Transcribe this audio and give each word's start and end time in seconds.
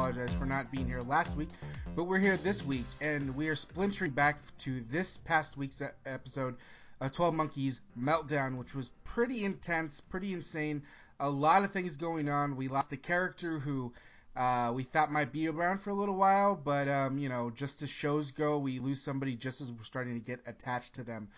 apologize 0.00 0.32
for 0.32 0.46
not 0.46 0.72
being 0.72 0.86
here 0.86 1.02
last 1.02 1.36
week, 1.36 1.50
but 1.94 2.04
we're 2.04 2.18
here 2.18 2.38
this 2.38 2.64
week, 2.64 2.86
and 3.02 3.36
we 3.36 3.48
are 3.48 3.54
splintering 3.54 4.12
back 4.12 4.38
to 4.56 4.82
this 4.90 5.18
past 5.18 5.58
week's 5.58 5.82
episode, 6.06 6.56
uh, 7.02 7.08
12 7.10 7.34
Monkeys 7.34 7.82
Meltdown, 8.00 8.56
which 8.56 8.74
was 8.74 8.88
pretty 9.04 9.44
intense, 9.44 10.00
pretty 10.00 10.32
insane. 10.32 10.82
A 11.20 11.28
lot 11.28 11.64
of 11.64 11.72
things 11.72 11.96
going 11.96 12.30
on. 12.30 12.56
We 12.56 12.66
lost 12.68 12.94
a 12.94 12.96
character 12.96 13.58
who 13.58 13.92
uh, 14.36 14.72
we 14.74 14.84
thought 14.84 15.12
might 15.12 15.32
be 15.32 15.48
around 15.48 15.82
for 15.82 15.90
a 15.90 15.94
little 15.94 16.16
while, 16.16 16.54
but 16.54 16.88
um, 16.88 17.18
you 17.18 17.28
know, 17.28 17.50
just 17.50 17.82
as 17.82 17.90
shows 17.90 18.30
go, 18.30 18.56
we 18.56 18.78
lose 18.78 19.02
somebody 19.02 19.36
just 19.36 19.60
as 19.60 19.70
we're 19.70 19.82
starting 19.82 20.18
to 20.18 20.26
get 20.26 20.40
attached 20.46 20.94
to 20.94 21.02
them. 21.02 21.28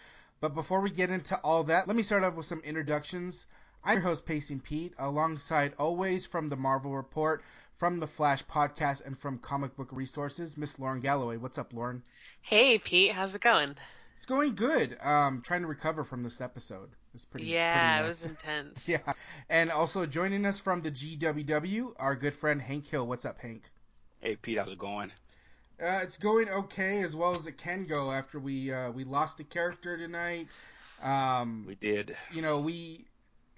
But 0.40 0.54
before 0.54 0.80
we 0.80 0.90
get 0.90 1.10
into 1.10 1.36
all 1.38 1.64
that, 1.64 1.88
let 1.88 1.96
me 1.96 2.04
start 2.04 2.22
off 2.22 2.36
with 2.36 2.46
some 2.46 2.60
introductions. 2.60 3.48
I'm 3.84 3.94
your 3.94 4.02
host, 4.02 4.24
Pacing 4.24 4.60
Pete, 4.60 4.94
alongside 4.96 5.74
always 5.76 6.24
from 6.24 6.48
the 6.48 6.54
Marvel 6.54 6.94
Report, 6.94 7.42
from 7.82 7.98
the 7.98 8.06
Flash 8.06 8.44
Podcast, 8.44 9.04
and 9.04 9.18
from 9.18 9.38
Comic 9.38 9.74
Book 9.74 9.88
Resources, 9.90 10.56
Miss 10.56 10.78
Lauren 10.78 11.00
Galloway. 11.00 11.36
What's 11.36 11.58
up, 11.58 11.72
Lauren? 11.72 12.04
Hey, 12.40 12.78
Pete. 12.78 13.10
How's 13.10 13.34
it 13.34 13.40
going? 13.40 13.74
It's 14.14 14.24
going 14.24 14.54
good. 14.54 14.96
Um, 15.02 15.42
trying 15.44 15.62
to 15.62 15.66
recover 15.66 16.04
from 16.04 16.22
this 16.22 16.40
episode. 16.40 16.90
It's 17.12 17.24
pretty. 17.24 17.46
Yeah, 17.46 17.96
pretty 17.96 18.04
it 18.04 18.08
was 18.08 18.24
intense. 18.26 18.86
yeah, 18.86 19.14
and 19.50 19.72
also 19.72 20.06
joining 20.06 20.46
us 20.46 20.60
from 20.60 20.82
the 20.82 20.92
GWW, 20.92 21.94
our 21.96 22.14
good 22.14 22.34
friend 22.34 22.62
Hank 22.62 22.86
Hill. 22.86 23.04
What's 23.04 23.24
up, 23.24 23.40
Hank? 23.40 23.64
Hey, 24.20 24.36
Pete. 24.36 24.58
How's 24.58 24.70
it 24.70 24.78
going? 24.78 25.10
Uh, 25.82 25.98
it's 26.04 26.18
going 26.18 26.48
okay 26.50 27.00
as 27.00 27.16
well 27.16 27.34
as 27.34 27.48
it 27.48 27.58
can 27.58 27.86
go 27.86 28.12
after 28.12 28.38
we 28.38 28.72
uh, 28.72 28.92
we 28.92 29.02
lost 29.02 29.40
a 29.40 29.44
character 29.44 29.98
tonight. 29.98 30.46
Um, 31.02 31.64
we 31.66 31.74
did. 31.74 32.16
You 32.30 32.42
know, 32.42 32.60
we 32.60 33.06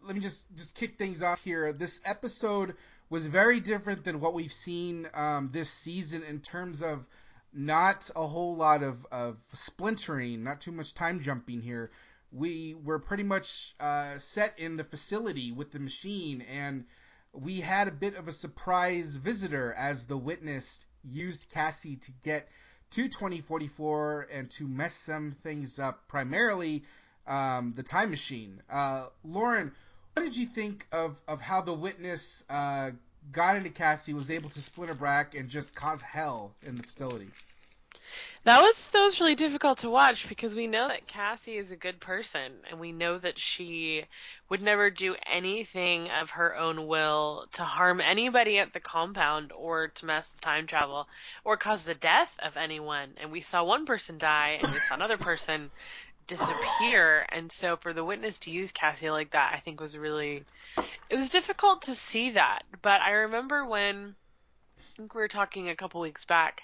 let 0.02 0.14
me 0.14 0.22
just 0.22 0.54
just 0.56 0.76
kick 0.76 0.96
things 0.96 1.22
off 1.22 1.44
here. 1.44 1.74
This 1.74 2.00
episode 2.06 2.74
was 3.10 3.26
very 3.26 3.60
different 3.60 4.04
than 4.04 4.20
what 4.20 4.34
we've 4.34 4.52
seen 4.52 5.08
um, 5.14 5.50
this 5.52 5.70
season 5.70 6.22
in 6.22 6.40
terms 6.40 6.82
of 6.82 7.06
not 7.52 8.10
a 8.16 8.26
whole 8.26 8.56
lot 8.56 8.82
of, 8.82 9.06
of 9.12 9.36
splintering, 9.52 10.42
not 10.42 10.60
too 10.60 10.72
much 10.72 10.94
time 10.94 11.20
jumping 11.20 11.60
here. 11.60 11.90
We 12.32 12.74
were 12.74 12.98
pretty 12.98 13.22
much 13.22 13.74
uh, 13.78 14.18
set 14.18 14.58
in 14.58 14.76
the 14.76 14.84
facility 14.84 15.52
with 15.52 15.70
the 15.70 15.78
machine, 15.78 16.42
and 16.42 16.84
we 17.32 17.60
had 17.60 17.86
a 17.86 17.92
bit 17.92 18.16
of 18.16 18.26
a 18.26 18.32
surprise 18.32 19.16
visitor 19.16 19.72
as 19.74 20.06
the 20.06 20.16
witness 20.16 20.86
used 21.04 21.50
Cassie 21.50 21.96
to 21.96 22.12
get 22.22 22.48
to 22.90 23.08
2044 23.08 24.28
and 24.32 24.50
to 24.52 24.66
mess 24.66 24.94
some 24.94 25.32
things 25.42 25.78
up, 25.78 26.08
primarily 26.08 26.84
um, 27.26 27.72
the 27.74 27.82
time 27.82 28.10
machine. 28.10 28.62
Uh, 28.68 29.06
Lauren, 29.22 29.72
what 30.14 30.22
did 30.22 30.36
you 30.36 30.46
think 30.46 30.86
of, 30.92 31.20
of 31.28 31.40
how 31.40 31.60
the 31.60 31.74
witness 31.74 32.44
uh, 32.48 32.92
got 33.32 33.56
into 33.56 33.70
Cassie, 33.70 34.14
was 34.14 34.30
able 34.30 34.48
to 34.50 34.62
splinter 34.62 34.94
back 34.94 35.34
and 35.34 35.48
just 35.48 35.74
cause 35.74 36.00
hell 36.00 36.52
in 36.66 36.76
the 36.76 36.82
facility? 36.82 37.28
That 38.44 38.60
was 38.60 38.76
that 38.92 39.00
was 39.00 39.20
really 39.20 39.34
difficult 39.34 39.78
to 39.78 39.88
watch 39.88 40.28
because 40.28 40.54
we 40.54 40.66
know 40.66 40.86
that 40.86 41.06
Cassie 41.06 41.56
is 41.56 41.70
a 41.70 41.76
good 41.76 41.98
person 41.98 42.52
and 42.70 42.78
we 42.78 42.92
know 42.92 43.16
that 43.18 43.38
she 43.38 44.04
would 44.50 44.60
never 44.60 44.90
do 44.90 45.16
anything 45.32 46.10
of 46.10 46.28
her 46.30 46.54
own 46.54 46.86
will 46.86 47.46
to 47.52 47.62
harm 47.64 48.02
anybody 48.02 48.58
at 48.58 48.74
the 48.74 48.80
compound 48.80 49.50
or 49.52 49.88
to 49.88 50.04
mess 50.04 50.30
with 50.30 50.42
time 50.42 50.66
travel 50.66 51.08
or 51.42 51.56
cause 51.56 51.84
the 51.84 51.94
death 51.94 52.28
of 52.44 52.58
anyone. 52.58 53.14
And 53.16 53.32
we 53.32 53.40
saw 53.40 53.64
one 53.64 53.86
person 53.86 54.18
die 54.18 54.58
and 54.62 54.70
we 54.70 54.78
saw 54.78 54.94
another 54.96 55.16
person 55.16 55.70
disappear. 56.26 57.26
And 57.30 57.50
so 57.50 57.76
for 57.76 57.92
the 57.92 58.04
witness 58.04 58.38
to 58.38 58.50
use 58.50 58.72
Cassie 58.72 59.10
like 59.10 59.30
that 59.32 59.52
I 59.54 59.60
think 59.60 59.80
was 59.80 59.96
really 59.96 60.44
it 61.10 61.16
was 61.16 61.28
difficult 61.28 61.82
to 61.82 61.94
see 61.94 62.30
that. 62.32 62.62
But 62.82 63.00
I 63.00 63.10
remember 63.12 63.64
when 63.64 64.14
I 64.78 64.82
think 64.96 65.14
we 65.14 65.20
were 65.20 65.28
talking 65.28 65.68
a 65.68 65.76
couple 65.76 66.00
weeks 66.00 66.24
back 66.24 66.62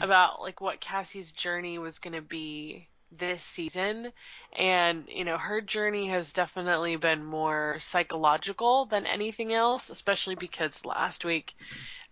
about 0.00 0.40
like 0.40 0.60
what 0.60 0.80
Cassie's 0.80 1.32
journey 1.32 1.78
was 1.78 1.98
going 1.98 2.14
to 2.14 2.22
be 2.22 2.88
this 3.16 3.42
season. 3.42 4.12
And 4.56 5.04
you 5.08 5.24
know 5.24 5.38
her 5.38 5.60
journey 5.60 6.08
has 6.08 6.32
definitely 6.32 6.96
been 6.96 7.24
more 7.24 7.76
psychological 7.78 8.86
than 8.86 9.06
anything 9.06 9.52
else 9.52 9.90
especially 9.90 10.34
because 10.34 10.84
last 10.84 11.24
week 11.24 11.54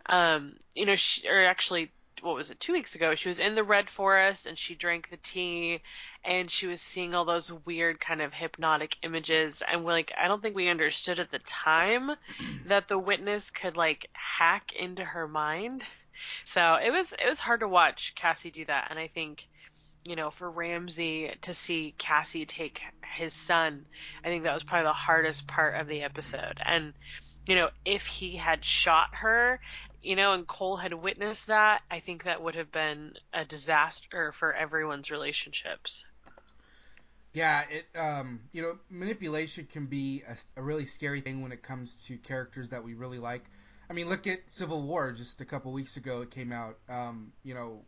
um 0.06 0.54
you 0.74 0.86
know 0.86 0.96
she, 0.96 1.28
or 1.28 1.44
actually 1.44 1.90
what 2.22 2.34
was 2.34 2.50
it 2.50 2.60
two 2.60 2.72
weeks 2.72 2.94
ago 2.94 3.14
she 3.14 3.28
was 3.28 3.38
in 3.38 3.54
the 3.54 3.64
red 3.64 3.88
forest 3.88 4.46
and 4.46 4.58
she 4.58 4.74
drank 4.74 5.10
the 5.10 5.16
tea 5.18 5.80
and 6.24 6.50
she 6.50 6.66
was 6.66 6.80
seeing 6.80 7.14
all 7.14 7.24
those 7.24 7.52
weird 7.64 8.00
kind 8.00 8.20
of 8.20 8.32
hypnotic 8.32 8.96
images 9.02 9.62
and 9.70 9.84
like 9.84 10.12
I 10.20 10.28
don't 10.28 10.42
think 10.42 10.56
we 10.56 10.68
understood 10.68 11.20
at 11.20 11.30
the 11.30 11.38
time 11.40 12.10
that 12.66 12.88
the 12.88 12.98
witness 12.98 13.50
could 13.50 13.76
like 13.76 14.08
hack 14.12 14.72
into 14.78 15.04
her 15.04 15.28
mind. 15.28 15.82
So 16.44 16.74
it 16.74 16.90
was 16.90 17.12
it 17.12 17.28
was 17.28 17.38
hard 17.38 17.60
to 17.60 17.68
watch 17.68 18.14
Cassie 18.16 18.50
do 18.50 18.64
that 18.66 18.88
and 18.90 18.98
I 18.98 19.08
think 19.08 19.46
you 20.04 20.16
know 20.16 20.30
for 20.30 20.50
Ramsey 20.50 21.32
to 21.42 21.54
see 21.54 21.94
Cassie 21.98 22.46
take 22.46 22.80
his 23.14 23.34
son, 23.34 23.86
I 24.24 24.28
think 24.28 24.44
that 24.44 24.54
was 24.54 24.64
probably 24.64 24.84
the 24.84 24.92
hardest 24.92 25.46
part 25.46 25.80
of 25.80 25.86
the 25.86 26.02
episode. 26.02 26.60
And 26.64 26.94
you 27.46 27.54
know, 27.54 27.70
if 27.86 28.04
he 28.04 28.36
had 28.36 28.62
shot 28.62 29.08
her 29.12 29.58
you 30.02 30.16
know, 30.16 30.32
and 30.32 30.46
Cole 30.46 30.76
had 30.76 30.94
witnessed 30.94 31.48
that, 31.48 31.82
I 31.90 32.00
think 32.00 32.24
that 32.24 32.42
would 32.42 32.54
have 32.54 32.70
been 32.70 33.14
a 33.32 33.44
disaster 33.44 34.32
for 34.38 34.54
everyone's 34.54 35.10
relationships. 35.10 36.04
Yeah, 37.32 37.62
it 37.70 37.98
um, 37.98 38.40
you 38.52 38.62
know, 38.62 38.78
manipulation 38.90 39.68
can 39.70 39.86
be 39.86 40.22
a, 40.26 40.60
a, 40.60 40.62
really 40.62 40.84
scary 40.84 41.20
thing 41.20 41.42
when 41.42 41.52
it 41.52 41.62
comes 41.62 42.06
to 42.06 42.16
characters 42.16 42.70
that 42.70 42.82
we 42.82 42.94
really 42.94 43.18
like. 43.18 43.44
I 43.90 43.92
mean, 43.92 44.08
look 44.08 44.26
at 44.26 44.50
Civil 44.50 44.82
War 44.82 45.12
just 45.12 45.40
a 45.40 45.44
couple 45.44 45.72
weeks 45.72 45.96
ago. 45.96 46.22
It 46.22 46.30
came 46.30 46.52
out, 46.52 46.78
um, 46.88 47.32
you 47.44 47.54
know, 47.54 47.82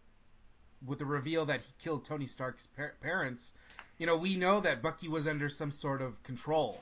with 0.86 0.98
the 0.98 1.04
reveal 1.04 1.46
that 1.46 1.60
he 1.60 1.72
killed 1.78 2.04
Tony 2.04 2.26
Stark's 2.26 2.66
par- 2.66 2.94
parents. 3.00 3.52
You 3.98 4.06
know, 4.06 4.16
we 4.16 4.36
know 4.36 4.60
that 4.60 4.82
Bucky 4.82 5.08
was 5.08 5.26
under 5.26 5.48
some 5.48 5.70
sort 5.70 6.02
of 6.02 6.22
control, 6.22 6.80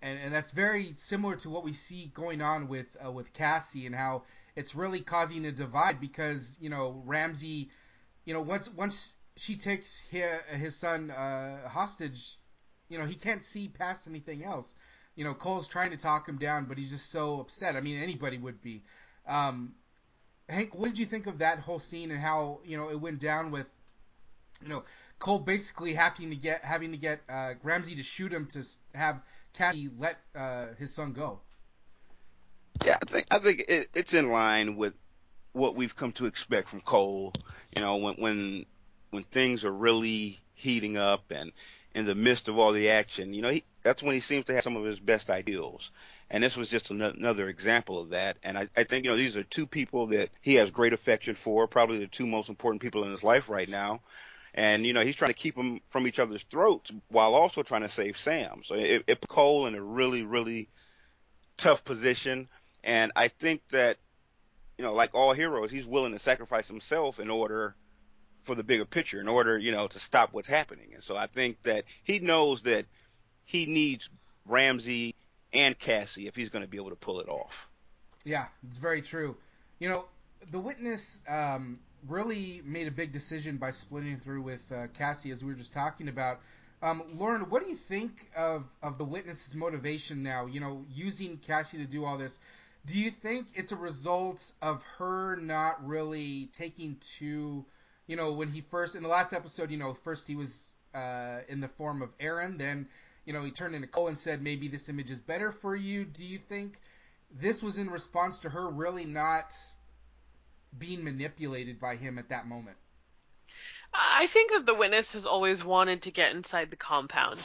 and 0.00 0.18
and 0.18 0.34
that's 0.34 0.50
very 0.50 0.92
similar 0.96 1.36
to 1.36 1.50
what 1.50 1.64
we 1.64 1.72
see 1.72 2.10
going 2.14 2.42
on 2.42 2.68
with 2.68 2.96
uh, 3.04 3.10
with 3.12 3.32
Cassie 3.32 3.86
and 3.86 3.94
how 3.94 4.24
it's 4.56 4.74
really 4.74 5.00
causing 5.00 5.44
a 5.46 5.52
divide 5.52 6.00
because 6.00 6.58
you 6.60 6.68
know 6.68 7.02
Ramsey, 7.04 7.70
you 8.24 8.34
know 8.34 8.40
once 8.40 8.72
once 8.72 9.14
she 9.36 9.56
takes 9.56 10.00
his, 10.00 10.30
his 10.50 10.76
son 10.76 11.10
uh, 11.10 11.68
hostage, 11.68 12.36
you 12.88 12.98
know 12.98 13.06
he 13.06 13.14
can't 13.14 13.44
see 13.44 13.68
past 13.68 14.06
anything 14.08 14.44
else. 14.44 14.74
You 15.14 15.24
know 15.24 15.34
Cole's 15.34 15.68
trying 15.68 15.90
to 15.90 15.96
talk 15.96 16.28
him 16.28 16.38
down, 16.38 16.66
but 16.66 16.78
he's 16.78 16.90
just 16.90 17.10
so 17.10 17.40
upset. 17.40 17.76
I 17.76 17.80
mean 17.80 18.02
anybody 18.02 18.38
would 18.38 18.62
be. 18.62 18.82
Um, 19.26 19.74
Hank, 20.48 20.74
what 20.74 20.88
did 20.88 20.98
you 20.98 21.06
think 21.06 21.26
of 21.26 21.38
that 21.38 21.60
whole 21.60 21.78
scene 21.78 22.10
and 22.10 22.20
how 22.20 22.60
you 22.64 22.76
know 22.76 22.90
it 22.90 23.00
went 23.00 23.20
down 23.20 23.50
with, 23.50 23.68
you 24.60 24.68
know, 24.68 24.84
Cole 25.18 25.38
basically 25.38 25.94
having 25.94 26.30
to 26.30 26.36
get 26.36 26.62
having 26.62 26.92
to 26.92 26.98
get 26.98 27.20
uh, 27.28 27.54
Ramsey 27.62 27.94
to 27.96 28.02
shoot 28.02 28.32
him 28.32 28.46
to 28.48 28.62
have 28.94 29.22
Cassie 29.54 29.90
let 29.98 30.18
uh, 30.34 30.66
his 30.78 30.92
son 30.92 31.12
go. 31.12 31.40
Yeah, 32.84 32.98
I 33.00 33.04
think 33.04 33.26
I 33.30 33.38
think 33.38 33.64
it, 33.68 33.88
it's 33.94 34.14
in 34.14 34.30
line 34.30 34.76
with 34.76 34.94
what 35.52 35.76
we've 35.76 35.94
come 35.94 36.12
to 36.12 36.26
expect 36.26 36.68
from 36.68 36.80
Cole. 36.80 37.32
You 37.74 37.82
know, 37.82 37.96
when 37.96 38.14
when 38.14 38.66
when 39.10 39.22
things 39.24 39.64
are 39.64 39.72
really 39.72 40.40
heating 40.54 40.96
up 40.96 41.30
and 41.30 41.52
in 41.94 42.06
the 42.06 42.14
midst 42.14 42.48
of 42.48 42.58
all 42.58 42.72
the 42.72 42.90
action, 42.90 43.34
you 43.34 43.42
know, 43.42 43.50
he, 43.50 43.64
that's 43.82 44.02
when 44.02 44.14
he 44.14 44.20
seems 44.20 44.46
to 44.46 44.54
have 44.54 44.62
some 44.62 44.76
of 44.76 44.84
his 44.84 44.98
best 44.98 45.28
ideals. 45.28 45.90
And 46.30 46.42
this 46.42 46.56
was 46.56 46.68
just 46.68 46.90
another 46.90 47.48
example 47.48 48.00
of 48.00 48.10
that. 48.10 48.38
And 48.42 48.56
I, 48.56 48.68
I 48.74 48.84
think, 48.84 49.04
you 49.04 49.10
know, 49.10 49.16
these 49.16 49.36
are 49.36 49.42
two 49.42 49.66
people 49.66 50.06
that 50.08 50.30
he 50.40 50.54
has 50.54 50.70
great 50.70 50.94
affection 50.94 51.34
for, 51.34 51.66
probably 51.66 51.98
the 51.98 52.06
two 52.06 52.26
most 52.26 52.48
important 52.48 52.80
people 52.80 53.04
in 53.04 53.10
his 53.10 53.22
life 53.22 53.50
right 53.50 53.68
now. 53.68 54.00
And, 54.54 54.86
you 54.86 54.94
know, 54.94 55.04
he's 55.04 55.16
trying 55.16 55.30
to 55.30 55.34
keep 55.34 55.54
them 55.54 55.80
from 55.90 56.06
each 56.06 56.18
other's 56.18 56.44
throats 56.44 56.90
while 57.08 57.34
also 57.34 57.62
trying 57.62 57.82
to 57.82 57.88
save 57.88 58.16
Sam. 58.16 58.62
So 58.64 58.74
it, 58.74 59.04
it 59.06 59.20
put 59.20 59.28
Cole 59.28 59.66
in 59.66 59.74
a 59.74 59.82
really, 59.82 60.22
really 60.22 60.68
tough 61.58 61.84
position. 61.84 62.48
And 62.84 63.12
I 63.14 63.28
think 63.28 63.66
that, 63.68 63.98
you 64.78 64.84
know, 64.84 64.94
like 64.94 65.10
all 65.14 65.32
heroes, 65.32 65.70
he's 65.70 65.86
willing 65.86 66.12
to 66.12 66.18
sacrifice 66.18 66.68
himself 66.68 67.20
in 67.20 67.30
order 67.30 67.74
for 68.44 68.54
the 68.54 68.64
bigger 68.64 68.84
picture, 68.84 69.20
in 69.20 69.28
order, 69.28 69.56
you 69.56 69.70
know, 69.70 69.86
to 69.86 69.98
stop 70.00 70.32
what's 70.32 70.48
happening. 70.48 70.90
And 70.94 71.02
so 71.02 71.16
I 71.16 71.26
think 71.26 71.62
that 71.62 71.84
he 72.02 72.18
knows 72.18 72.62
that 72.62 72.86
he 73.44 73.66
needs 73.66 74.10
Ramsey 74.46 75.14
and 75.52 75.78
Cassie 75.78 76.26
if 76.26 76.34
he's 76.34 76.48
going 76.48 76.64
to 76.64 76.68
be 76.68 76.76
able 76.76 76.90
to 76.90 76.96
pull 76.96 77.20
it 77.20 77.28
off. 77.28 77.68
Yeah, 78.24 78.46
it's 78.66 78.78
very 78.78 79.02
true. 79.02 79.36
You 79.78 79.88
know, 79.88 80.04
the 80.50 80.58
witness 80.58 81.22
um, 81.28 81.78
really 82.08 82.62
made 82.64 82.88
a 82.88 82.90
big 82.90 83.12
decision 83.12 83.56
by 83.56 83.70
splitting 83.70 84.18
through 84.18 84.42
with 84.42 84.70
uh, 84.72 84.86
Cassie, 84.94 85.30
as 85.30 85.44
we 85.44 85.52
were 85.52 85.58
just 85.58 85.72
talking 85.72 86.08
about. 86.08 86.40
Um, 86.82 87.02
Lauren, 87.14 87.42
what 87.42 87.62
do 87.62 87.68
you 87.68 87.76
think 87.76 88.28
of, 88.36 88.64
of 88.82 88.98
the 88.98 89.04
witness's 89.04 89.54
motivation 89.54 90.22
now? 90.22 90.46
You 90.46 90.60
know, 90.60 90.84
using 90.92 91.36
Cassie 91.38 91.78
to 91.78 91.84
do 91.84 92.04
all 92.04 92.18
this. 92.18 92.40
Do 92.84 92.98
you 92.98 93.10
think 93.10 93.48
it's 93.54 93.72
a 93.72 93.76
result 93.76 94.52
of 94.60 94.82
her 94.98 95.36
not 95.36 95.86
really 95.86 96.50
taking 96.52 96.96
to, 97.18 97.64
you 98.06 98.16
know, 98.16 98.32
when 98.32 98.48
he 98.48 98.60
first 98.60 98.96
in 98.96 99.02
the 99.02 99.08
last 99.08 99.32
episode, 99.32 99.70
you 99.70 99.76
know, 99.78 99.94
first 99.94 100.26
he 100.26 100.34
was 100.34 100.74
uh, 100.94 101.40
in 101.48 101.60
the 101.60 101.68
form 101.68 102.02
of 102.02 102.10
Aaron, 102.18 102.58
then 102.58 102.88
you 103.24 103.32
know 103.32 103.44
he 103.44 103.50
turned 103.50 103.74
into 103.74 103.86
Cole 103.86 104.08
and 104.08 104.18
said 104.18 104.42
maybe 104.42 104.68
this 104.68 104.88
image 104.88 105.10
is 105.10 105.20
better 105.20 105.52
for 105.52 105.76
you. 105.76 106.04
Do 106.04 106.24
you 106.24 106.38
think 106.38 106.80
this 107.30 107.62
was 107.62 107.78
in 107.78 107.88
response 107.88 108.40
to 108.40 108.50
her 108.50 108.68
really 108.68 109.04
not 109.04 109.54
being 110.78 111.04
manipulated 111.04 111.80
by 111.80 111.96
him 111.96 112.18
at 112.18 112.28
that 112.30 112.46
moment. 112.46 112.76
I 113.94 114.26
think 114.26 114.52
that 114.52 114.64
the 114.64 114.74
witness 114.74 115.12
has 115.12 115.26
always 115.26 115.62
wanted 115.62 116.02
to 116.02 116.10
get 116.10 116.34
inside 116.34 116.70
the 116.70 116.76
compound. 116.76 117.40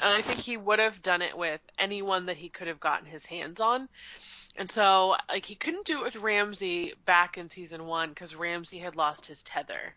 And 0.00 0.12
I 0.12 0.20
think 0.20 0.40
he 0.40 0.58
would 0.58 0.78
have 0.78 1.02
done 1.02 1.22
it 1.22 1.36
with 1.36 1.60
anyone 1.78 2.26
that 2.26 2.36
he 2.36 2.50
could 2.50 2.68
have 2.68 2.80
gotten 2.80 3.06
his 3.06 3.24
hands 3.24 3.60
on. 3.60 3.88
And 4.58 4.70
so, 4.70 5.16
like, 5.28 5.44
he 5.44 5.54
couldn't 5.54 5.86
do 5.86 5.98
it 5.98 6.04
with 6.04 6.16
Ramsey 6.16 6.94
back 7.04 7.36
in 7.36 7.50
season 7.50 7.86
one 7.86 8.10
because 8.10 8.34
Ramsey 8.34 8.78
had 8.78 8.96
lost 8.96 9.26
his 9.26 9.42
tether. 9.42 9.94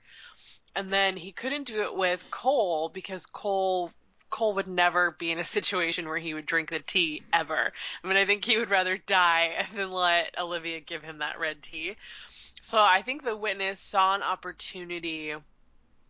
And 0.76 0.92
then 0.92 1.18
he 1.18 1.32
couldn't 1.32 1.66
do 1.66 1.84
it 1.84 1.96
with 1.96 2.30
Cole 2.30 2.90
because 2.90 3.26
Cole 3.26 3.92
Cole 4.30 4.54
would 4.54 4.68
never 4.68 5.12
be 5.12 5.32
in 5.32 5.40
a 5.40 5.46
situation 5.58 6.08
where 6.08 6.20
he 6.20 6.34
would 6.34 6.46
drink 6.46 6.70
the 6.70 6.80
tea 6.80 7.24
ever. 7.34 7.74
I 8.04 8.08
mean, 8.08 8.18
I 8.18 8.26
think 8.26 8.46
he 8.46 8.58
would 8.58 8.70
rather 8.70 8.98
die 8.98 9.66
than 9.74 9.92
let 9.92 10.38
Olivia 10.38 10.80
give 10.82 11.04
him 11.04 11.20
that 11.20 11.40
red 11.40 11.64
tea. 11.64 11.96
So 12.62 12.80
I 12.80 13.02
think 13.02 13.24
the 13.24 13.38
witness 13.38 13.80
saw 13.80 14.14
an 14.14 14.22
opportunity 14.22 15.34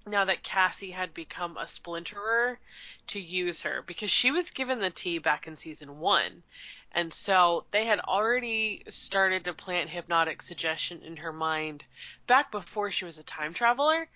now 0.09 0.25
that 0.25 0.44
Cassie 0.44 0.91
had 0.91 1.13
become 1.13 1.57
a 1.57 1.65
splinterer 1.65 2.57
to 3.07 3.19
use 3.19 3.61
her 3.61 3.81
because 3.81 4.11
she 4.11 4.31
was 4.31 4.51
given 4.51 4.79
the 4.79 4.89
tea 4.89 5.17
back 5.17 5.47
in 5.47 5.57
season 5.57 6.00
one. 6.00 6.44
And 6.91 7.13
so 7.13 7.65
they 7.71 7.85
had 7.85 8.00
already 8.00 8.83
started 8.89 9.44
to 9.44 9.53
plant 9.53 9.91
hypnotic 9.91 10.41
suggestion 10.41 11.03
in 11.03 11.17
her 11.17 11.31
mind 11.31 11.85
back 12.25 12.51
before 12.51 12.91
she 12.91 13.06
was 13.06 13.17
a 13.17 13.23
time 13.23 13.53
traveler. 13.53 14.09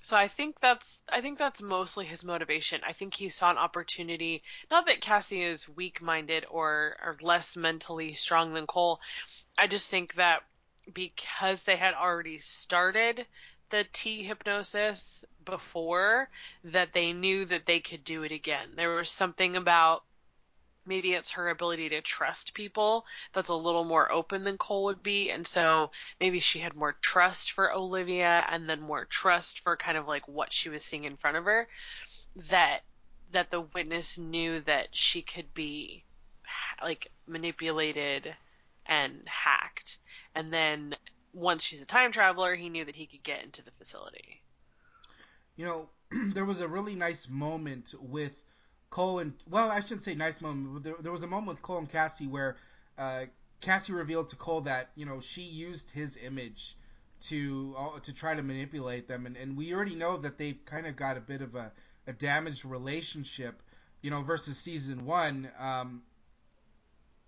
So 0.00 0.16
I 0.16 0.28
think 0.28 0.60
that's 0.60 1.00
I 1.08 1.20
think 1.20 1.38
that's 1.38 1.60
mostly 1.60 2.06
his 2.06 2.24
motivation. 2.24 2.82
I 2.84 2.92
think 2.92 3.14
he 3.14 3.28
saw 3.28 3.50
an 3.50 3.58
opportunity. 3.58 4.42
Not 4.70 4.86
that 4.86 5.00
Cassie 5.00 5.42
is 5.42 5.68
weak-minded 5.68 6.44
or 6.50 6.96
or 7.02 7.18
less 7.20 7.56
mentally 7.56 8.14
strong 8.14 8.54
than 8.54 8.66
Cole. 8.66 9.00
I 9.56 9.66
just 9.66 9.90
think 9.90 10.14
that 10.14 10.44
because 10.92 11.64
they 11.64 11.76
had 11.76 11.94
already 11.94 12.38
started 12.38 13.26
the 13.70 13.84
tea 13.92 14.22
hypnosis 14.24 15.24
before, 15.44 16.28
that 16.64 16.92
they 16.92 17.12
knew 17.12 17.44
that 17.46 17.66
they 17.66 17.80
could 17.80 18.04
do 18.04 18.22
it 18.22 18.32
again. 18.32 18.70
There 18.76 18.94
was 18.94 19.10
something 19.10 19.56
about 19.56 20.04
maybe 20.88 21.12
it's 21.12 21.32
her 21.32 21.50
ability 21.50 21.90
to 21.90 22.00
trust 22.00 22.54
people 22.54 23.04
that's 23.34 23.50
a 23.50 23.54
little 23.54 23.84
more 23.84 24.10
open 24.10 24.44
than 24.44 24.56
Cole 24.56 24.84
would 24.84 25.02
be. 25.02 25.30
And 25.30 25.46
so 25.46 25.90
maybe 26.18 26.40
she 26.40 26.60
had 26.60 26.74
more 26.74 26.96
trust 27.00 27.52
for 27.52 27.72
Olivia 27.72 28.44
and 28.50 28.68
then 28.68 28.80
more 28.80 29.04
trust 29.04 29.60
for 29.60 29.76
kind 29.76 29.98
of 29.98 30.08
like 30.08 30.26
what 30.26 30.52
she 30.52 30.70
was 30.70 30.82
seeing 30.82 31.04
in 31.04 31.16
front 31.16 31.36
of 31.36 31.44
her 31.44 31.68
that 32.50 32.80
that 33.32 33.50
the 33.50 33.60
witness 33.60 34.16
knew 34.16 34.60
that 34.62 34.88
she 34.92 35.20
could 35.20 35.52
be 35.52 36.02
like 36.82 37.10
manipulated 37.26 38.34
and 38.86 39.20
hacked. 39.26 39.98
And 40.34 40.50
then 40.50 40.94
once 41.38 41.62
she's 41.62 41.80
a 41.80 41.86
time 41.86 42.12
traveler, 42.12 42.54
he 42.54 42.68
knew 42.68 42.84
that 42.84 42.96
he 42.96 43.06
could 43.06 43.22
get 43.22 43.42
into 43.42 43.62
the 43.62 43.70
facility. 43.72 44.42
You 45.56 45.64
know, 45.66 45.88
there 46.34 46.44
was 46.44 46.60
a 46.60 46.68
really 46.68 46.94
nice 46.94 47.28
moment 47.28 47.94
with 48.00 48.44
Cole 48.90 49.18
and 49.18 49.34
well, 49.48 49.70
I 49.70 49.80
shouldn't 49.80 50.02
say 50.02 50.14
nice 50.14 50.40
moment. 50.40 50.82
There, 50.82 50.94
there 51.00 51.12
was 51.12 51.22
a 51.22 51.26
moment 51.26 51.48
with 51.48 51.62
Cole 51.62 51.78
and 51.78 51.88
Cassie 51.88 52.26
where 52.26 52.56
uh, 52.96 53.24
Cassie 53.60 53.92
revealed 53.92 54.28
to 54.30 54.36
Cole 54.36 54.62
that 54.62 54.90
you 54.94 55.04
know 55.04 55.20
she 55.20 55.42
used 55.42 55.90
his 55.90 56.16
image 56.16 56.76
to 57.20 57.74
uh, 57.76 58.00
to 58.00 58.14
try 58.14 58.34
to 58.34 58.42
manipulate 58.42 59.08
them, 59.08 59.26
and, 59.26 59.36
and 59.36 59.56
we 59.56 59.74
already 59.74 59.94
know 59.94 60.16
that 60.16 60.38
they've 60.38 60.64
kind 60.64 60.86
of 60.86 60.96
got 60.96 61.16
a 61.16 61.20
bit 61.20 61.42
of 61.42 61.54
a, 61.54 61.72
a 62.06 62.12
damaged 62.12 62.64
relationship, 62.64 63.62
you 64.00 64.10
know, 64.10 64.22
versus 64.22 64.56
season 64.56 65.04
one. 65.04 65.50
Um, 65.58 66.02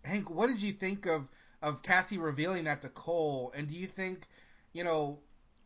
Hank, 0.04 0.30
what 0.30 0.46
did 0.46 0.62
you 0.62 0.72
think 0.72 1.06
of 1.06 1.28
of 1.62 1.82
Cassie 1.82 2.18
revealing 2.18 2.64
that 2.64 2.82
to 2.82 2.88
Cole, 2.88 3.52
and 3.54 3.68
do 3.68 3.76
you 3.76 3.86
think, 3.86 4.26
you 4.72 4.84
know, 4.84 5.18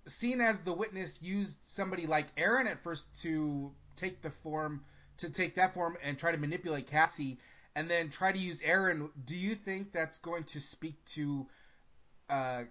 seeing 0.06 0.40
as 0.40 0.60
the 0.60 0.72
witness 0.72 1.22
used 1.22 1.64
somebody 1.64 2.06
like 2.06 2.26
Aaron 2.36 2.66
at 2.66 2.78
first 2.78 3.22
to 3.22 3.72
take 3.96 4.20
the 4.20 4.30
form 4.30 4.84
to 5.16 5.30
take 5.30 5.54
that 5.54 5.72
form 5.72 5.96
and 6.02 6.18
try 6.18 6.32
to 6.32 6.38
manipulate 6.38 6.88
Cassie 6.88 7.38
and 7.76 7.88
then 7.88 8.08
try 8.08 8.32
to 8.32 8.38
use 8.38 8.62
Aaron, 8.62 9.10
do 9.24 9.36
you 9.36 9.54
think 9.54 9.92
that's 9.92 10.18
going 10.18 10.44
to 10.44 10.60
speak 10.60 10.96
to 11.06 11.46
uh, 12.28 12.62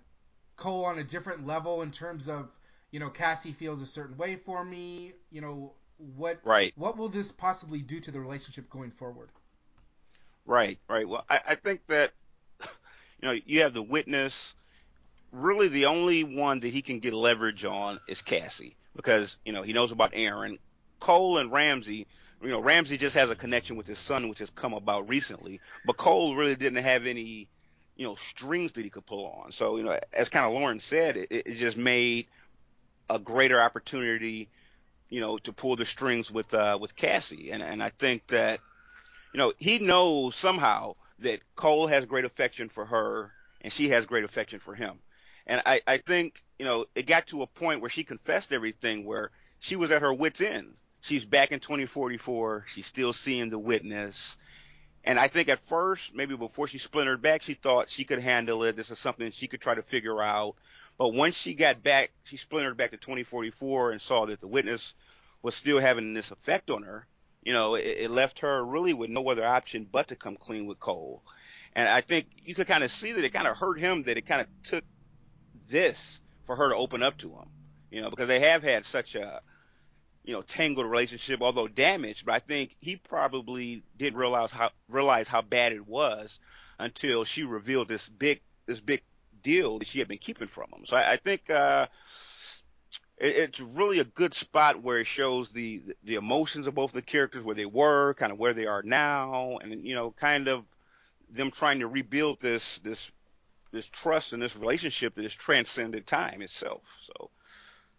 Cole 0.56 0.86
on 0.86 1.00
a 1.00 1.04
different 1.04 1.46
level 1.46 1.82
in 1.82 1.92
terms 1.92 2.30
of, 2.30 2.52
you 2.92 3.00
know, 3.00 3.10
Cassie 3.10 3.52
feels 3.52 3.82
a 3.82 3.86
certain 3.86 4.18
way 4.18 4.36
for 4.36 4.64
me, 4.64 5.14
you 5.32 5.42
know, 5.42 5.74
what 6.16 6.40
right. 6.44 6.74
what 6.76 6.98
will 6.98 7.10
this 7.10 7.32
possibly 7.32 7.80
do 7.80 8.00
to 8.00 8.12
the 8.12 8.20
relationship 8.20 8.70
going 8.70 8.92
forward? 8.92 9.30
Right, 10.46 10.80
right. 10.90 11.08
Well, 11.08 11.26
I, 11.30 11.40
I 11.50 11.56
think 11.56 11.82
that 11.88 12.12
you 13.24 13.30
know, 13.30 13.40
you 13.46 13.62
have 13.62 13.74
the 13.74 13.82
witness. 13.82 14.54
Really, 15.32 15.70
the 15.70 15.86
only 15.86 16.26
one 16.26 16.60
that 16.60 16.68
he 16.68 16.82
can 16.82 17.00
get 17.00 17.14
leverage 17.14 17.64
on 17.64 18.02
is 18.06 18.22
Cassie 18.22 18.76
because 18.98 19.38
you 19.46 19.54
know 19.54 19.64
he 19.64 19.72
knows 19.72 19.94
about 19.94 20.12
Aaron, 20.14 20.60
Cole, 21.00 21.38
and 21.38 21.50
Ramsey 21.50 22.06
you 22.42 22.50
know, 22.50 22.60
Ramsey 22.60 22.98
just 22.98 23.16
has 23.16 23.30
a 23.30 23.36
connection 23.36 23.78
with 23.78 23.88
his 23.88 23.98
son, 23.98 24.28
which 24.28 24.40
has 24.40 24.50
come 24.50 24.74
about 24.74 25.08
recently. 25.08 25.62
But 25.86 25.96
Cole 25.96 26.36
really 26.36 26.56
didn't 26.56 26.84
have 26.84 27.06
any, 27.06 27.48
you 27.96 28.06
know, 28.06 28.16
strings 28.16 28.74
that 28.74 28.84
he 28.84 28.90
could 28.90 29.06
pull 29.06 29.28
on. 29.28 29.54
So, 29.54 29.78
you 29.78 29.84
know, 29.84 29.98
as 30.12 30.28
kind 30.28 30.46
of 30.46 30.52
Lauren 30.52 30.82
said, 30.82 31.16
it, 31.16 31.28
it 31.30 31.56
just 31.56 31.78
made 31.78 32.28
a 33.10 33.18
greater 33.18 33.62
opportunity, 33.62 34.50
you 35.08 35.22
know, 35.22 35.38
to 35.38 35.54
pull 35.54 35.78
the 35.78 35.86
strings 35.86 36.30
with 36.30 36.54
uh, 36.54 36.78
with 36.82 36.98
Cassie. 36.98 37.52
And 37.52 37.64
and 37.64 37.82
I 37.82 37.92
think 37.92 38.28
that, 38.28 38.60
you 39.34 39.38
know, 39.38 39.54
he 39.58 39.80
knows 39.80 40.36
somehow 40.36 40.96
that 41.24 41.42
Cole 41.56 41.88
has 41.88 42.06
great 42.06 42.26
affection 42.26 42.70
for 42.70 42.86
her, 42.86 43.32
and 43.62 43.74
she 43.74 43.90
has 43.90 44.06
great 44.06 44.24
affection 44.24 44.60
for 44.60 44.76
him. 44.76 45.00
And 45.46 45.62
I 45.66 45.82
I 45.86 45.98
think, 45.98 46.44
you 46.58 46.66
know, 46.66 46.86
it 46.96 47.08
got 47.08 47.28
to 47.28 47.42
a 47.42 47.48
point 47.48 47.82
where 47.82 47.90
she 47.90 48.04
confessed 48.04 48.54
everything, 48.54 49.06
where 49.06 49.32
she 49.60 49.76
was 49.76 49.92
at 49.92 50.02
her 50.02 50.14
wits' 50.14 50.42
end 50.42 50.76
she's 51.04 51.26
back 51.26 51.52
in 51.52 51.60
2044. 51.60 52.66
She's 52.68 52.86
still 52.86 53.14
seeing 53.14 53.50
the 53.50 53.60
witness. 53.60 54.38
And 55.04 55.20
I 55.20 55.28
think 55.28 55.50
at 55.50 55.66
first, 55.68 56.16
maybe 56.16 56.36
before 56.36 56.68
she 56.68 56.78
splintered 56.78 57.22
back, 57.22 57.42
she 57.42 57.54
thought 57.54 57.90
she 57.90 58.06
could 58.06 58.20
handle 58.20 58.64
it. 58.64 58.76
This 58.76 58.90
is 58.90 59.00
something 59.00 59.32
she 59.32 59.48
could 59.48 59.62
try 59.62 59.76
to 59.76 59.84
figure 59.84 60.22
out. 60.22 60.56
But 60.98 61.14
once 61.14 61.36
she 61.36 61.54
got 61.54 61.84
back, 61.84 62.12
she 62.24 62.38
splintered 62.38 62.78
back 62.78 62.92
to 62.92 62.98
2044 62.98 63.92
and 63.92 64.02
saw 64.02 64.26
that 64.26 64.40
the 64.40 64.48
witness 64.48 64.94
was 65.42 65.56
still 65.56 65.80
having 65.80 66.14
this 66.14 66.32
effect 66.32 66.70
on 66.70 66.84
her. 66.84 67.06
You 67.46 67.54
know, 67.54 67.76
it, 67.76 67.86
it 67.86 68.12
left 68.12 68.40
her 68.40 68.64
really 68.64 68.94
with 68.94 69.10
no 69.10 69.28
other 69.30 69.46
option 69.46 69.88
but 69.92 70.08
to 70.10 70.16
come 70.16 70.36
clean 70.36 70.66
with 70.66 70.80
Cole. 70.80 71.24
And 71.76 71.90
I 71.90 72.02
think 72.02 72.28
you 72.46 72.56
could 72.56 72.68
kind 72.68 72.84
of 72.84 72.92
see 72.92 73.12
that 73.12 73.24
it 73.24 73.34
kind 73.34 73.48
of 73.48 73.58
hurt 73.58 73.80
him 73.80 74.04
that 74.04 74.18
it 74.18 74.26
kind 74.26 74.42
of 74.42 74.48
took 74.64 74.84
this 75.70 76.20
for 76.46 76.56
her 76.56 76.70
to 76.70 76.76
open 76.76 77.04
up 77.04 77.18
to 77.20 77.30
him. 77.30 77.48
You 77.92 78.02
know, 78.02 78.10
because 78.10 78.28
they 78.28 78.40
have 78.40 78.64
had 78.64 78.86
such 78.86 79.16
a 79.16 79.42
you 80.24 80.34
know, 80.34 80.42
tangled 80.42 80.90
relationship, 80.90 81.42
although 81.42 81.68
damaged. 81.68 82.26
But 82.26 82.36
I 82.36 82.40
think 82.40 82.76
he 82.80 82.96
probably 82.96 83.84
didn't 83.98 84.18
realize 84.18 84.52
how 84.52 84.72
realize 84.90 85.28
how 85.28 85.42
bad 85.42 85.74
it 85.74 85.86
was 85.86 86.40
until 86.80 87.24
she 87.24 87.44
revealed 87.44 87.88
this 87.88 88.08
big 88.08 88.42
this 88.66 88.80
big 88.80 89.02
deal 89.42 89.80
that 89.80 89.88
she 89.88 90.00
had 90.00 90.08
been 90.08 90.18
keeping 90.18 90.48
from 90.48 90.70
him. 90.74 90.86
So 90.86 90.96
I, 90.96 91.14
I 91.14 91.18
think 91.18 91.50
uh, 91.50 91.88
it, 93.24 93.38
it's 93.38 93.60
really 93.60 94.00
a 94.00 94.04
good 94.04 94.34
spot 94.34 94.84
where 94.84 95.00
it 95.00 95.08
shows 95.08 95.50
the 95.50 95.82
the 96.04 96.16
emotions 96.16 96.68
of 96.68 96.76
both 96.76 96.92
the 96.92 97.02
characters, 97.02 97.44
where 97.44 97.56
they 97.56 97.66
were, 97.66 98.14
kind 98.16 98.32
of 98.32 98.38
where 98.38 98.54
they 98.54 98.66
are 98.66 98.84
now, 98.84 99.58
and 99.62 99.86
you 99.86 99.96
know, 99.96 100.12
kind 100.12 100.48
of 100.48 100.66
them 101.32 101.50
trying 101.50 101.80
to 101.80 101.88
rebuild 101.88 102.40
this 102.42 102.80
this 102.80 103.12
this 103.72 103.86
trust 103.88 104.34
and 104.34 104.42
this 104.42 104.56
relationship 104.56 105.16
that 105.16 105.24
has 105.24 105.34
transcended 105.34 106.06
time 106.06 106.42
itself. 106.42 106.82
So 107.08 107.30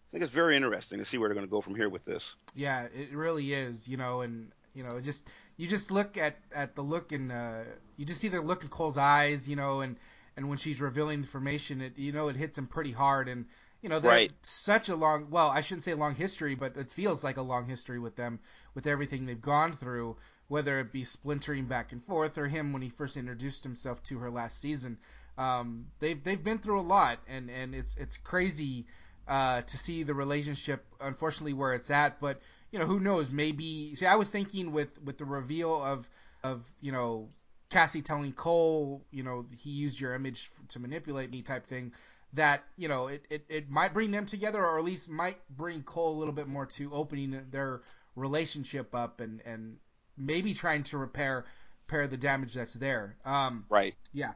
I 0.08 0.10
think 0.12 0.22
it's 0.22 0.32
very 0.32 0.56
interesting 0.56 0.98
to 0.98 1.04
see 1.04 1.18
where 1.18 1.28
they're 1.28 1.34
going 1.34 1.46
to 1.46 1.50
go 1.50 1.60
from 1.60 1.74
here 1.74 1.88
with 1.88 2.04
this. 2.04 2.34
Yeah, 2.54 2.86
it 2.94 3.12
really 3.12 3.52
is. 3.52 3.88
You 3.88 3.96
know, 3.96 4.20
and 4.20 4.52
you 4.74 4.84
know, 4.84 5.00
just 5.00 5.28
you 5.56 5.66
just 5.66 5.90
look 5.90 6.16
at 6.18 6.36
at 6.54 6.76
the 6.76 6.82
look 6.82 7.12
in 7.12 7.30
uh, 7.30 7.64
you 7.96 8.04
just 8.04 8.20
see 8.20 8.28
the 8.28 8.40
look 8.40 8.62
in 8.62 8.68
Cole's 8.68 8.98
eyes. 8.98 9.48
You 9.48 9.56
know, 9.56 9.80
and 9.80 9.96
and 10.36 10.48
when 10.48 10.58
she's 10.58 10.80
revealing 10.80 11.20
information, 11.20 11.80
it 11.80 11.98
you 11.98 12.12
know 12.12 12.28
it 12.28 12.36
hits 12.36 12.58
him 12.58 12.66
pretty 12.66 12.92
hard. 12.92 13.28
And 13.28 13.46
you 13.84 13.90
know, 13.90 14.00
they 14.00 14.08
right. 14.08 14.32
such 14.42 14.88
a 14.88 14.96
long 14.96 15.28
well, 15.28 15.50
I 15.50 15.60
shouldn't 15.60 15.82
say 15.82 15.92
long 15.92 16.14
history, 16.14 16.54
but 16.54 16.74
it 16.78 16.90
feels 16.90 17.22
like 17.22 17.36
a 17.36 17.42
long 17.42 17.66
history 17.66 17.98
with 17.98 18.16
them 18.16 18.40
with 18.74 18.86
everything 18.86 19.26
they've 19.26 19.38
gone 19.38 19.76
through. 19.76 20.16
Whether 20.48 20.80
it 20.80 20.90
be 20.90 21.04
splintering 21.04 21.66
back 21.66 21.92
and 21.92 22.02
forth 22.02 22.38
or 22.38 22.46
him 22.46 22.72
when 22.72 22.80
he 22.80 22.88
first 22.88 23.18
introduced 23.18 23.62
himself 23.62 24.02
to 24.04 24.18
her 24.20 24.30
last 24.30 24.58
season, 24.58 24.96
um, 25.36 25.88
they've 25.98 26.22
they've 26.24 26.42
been 26.42 26.56
through 26.56 26.80
a 26.80 26.88
lot, 26.96 27.18
and 27.28 27.50
and 27.50 27.74
it's 27.74 27.94
it's 27.96 28.16
crazy 28.16 28.86
uh, 29.28 29.60
to 29.60 29.76
see 29.76 30.02
the 30.02 30.14
relationship, 30.14 30.82
unfortunately, 31.02 31.52
where 31.52 31.74
it's 31.74 31.90
at. 31.90 32.20
But 32.20 32.40
you 32.70 32.78
know, 32.78 32.86
who 32.86 33.00
knows? 33.00 33.30
Maybe. 33.30 33.96
See, 33.96 34.06
I 34.06 34.16
was 34.16 34.30
thinking 34.30 34.72
with 34.72 34.98
with 35.02 35.18
the 35.18 35.26
reveal 35.26 35.82
of 35.82 36.08
of 36.42 36.64
you 36.80 36.92
know 36.92 37.28
Cassie 37.68 38.02
telling 38.02 38.32
Cole, 38.32 39.04
you 39.10 39.24
know, 39.24 39.44
he 39.50 39.70
used 39.70 40.00
your 40.00 40.14
image 40.14 40.50
to 40.68 40.80
manipulate 40.80 41.30
me, 41.30 41.42
type 41.42 41.66
thing. 41.66 41.92
That 42.34 42.64
you 42.76 42.88
know, 42.88 43.08
it, 43.08 43.24
it, 43.30 43.44
it 43.48 43.70
might 43.70 43.94
bring 43.94 44.10
them 44.10 44.26
together, 44.26 44.64
or 44.64 44.78
at 44.78 44.84
least 44.84 45.08
might 45.08 45.38
bring 45.50 45.82
Cole 45.82 46.16
a 46.16 46.18
little 46.18 46.34
bit 46.34 46.48
more 46.48 46.66
to 46.66 46.92
opening 46.92 47.46
their 47.50 47.82
relationship 48.16 48.94
up 48.94 49.20
and 49.20 49.40
and 49.44 49.76
maybe 50.16 50.54
trying 50.54 50.82
to 50.84 50.98
repair 50.98 51.44
repair 51.86 52.06
the 52.06 52.16
damage 52.16 52.54
that's 52.54 52.74
there. 52.74 53.16
Um, 53.24 53.66
right. 53.68 53.94
Yeah. 54.12 54.32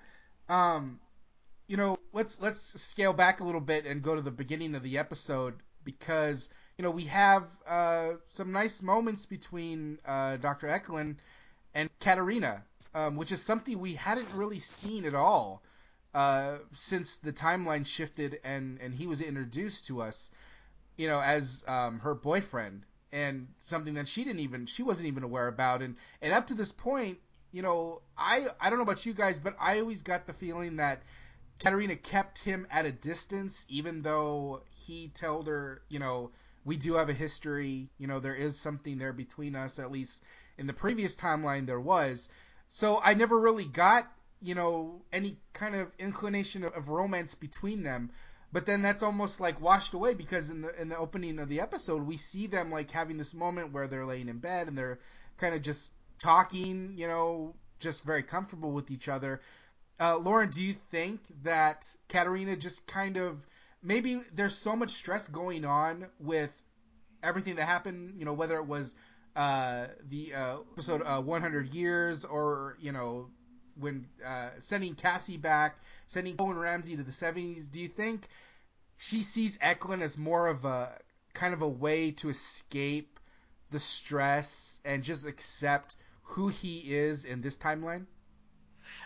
Um, 0.48 1.00
you 1.66 1.76
know, 1.76 1.98
let's 2.12 2.40
let's 2.40 2.80
scale 2.80 3.12
back 3.12 3.40
a 3.40 3.44
little 3.44 3.60
bit 3.60 3.86
and 3.86 4.02
go 4.02 4.14
to 4.14 4.22
the 4.22 4.30
beginning 4.30 4.74
of 4.74 4.82
the 4.82 4.98
episode 4.98 5.54
because 5.84 6.48
you 6.76 6.82
know 6.82 6.90
we 6.90 7.04
have 7.04 7.44
uh, 7.66 8.12
some 8.26 8.52
nice 8.52 8.82
moments 8.82 9.26
between 9.26 9.98
uh, 10.06 10.36
Dr. 10.36 10.68
Eklund 10.68 11.16
and 11.74 11.90
Katarina, 12.00 12.64
um, 12.94 13.16
which 13.16 13.32
is 13.32 13.42
something 13.42 13.78
we 13.78 13.94
hadn't 13.94 14.28
really 14.34 14.58
seen 14.58 15.04
at 15.04 15.14
all 15.14 15.62
uh, 16.14 16.58
since 16.72 17.16
the 17.16 17.32
timeline 17.32 17.86
shifted 17.86 18.40
and 18.44 18.80
and 18.80 18.94
he 18.94 19.06
was 19.06 19.20
introduced 19.20 19.86
to 19.86 20.00
us, 20.02 20.30
you 20.96 21.06
know, 21.06 21.20
as 21.20 21.64
um, 21.68 22.00
her 22.00 22.14
boyfriend 22.14 22.84
and 23.12 23.48
something 23.58 23.94
that 23.94 24.08
she 24.08 24.24
didn't 24.24 24.40
even 24.40 24.66
she 24.66 24.82
wasn't 24.82 25.06
even 25.06 25.22
aware 25.22 25.48
about. 25.48 25.82
And 25.82 25.96
and 26.22 26.32
up 26.32 26.46
to 26.48 26.54
this 26.54 26.72
point 26.72 27.18
you 27.50 27.62
know 27.62 28.02
i 28.18 28.46
i 28.60 28.68
don't 28.68 28.78
know 28.78 28.84
about 28.84 29.06
you 29.06 29.14
guys 29.14 29.38
but 29.38 29.56
i 29.58 29.80
always 29.80 30.02
got 30.02 30.26
the 30.26 30.34
feeling 30.34 30.76
that 30.76 31.02
Katarina 31.58 31.96
kept 31.96 32.38
him 32.40 32.66
at 32.70 32.84
a 32.84 32.92
distance 32.92 33.64
even 33.70 34.02
though 34.02 34.62
he 34.70 35.08
told 35.08 35.46
her 35.46 35.80
you 35.88 35.98
know 35.98 36.30
we 36.64 36.76
do 36.76 36.94
have 36.94 37.08
a 37.08 37.14
history. 37.14 37.88
You 37.98 38.06
know 38.06 38.20
there 38.20 38.34
is 38.34 38.58
something 38.58 38.98
there 38.98 39.14
between 39.14 39.56
us. 39.56 39.78
At 39.78 39.90
least 39.90 40.22
in 40.58 40.66
the 40.66 40.74
previous 40.74 41.16
timeline 41.16 41.66
there 41.66 41.80
was. 41.80 42.28
So 42.68 43.00
i 43.02 43.14
never 43.14 43.40
really 43.40 43.64
got 43.64 44.12
you 44.40 44.54
know 44.54 45.02
any 45.12 45.36
kind 45.52 45.74
of 45.74 45.90
inclination 45.98 46.64
of, 46.64 46.88
romance 46.88 47.34
between 47.34 47.82
them 47.82 48.10
but 48.52 48.64
then 48.64 48.82
that's 48.82 49.02
almost 49.02 49.40
like 49.40 49.60
washed 49.60 49.94
away 49.94 50.14
because 50.14 50.48
in 50.48 50.62
the 50.62 50.80
in 50.80 50.88
the 50.88 50.96
opening 50.96 51.38
of 51.38 51.48
the 51.48 51.60
episode 51.60 52.02
we 52.02 52.16
see 52.16 52.46
them 52.46 52.70
like 52.70 52.90
having 52.90 53.18
this 53.18 53.34
moment 53.34 53.72
where 53.72 53.86
they're 53.86 54.06
laying 54.06 54.28
in 54.28 54.38
bed 54.38 54.68
and 54.68 54.78
they're 54.78 54.98
kind 55.38 55.54
of 55.54 55.62
just 55.62 55.92
talking, 56.18 56.94
you 56.96 57.06
know, 57.06 57.54
just 57.78 58.04
very 58.04 58.22
comfortable 58.22 58.72
with 58.72 58.90
each 58.90 59.08
other. 59.08 59.40
Uh, 60.00 60.16
Lauren, 60.16 60.50
do 60.50 60.62
you 60.62 60.72
think 60.72 61.20
that 61.42 61.86
Katarina 62.08 62.56
just 62.56 62.86
kind 62.86 63.16
of 63.16 63.46
maybe 63.82 64.20
there's 64.34 64.54
so 64.54 64.76
much 64.76 64.90
stress 64.90 65.28
going 65.28 65.64
on 65.64 66.06
with 66.20 66.50
everything 67.22 67.56
that 67.56 67.64
happened, 67.64 68.14
you 68.18 68.24
know, 68.24 68.32
whether 68.32 68.56
it 68.56 68.66
was 68.66 68.94
uh, 69.34 69.86
the 70.08 70.34
uh, 70.34 70.56
episode 70.72 71.02
uh, 71.04 71.20
100 71.20 71.72
years 71.72 72.24
or 72.24 72.76
you 72.80 72.92
know 72.92 73.30
when 73.78 74.06
uh, 74.24 74.50
sending 74.58 74.94
Cassie 74.94 75.36
back, 75.36 75.76
sending 76.06 76.36
Cole 76.36 76.50
and 76.50 76.60
Ramsey 76.60 76.96
to 76.96 77.02
the 77.02 77.10
70s, 77.10 77.70
do 77.70 77.80
you 77.80 77.88
think 77.88 78.28
she 78.96 79.22
sees 79.22 79.58
Eklund 79.60 80.02
as 80.02 80.18
more 80.18 80.48
of 80.48 80.64
a 80.64 80.98
kind 81.32 81.54
of 81.54 81.62
a 81.62 81.68
way 81.68 82.10
to 82.12 82.28
escape 82.28 83.18
the 83.70 83.78
stress 83.78 84.80
and 84.84 85.02
just 85.02 85.26
accept 85.26 85.96
who 86.22 86.48
he 86.48 86.94
is 86.94 87.24
in 87.24 87.40
this 87.40 87.58
timeline? 87.58 88.06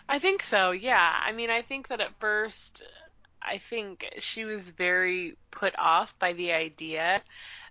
I 0.09 0.19
think 0.19 0.43
so, 0.43 0.71
yeah. 0.71 1.13
I 1.25 1.31
mean, 1.31 1.49
I 1.49 1.61
think 1.61 1.87
that 1.87 2.01
at 2.01 2.19
first, 2.19 2.81
I 3.41 3.59
think 3.69 4.05
she 4.19 4.45
was 4.45 4.67
very 4.67 5.37
put 5.51 5.77
off 5.77 6.17
by 6.19 6.33
the 6.33 6.53
idea 6.53 7.21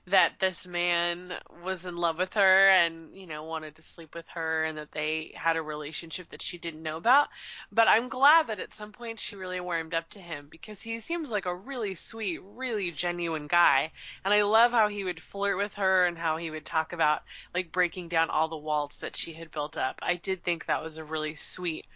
that 0.07 0.33
this 0.41 0.67
man 0.67 1.33
was 1.65 1.85
in 1.85 1.97
love 1.97 2.19
with 2.19 2.33
her 2.33 2.69
and, 2.71 3.17
you 3.17 3.25
know, 3.27 3.45
wanted 3.45 3.77
to 3.77 3.83
sleep 3.83 4.17
with 4.17 4.27
her 4.35 4.65
and 4.65 4.77
that 4.77 4.91
they 4.91 5.33
had 5.37 5.57
a 5.57 5.63
relationship 5.63 6.29
that 6.31 6.43
she 6.43 6.59
didn't 6.59 6.83
know 6.83 6.97
about. 6.97 7.29
But 7.71 7.87
I'm 7.87 8.09
glad 8.09 8.49
that 8.49 8.59
at 8.59 8.75
some 8.75 8.91
point 8.91 9.21
she 9.21 9.37
really 9.37 9.61
warmed 9.61 9.95
up 9.95 10.11
to 10.11 10.19
him 10.19 10.49
because 10.51 10.83
he 10.83 10.99
seems 10.99 11.31
like 11.31 11.47
a 11.47 11.55
really 11.55 11.95
sweet, 11.95 12.41
really 12.43 12.91
genuine 12.91 13.47
guy. 13.47 13.93
And 14.25 14.35
I 14.35 14.43
love 14.43 14.73
how 14.73 14.89
he 14.89 15.05
would 15.05 15.23
flirt 15.23 15.57
with 15.57 15.75
her 15.75 16.05
and 16.05 16.19
how 16.19 16.37
he 16.37 16.51
would 16.51 16.67
talk 16.67 16.93
about 16.93 17.23
like 17.55 17.71
breaking 17.71 18.09
down 18.09 18.29
all 18.29 18.49
the 18.49 18.57
walls 18.57 18.97
that 19.01 19.17
she 19.17 19.35
had 19.35 19.53
built 19.53 19.77
up. 19.77 20.01
I 20.03 20.17
did 20.17 20.43
think 20.43 20.67
that 20.67 20.83
was 20.83 20.97
a 20.97 21.05
really 21.05 21.37
sweet 21.37 21.87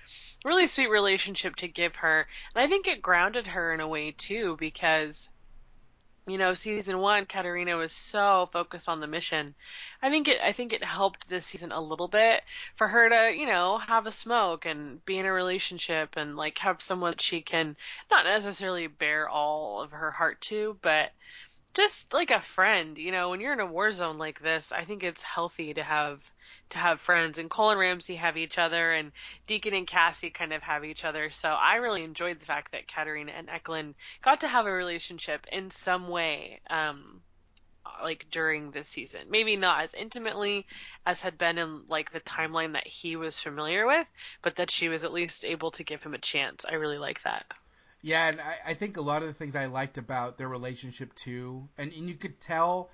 really 0.44 0.68
sweet 0.68 0.88
relationship 0.88 1.56
to 1.56 1.66
give 1.66 1.96
her. 1.96 2.28
And 2.54 2.64
I 2.64 2.68
think 2.68 2.86
it 2.86 3.02
grounded 3.02 3.48
her 3.48 3.74
in 3.74 3.80
a 3.80 3.88
way 3.88 4.12
too 4.12 4.56
because 4.60 5.28
you 6.26 6.38
know, 6.38 6.54
season 6.54 6.98
one, 6.98 7.26
Katarina 7.26 7.76
was 7.76 7.92
so 7.92 8.48
focused 8.52 8.88
on 8.88 9.00
the 9.00 9.06
mission. 9.06 9.54
I 10.02 10.10
think 10.10 10.26
it, 10.28 10.40
I 10.42 10.52
think 10.52 10.72
it 10.72 10.82
helped 10.82 11.28
this 11.28 11.46
season 11.46 11.70
a 11.72 11.80
little 11.80 12.08
bit 12.08 12.42
for 12.76 12.88
her 12.88 13.08
to, 13.08 13.36
you 13.36 13.46
know, 13.46 13.78
have 13.78 14.06
a 14.06 14.10
smoke 14.12 14.66
and 14.66 15.04
be 15.04 15.18
in 15.18 15.26
a 15.26 15.32
relationship 15.32 16.16
and 16.16 16.36
like 16.36 16.58
have 16.58 16.82
someone 16.82 17.16
she 17.18 17.42
can 17.42 17.76
not 18.10 18.24
necessarily 18.24 18.88
bear 18.88 19.28
all 19.28 19.80
of 19.82 19.92
her 19.92 20.10
heart 20.10 20.40
to, 20.42 20.76
but 20.82 21.12
just 21.74 22.12
like 22.12 22.30
a 22.30 22.40
friend, 22.40 22.98
you 22.98 23.12
know, 23.12 23.30
when 23.30 23.40
you're 23.40 23.52
in 23.52 23.60
a 23.60 23.66
war 23.66 23.92
zone 23.92 24.18
like 24.18 24.40
this, 24.40 24.72
I 24.72 24.84
think 24.84 25.02
it's 25.02 25.22
healthy 25.22 25.74
to 25.74 25.82
have 25.82 26.20
to 26.70 26.78
have 26.78 27.00
friends 27.00 27.38
and 27.38 27.50
Cole 27.50 27.70
and 27.70 27.80
Ramsey 27.80 28.16
have 28.16 28.36
each 28.36 28.58
other 28.58 28.92
and 28.92 29.12
Deacon 29.46 29.74
and 29.74 29.86
Cassie 29.86 30.30
kind 30.30 30.52
of 30.52 30.62
have 30.62 30.84
each 30.84 31.04
other. 31.04 31.30
So 31.30 31.48
I 31.48 31.76
really 31.76 32.04
enjoyed 32.04 32.40
the 32.40 32.46
fact 32.46 32.72
that 32.72 32.88
Katarina 32.88 33.32
and 33.32 33.48
Eklund 33.48 33.94
got 34.22 34.40
to 34.40 34.48
have 34.48 34.66
a 34.66 34.72
relationship 34.72 35.46
in 35.50 35.70
some 35.70 36.08
way. 36.08 36.60
Um, 36.68 37.22
like 38.02 38.26
during 38.30 38.70
this 38.70 38.88
season. 38.88 39.20
Maybe 39.30 39.56
not 39.56 39.84
as 39.84 39.94
intimately 39.94 40.66
as 41.04 41.20
had 41.20 41.38
been 41.38 41.58
in 41.58 41.82
like 41.88 42.12
the 42.12 42.20
timeline 42.20 42.72
that 42.72 42.86
he 42.86 43.16
was 43.16 43.40
familiar 43.40 43.86
with, 43.86 44.06
but 44.42 44.56
that 44.56 44.70
she 44.70 44.88
was 44.88 45.04
at 45.04 45.12
least 45.12 45.44
able 45.44 45.70
to 45.72 45.84
give 45.84 46.02
him 46.02 46.14
a 46.14 46.18
chance. 46.18 46.64
I 46.68 46.74
really 46.74 46.98
like 46.98 47.22
that. 47.22 47.46
Yeah, 48.02 48.28
and 48.28 48.40
I, 48.40 48.56
I 48.66 48.74
think 48.74 48.96
a 48.96 49.02
lot 49.02 49.22
of 49.22 49.28
the 49.28 49.34
things 49.34 49.56
I 49.56 49.66
liked 49.66 49.98
about 49.98 50.38
their 50.38 50.48
relationship 50.48 51.14
too, 51.14 51.68
and, 51.78 51.92
and 51.92 52.08
you 52.08 52.14
could 52.14 52.40
tell 52.40 52.90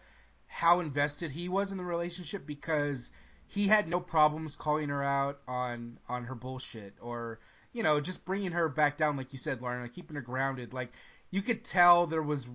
how 0.46 0.80
invested 0.80 1.30
he 1.30 1.48
was 1.48 1.72
in 1.72 1.78
the 1.78 1.84
relationship 1.84 2.46
because 2.46 3.10
he 3.52 3.66
had 3.66 3.86
no 3.86 4.00
problems 4.00 4.56
calling 4.56 4.88
her 4.88 5.02
out 5.02 5.38
on 5.46 5.98
on 6.08 6.24
her 6.24 6.34
bullshit 6.34 6.94
or 7.02 7.38
you 7.74 7.82
know 7.82 8.00
just 8.00 8.24
bringing 8.24 8.52
her 8.52 8.66
back 8.68 8.96
down 8.96 9.18
like 9.18 9.30
you 9.32 9.38
said 9.38 9.60
Lauren 9.60 9.82
like 9.82 9.92
keeping 9.92 10.16
her 10.16 10.22
grounded. 10.22 10.72
Like 10.72 10.90
you 11.30 11.42
could 11.42 11.62
tell 11.62 12.06
there 12.06 12.22
was 12.22 12.48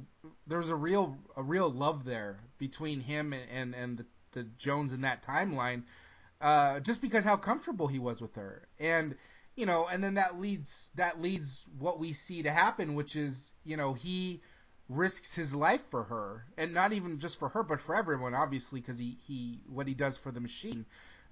there 0.47 0.57
was 0.57 0.69
a 0.69 0.75
real 0.75 1.15
a 1.35 1.43
real 1.43 1.69
love 1.69 2.03
there 2.03 2.39
between 2.57 2.99
him 2.99 3.31
and 3.31 3.43
and, 3.51 3.75
and 3.75 3.97
the, 3.97 4.05
the 4.31 4.43
Jones 4.57 4.91
in 4.91 5.01
that 5.01 5.21
timeline 5.21 5.83
uh, 6.41 6.79
just 6.79 7.01
because 7.01 7.23
how 7.23 7.37
comfortable 7.37 7.87
he 7.87 7.99
was 7.99 8.19
with 8.19 8.35
her. 8.35 8.67
And 8.79 9.15
you 9.55 9.67
know 9.67 9.87
and 9.91 10.03
then 10.03 10.15
that 10.15 10.39
leads 10.39 10.89
that 10.95 11.21
leads 11.21 11.69
what 11.77 11.99
we 11.99 12.11
see 12.11 12.41
to 12.41 12.51
happen 12.51 12.95
which 12.95 13.15
is 13.15 13.53
you 13.63 13.77
know 13.77 13.93
he 13.93 14.41
risks 14.89 15.35
his 15.35 15.53
life 15.53 15.83
for 15.89 16.03
her, 16.03 16.45
and 16.57 16.73
not 16.73 16.93
even 16.93 17.19
just 17.19 17.39
for 17.39 17.49
her, 17.49 17.63
but 17.63 17.81
for 17.81 17.95
everyone, 17.95 18.33
obviously, 18.33 18.79
because 18.79 18.97
he, 18.97 19.17
he 19.27 19.59
what 19.67 19.87
he 19.87 19.93
does 19.93 20.17
for 20.17 20.31
the 20.31 20.39
machine. 20.39 20.85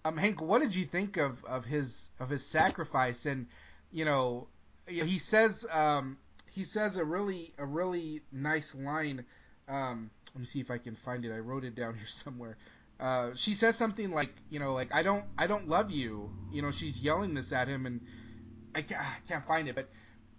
Um, 0.03 0.17
Hank, 0.17 0.41
what 0.41 0.61
did 0.61 0.75
you 0.75 0.85
think 0.85 1.17
of, 1.17 1.43
of 1.45 1.65
his 1.65 2.09
of 2.19 2.29
his 2.29 2.45
sacrifice? 2.45 3.25
And 3.25 3.47
you 3.91 4.05
know, 4.05 4.47
he 4.87 5.17
says 5.17 5.65
um, 5.71 6.17
he 6.51 6.63
says 6.63 6.97
a 6.97 7.05
really 7.05 7.53
a 7.57 7.65
really 7.65 8.21
nice 8.31 8.75
line. 8.75 9.25
Um, 9.67 10.11
let 10.33 10.39
me 10.39 10.45
see 10.45 10.59
if 10.59 10.69
I 10.69 10.77
can 10.77 10.95
find 10.95 11.25
it. 11.25 11.33
I 11.33 11.39
wrote 11.39 11.63
it 11.63 11.75
down 11.75 11.93
here 11.97 12.07
somewhere. 12.07 12.57
Uh, 12.99 13.31
she 13.35 13.53
says 13.53 13.75
something 13.75 14.11
like, 14.11 14.33
you 14.49 14.59
know, 14.59 14.73
like 14.73 14.93
I 14.93 15.01
don't 15.01 15.25
I 15.37 15.47
don't 15.47 15.67
love 15.67 15.91
you. 15.91 16.31
You 16.51 16.61
know, 16.61 16.71
she's 16.71 17.01
yelling 17.01 17.33
this 17.33 17.51
at 17.51 17.67
him, 17.67 17.85
and 17.85 18.01
I 18.73 18.81
can't, 18.81 19.01
I 19.01 19.17
can't 19.27 19.45
find 19.45 19.67
it, 19.67 19.75
but 19.75 19.89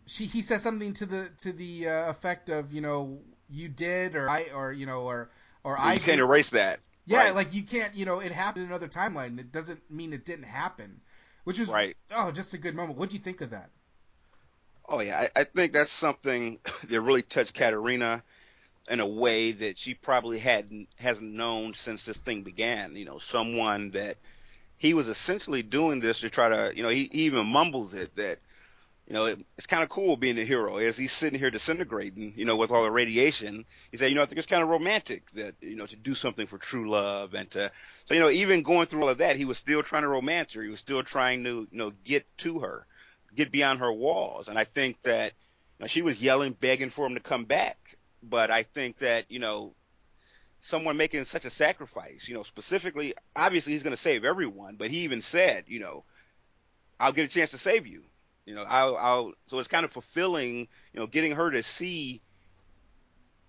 she 0.07 0.27
he 0.27 0.43
says 0.43 0.63
something 0.63 0.95
to 0.95 1.07
the 1.07 1.29
to 1.39 1.53
the 1.53 1.89
uh, 1.89 2.11
effect 2.11 2.49
of 2.49 2.73
you 2.73 2.81
know 2.81 3.19
you 3.51 3.69
did 3.69 4.17
or 4.17 4.29
I 4.29 4.47
or 4.55 4.73
you 4.73 4.87
know 4.87 5.03
or 5.03 5.31
or 5.65 5.79
I 5.79 5.95
you 5.95 6.01
can't 6.01 6.21
erase 6.21 6.51
that. 6.51 6.81
Yeah, 7.07 7.25
right. 7.25 7.35
like 7.35 7.55
you 7.55 7.63
can't 7.63 7.95
you 7.95 8.07
know 8.07 8.21
it 8.21 8.33
happened 8.33 8.65
in 8.65 8.71
another 8.71 8.89
timeline. 8.89 9.39
It 9.39 9.53
doesn't 9.53 9.91
mean 9.91 10.13
it 10.13 10.25
didn't 10.25 10.45
happen, 10.45 11.01
which 11.45 11.61
is 11.61 11.69
right. 11.69 11.97
Oh, 12.11 12.31
just 12.31 12.55
a 12.55 12.59
good 12.59 12.75
moment. 12.75 12.99
What 12.99 13.11
do 13.11 13.17
you 13.17 13.23
think 13.23 13.41
of 13.41 13.51
that? 13.51 13.71
Oh 14.89 15.01
yeah, 15.01 15.27
I, 15.37 15.41
I 15.41 15.45
think 15.45 15.73
that's 15.73 15.93
something 15.93 16.59
that 16.89 17.01
really 17.01 17.23
touched 17.23 17.55
Katarina 17.55 18.23
in 18.89 19.01
a 19.01 19.07
way 19.07 19.51
that 19.51 19.79
she 19.79 19.95
probably 19.95 20.39
hadn't 20.39 20.89
hasn't 20.97 21.33
known 21.33 21.75
since 21.75 22.05
this 22.05 22.17
thing 22.17 22.43
began. 22.43 22.95
You 22.95 23.05
know, 23.05 23.19
someone 23.19 23.91
that 23.91 24.17
he 24.79 24.95
was 24.95 25.09
essentially 25.09 25.63
doing 25.63 26.01
this 26.01 26.21
to 26.21 26.31
try 26.31 26.49
to, 26.51 26.73
you 26.77 26.83
know, 26.83 26.91
he, 26.91 27.09
he 27.11 27.25
even 27.25 27.47
mumbles 27.47 27.95
it 27.95 28.15
that 28.17 28.39
you 29.07 29.15
know, 29.15 29.27
it, 29.27 29.39
it's 29.57 29.69
kind 29.69 29.85
of 29.85 29.89
cool 29.89 30.17
being 30.17 30.39
a 30.39 30.45
hero 30.45 30.79
as 30.79 30.97
he's 30.97 31.13
sitting 31.13 31.39
here 31.39 31.51
disintegrating, 31.51 32.35
you 32.37 32.45
know, 32.45 32.57
with 32.57 32.73
all 32.73 32.83
the 32.83 32.91
radiation. 32.91 33.65
He 33.93 33.99
said, 33.99 34.09
you 34.09 34.17
know, 34.17 34.23
I 34.23 34.27
think 34.27 34.39
it's 34.39 34.49
kind 34.49 34.65
of 34.65 34.69
romantic 34.69 35.31
that, 35.33 35.55
you 35.61 35.77
know, 35.77 35.87
to 35.87 35.97
do 35.97 36.17
something 36.17 36.49
for 36.49 36.59
true 36.59 36.91
love 36.91 37.35
and 37.35 37.49
to, 37.53 37.71
so, 38.07 38.15
you 38.15 38.21
know, 38.21 38.31
even 38.31 38.63
going 38.63 38.87
through 38.87 39.03
all 39.03 39.09
of 39.09 39.19
that, 39.19 39.37
he 39.37 39.45
was 39.45 39.59
still 39.59 39.83
trying 39.85 40.03
to 40.03 40.09
romance 40.09 40.55
her. 40.55 40.63
He 40.63 40.71
was 40.71 40.81
still 40.81 41.05
trying 41.05 41.45
to, 41.45 41.69
you 41.71 41.79
know, 41.79 41.93
get 42.03 42.27
to 42.39 42.61
her, 42.61 42.85
get 43.35 43.53
beyond 43.53 43.79
her 43.79 43.93
walls. 43.93 44.49
And 44.49 44.59
I 44.59 44.65
think 44.65 45.01
that, 45.03 45.33
you 45.79 45.85
know, 45.85 45.87
she 45.87 46.03
was 46.03 46.21
yelling, 46.21 46.53
begging 46.53 46.91
for 46.91 47.07
him 47.07 47.15
to 47.15 47.21
come 47.21 47.45
back. 47.45 47.97
But 48.25 48.51
I 48.51 48.65
think 48.65 48.99
that, 48.99 49.31
you 49.31 49.39
know, 49.39 49.73
someone 50.63 50.97
making 50.97 51.23
such 51.27 51.45
a 51.45 51.51
sacrifice, 51.51 52.27
you 52.27 52.35
know, 52.35 52.43
specifically, 52.43 53.15
obviously 53.37 53.73
he's 53.73 53.85
going 53.85 53.95
to 53.95 54.03
save 54.03 54.25
everyone, 54.25 54.75
but 54.75 54.91
he 54.91 55.05
even 55.05 55.23
said, 55.23 55.65
you 55.69 55.79
know, 55.79 56.03
I'll 56.99 57.13
get 57.13 57.27
a 57.27 57.29
chance 57.29 57.53
to 57.53 57.59
save 57.59 57.87
you 57.87 58.03
you 58.47 58.55
know, 58.55 58.65
I'll, 58.67 58.97
I'll, 58.97 59.33
so 59.47 59.59
it's 59.59 59.69
kind 59.69 59.85
of 59.85 59.93
fulfilling, 59.93 60.69
you 60.93 61.01
know, 61.01 61.07
getting 61.07 61.33
her 61.33 61.51
to 61.51 61.63
see 61.63 62.23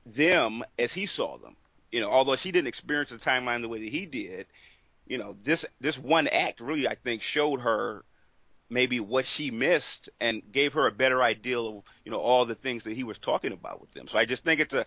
them 0.06 0.63
as 0.77 0.92
he 0.92 1.06
saw 1.06 1.38
them. 1.38 1.56
You 1.92 2.01
know, 2.01 2.10
although 2.10 2.36
she 2.36 2.51
didn't 2.51 2.68
experience 2.68 3.12
the 3.12 3.18
timeline 3.18 3.62
the 3.62 3.70
way 3.70 3.80
that 3.80 3.89
he 3.89 4.06
did, 4.06 4.48
you 5.08 5.18
know, 5.18 5.38
this, 5.44 5.66
this 5.80 5.98
one 5.98 6.27
act 6.27 6.60
really, 6.60 6.88
I 6.88 6.96
think, 6.96 7.22
showed 7.22 7.62
her 7.62 8.04
maybe 8.70 9.00
what 9.00 9.25
she 9.25 9.51
missed 9.51 10.10
and 10.20 10.42
gave 10.51 10.74
her 10.74 10.88
a 10.88 10.92
better 10.92 11.22
idea 11.22 11.60
of 11.60 11.84
you 12.04 12.12
know 12.12 12.20
all 12.20 12.46
the 12.46 12.56
things 12.56 12.84
that 12.84 12.94
he 12.94 13.04
was 13.04 13.18
talking 13.18 13.54
about 13.54 13.80
with 13.82 13.92
them. 13.92 14.08
So 14.08 14.18
I 14.18 14.25
just 14.25 14.44
think 14.44 14.60
it's 14.60 14.74
a 14.74 14.86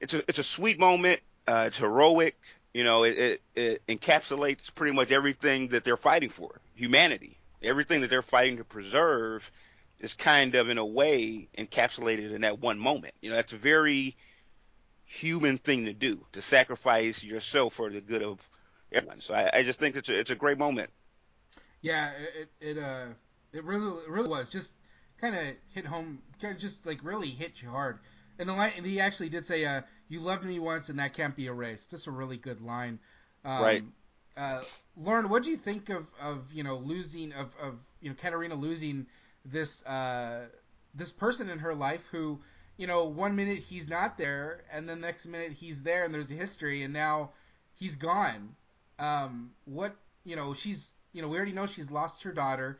it's 0.00 0.14
a 0.14 0.22
it's 0.28 0.38
a 0.38 0.44
sweet 0.44 0.78
moment. 0.78 1.20
Uh, 1.46 1.64
it's 1.68 1.78
heroic. 1.78 2.38
You 2.74 2.84
know, 2.84 3.04
it, 3.04 3.18
it, 3.18 3.42
it 3.54 3.86
encapsulates 3.88 4.72
pretty 4.74 4.94
much 4.94 5.10
everything 5.10 5.68
that 5.68 5.84
they're 5.84 5.96
fighting 5.96 6.28
for, 6.28 6.60
humanity. 6.74 7.37
Everything 7.62 8.02
that 8.02 8.10
they're 8.10 8.22
fighting 8.22 8.58
to 8.58 8.64
preserve 8.64 9.50
is 10.00 10.14
kind 10.14 10.54
of 10.54 10.68
in 10.68 10.78
a 10.78 10.84
way 10.84 11.48
encapsulated 11.56 12.32
in 12.32 12.42
that 12.42 12.60
one 12.60 12.78
moment. 12.78 13.14
You 13.20 13.30
know, 13.30 13.36
that's 13.36 13.52
a 13.52 13.58
very 13.58 14.16
human 15.04 15.58
thing 15.58 15.86
to 15.86 15.92
do 15.92 16.24
to 16.32 16.42
sacrifice 16.42 17.22
yourself 17.22 17.74
for 17.74 17.90
the 17.90 18.00
good 18.00 18.22
of 18.22 18.38
everyone. 18.92 19.20
So 19.20 19.34
I, 19.34 19.58
I 19.58 19.62
just 19.62 19.78
think 19.78 19.96
it's 19.96 20.08
a, 20.08 20.18
it's 20.18 20.30
a 20.30 20.36
great 20.36 20.58
moment. 20.58 20.90
Yeah, 21.80 22.10
it 22.36 22.50
it 22.60 22.78
uh 22.78 23.06
it 23.52 23.64
really 23.64 24.02
it 24.02 24.08
really 24.08 24.28
was 24.28 24.48
just 24.48 24.74
kind 25.20 25.34
of 25.34 25.42
hit 25.72 25.84
home, 25.84 26.22
kind 26.40 26.54
of 26.54 26.60
just 26.60 26.86
like 26.86 27.02
really 27.02 27.28
hit 27.28 27.62
you 27.62 27.70
hard. 27.70 27.98
And 28.38 28.48
the 28.48 28.52
line, 28.52 28.72
and 28.76 28.86
he 28.86 29.00
actually 29.00 29.30
did 29.30 29.46
say, 29.46 29.64
uh, 29.64 29.82
"You 30.08 30.20
loved 30.20 30.44
me 30.44 30.58
once, 30.60 30.90
and 30.90 30.98
that 31.00 31.12
can't 31.12 31.34
be 31.34 31.46
erased." 31.46 31.90
Just 31.90 32.06
a 32.06 32.12
really 32.12 32.36
good 32.36 32.60
line. 32.60 33.00
Um, 33.44 33.62
right. 33.62 33.84
Uh, 34.38 34.60
Lauren, 34.96 35.28
what 35.28 35.42
do 35.42 35.50
you 35.50 35.56
think 35.56 35.88
of, 35.88 36.06
of 36.20 36.52
you 36.52 36.62
know 36.62 36.76
losing 36.76 37.32
of, 37.32 37.54
of 37.60 37.78
you 38.00 38.08
know 38.08 38.14
Katarina 38.14 38.54
losing 38.54 39.06
this 39.44 39.84
uh, 39.84 40.46
this 40.94 41.10
person 41.10 41.50
in 41.50 41.58
her 41.58 41.74
life 41.74 42.06
who 42.12 42.38
you 42.76 42.86
know 42.86 43.04
one 43.04 43.34
minute 43.34 43.58
he's 43.58 43.88
not 43.88 44.16
there 44.16 44.62
and 44.72 44.88
then 44.88 45.00
the 45.00 45.06
next 45.06 45.26
minute 45.26 45.52
he's 45.52 45.82
there 45.82 46.04
and 46.04 46.14
there's 46.14 46.30
a 46.30 46.34
history 46.34 46.84
and 46.84 46.94
now 46.94 47.30
he's 47.74 47.96
gone. 47.96 48.54
Um, 49.00 49.50
what 49.64 49.96
you 50.24 50.36
know 50.36 50.54
she's 50.54 50.94
you 51.12 51.20
know 51.20 51.28
we 51.28 51.36
already 51.36 51.52
know 51.52 51.66
she's 51.66 51.90
lost 51.90 52.22
her 52.22 52.32
daughter 52.32 52.78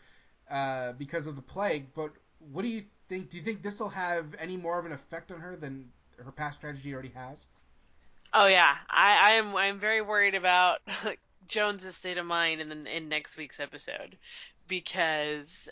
uh, 0.48 0.92
because 0.92 1.26
of 1.26 1.34
the 1.34 1.42
plague, 1.42 1.86
but 1.94 2.12
what 2.52 2.62
do 2.62 2.68
you 2.68 2.82
think? 3.08 3.30
Do 3.30 3.36
you 3.36 3.42
think 3.42 3.62
this 3.62 3.80
will 3.80 3.88
have 3.88 4.26
any 4.38 4.56
more 4.56 4.78
of 4.78 4.86
an 4.86 4.92
effect 4.92 5.32
on 5.32 5.40
her 5.40 5.56
than 5.56 5.90
her 6.24 6.30
past 6.30 6.60
tragedy 6.60 6.92
already 6.92 7.12
has? 7.16 7.46
Oh 8.32 8.46
yeah, 8.46 8.74
I, 8.88 9.32
I'm 9.32 9.56
I'm 9.56 9.80
very 9.80 10.02
worried 10.02 10.34
about 10.34 10.78
Jones's 11.48 11.96
state 11.96 12.18
of 12.18 12.26
mind 12.26 12.60
in 12.60 12.68
the, 12.68 12.96
in 12.96 13.08
next 13.08 13.36
week's 13.36 13.58
episode 13.58 14.16
because 14.68 15.68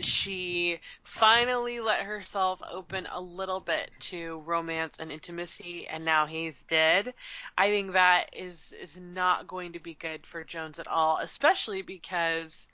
she 0.00 0.80
finally 1.02 1.80
let 1.80 2.02
herself 2.02 2.60
open 2.70 3.06
a 3.06 3.20
little 3.20 3.60
bit 3.60 3.90
to 3.98 4.42
romance 4.46 4.96
and 4.98 5.10
intimacy 5.10 5.86
and 5.88 6.04
now 6.04 6.26
he's 6.26 6.62
dead. 6.62 7.12
I 7.58 7.68
think 7.68 7.92
that 7.92 8.30
is 8.32 8.56
is 8.80 8.96
not 8.96 9.48
going 9.48 9.72
to 9.72 9.80
be 9.80 9.94
good 9.94 10.26
for 10.26 10.44
Jones 10.44 10.78
at 10.78 10.86
all, 10.86 11.18
especially 11.20 11.82
because 11.82 12.66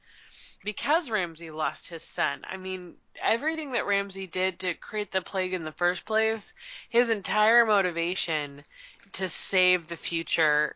because 0.62 1.10
ramsey 1.10 1.50
lost 1.50 1.88
his 1.88 2.02
son. 2.02 2.42
I 2.48 2.56
mean, 2.56 2.94
everything 3.22 3.72
that 3.72 3.86
ramsey 3.86 4.26
did 4.26 4.58
to 4.60 4.74
create 4.74 5.12
the 5.12 5.22
plague 5.22 5.54
in 5.54 5.64
the 5.64 5.72
first 5.72 6.04
place, 6.04 6.52
his 6.88 7.08
entire 7.08 7.64
motivation 7.64 8.62
to 9.14 9.28
save 9.28 9.88
the 9.88 9.96
future 9.96 10.74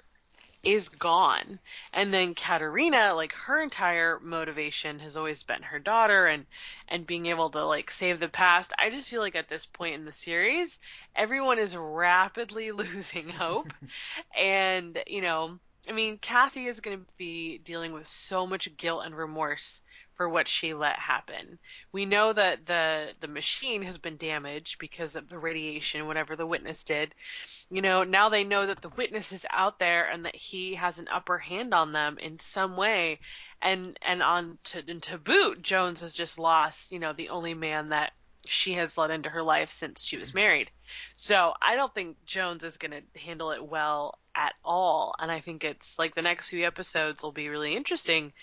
is 0.63 0.89
gone. 0.89 1.59
And 1.93 2.13
then 2.13 2.35
Katarina, 2.35 3.15
like 3.15 3.33
her 3.33 3.63
entire 3.63 4.19
motivation 4.21 4.99
has 5.01 5.17
always 5.17 5.43
been 5.43 5.63
her 5.63 5.79
daughter 5.79 6.27
and 6.27 6.47
and 6.89 7.07
being 7.07 7.27
able 7.27 7.51
to 7.51 7.65
like 7.65 7.91
save 7.91 8.21
the 8.21 8.29
past. 8.29 8.73
I 8.79 8.91
just 8.91 9.09
feel 9.09 9.21
like 9.21 9.37
at 9.37 9.49
this 9.49 9.67
point 9.67 9.95
in 9.95 10.05
the 10.05 10.13
series, 10.13 10.79
everyone 11.17 11.59
is 11.59 11.77
rapidly 11.77 12.73
losing 12.73 13.29
hope. 13.31 13.73
and, 14.37 15.03
you 15.07 15.21
know, 15.23 15.59
I 15.89 15.93
mean, 15.93 16.19
Cassie 16.19 16.67
is 16.67 16.81
going 16.81 16.99
to 16.99 17.07
be 17.17 17.59
dealing 17.59 17.93
with 17.93 18.07
so 18.07 18.47
much 18.47 18.77
guilt 18.77 19.03
and 19.05 19.17
remorse 19.17 19.81
for 20.21 20.29
what 20.29 20.49
she 20.49 20.75
let 20.75 20.99
happen. 20.99 21.59
We 21.93 22.05
know 22.05 22.35
that 22.35 22.67
the 22.67 23.13
the 23.21 23.27
machine 23.27 23.81
has 23.85 23.97
been 23.97 24.19
damaged 24.19 24.79
because 24.79 25.17
of 25.17 25.31
the 25.31 25.39
radiation, 25.39 26.07
whatever 26.07 26.37
the 26.37 26.45
witness 26.45 26.85
did. 26.85 27.15
You 27.71 27.81
know, 27.81 28.05
now 28.05 28.29
they 28.29 28.45
know 28.45 28.67
that 28.67 28.83
the 28.83 28.91
witness 28.91 29.33
is 29.33 29.47
out 29.49 29.79
there 29.79 30.11
and 30.11 30.27
that 30.27 30.37
he 30.37 30.75
has 30.75 30.99
an 30.99 31.09
upper 31.11 31.39
hand 31.39 31.73
on 31.73 31.93
them 31.95 32.19
in 32.19 32.39
some 32.39 32.77
way. 32.77 33.21
And 33.63 33.99
and 34.03 34.23
on 34.23 34.59
to 34.65 34.83
and 34.87 35.03
to 35.05 35.17
boot, 35.17 35.63
Jones 35.63 36.01
has 36.01 36.13
just 36.13 36.39
lost, 36.39 36.93
you 36.93 36.99
know, 36.99 37.15
the 37.15 37.31
only 37.31 37.55
man 37.55 37.89
that 37.89 38.13
she 38.45 38.75
has 38.75 38.99
let 38.99 39.11
into 39.11 39.31
her 39.31 39.43
life 39.43 39.71
since 39.71 40.05
she 40.05 40.19
was 40.19 40.35
married. 40.35 40.71
So 41.15 41.55
I 41.63 41.77
don't 41.77 41.95
think 41.95 42.19
Jones 42.27 42.63
is 42.63 42.77
going 42.77 42.91
to 42.91 43.21
handle 43.21 43.53
it 43.53 43.65
well 43.65 44.19
at 44.35 44.53
all. 44.65 45.15
And 45.19 45.31
I 45.31 45.41
think 45.41 45.65
it's 45.65 45.99
like 45.99 46.15
the 46.15 46.21
next 46.21 46.51
few 46.51 46.67
episodes 46.67 47.23
will 47.23 47.33
be 47.33 47.49
really 47.49 47.75
interesting 47.75 48.35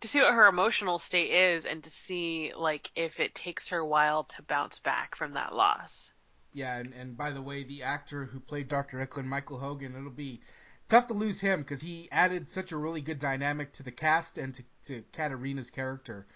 to 0.00 0.08
see 0.08 0.20
what 0.20 0.34
her 0.34 0.46
emotional 0.46 0.98
state 0.98 1.30
is 1.30 1.64
and 1.64 1.84
to 1.84 1.90
see 1.90 2.52
like 2.56 2.90
if 2.96 3.20
it 3.20 3.34
takes 3.34 3.68
her 3.68 3.78
a 3.78 3.86
while 3.86 4.24
to 4.24 4.42
bounce 4.42 4.78
back 4.78 5.16
from 5.16 5.34
that 5.34 5.54
loss. 5.54 6.10
Yeah, 6.52 6.78
and, 6.78 6.92
and 6.94 7.16
by 7.16 7.30
the 7.30 7.42
way, 7.42 7.62
the 7.62 7.84
actor 7.84 8.24
who 8.24 8.40
played 8.40 8.68
Dr. 8.68 9.00
Eklund, 9.00 9.28
Michael 9.28 9.58
Hogan, 9.58 9.94
it'll 9.94 10.10
be 10.10 10.40
tough 10.88 11.06
to 11.06 11.14
lose 11.14 11.40
him 11.40 11.60
because 11.60 11.80
he 11.80 12.08
added 12.10 12.48
such 12.48 12.72
a 12.72 12.76
really 12.76 13.00
good 13.00 13.20
dynamic 13.20 13.72
to 13.74 13.84
the 13.84 13.92
cast 13.92 14.36
and 14.36 14.54
to, 14.54 14.64
to 14.86 15.04
Katarina's 15.12 15.70
character. 15.70 16.26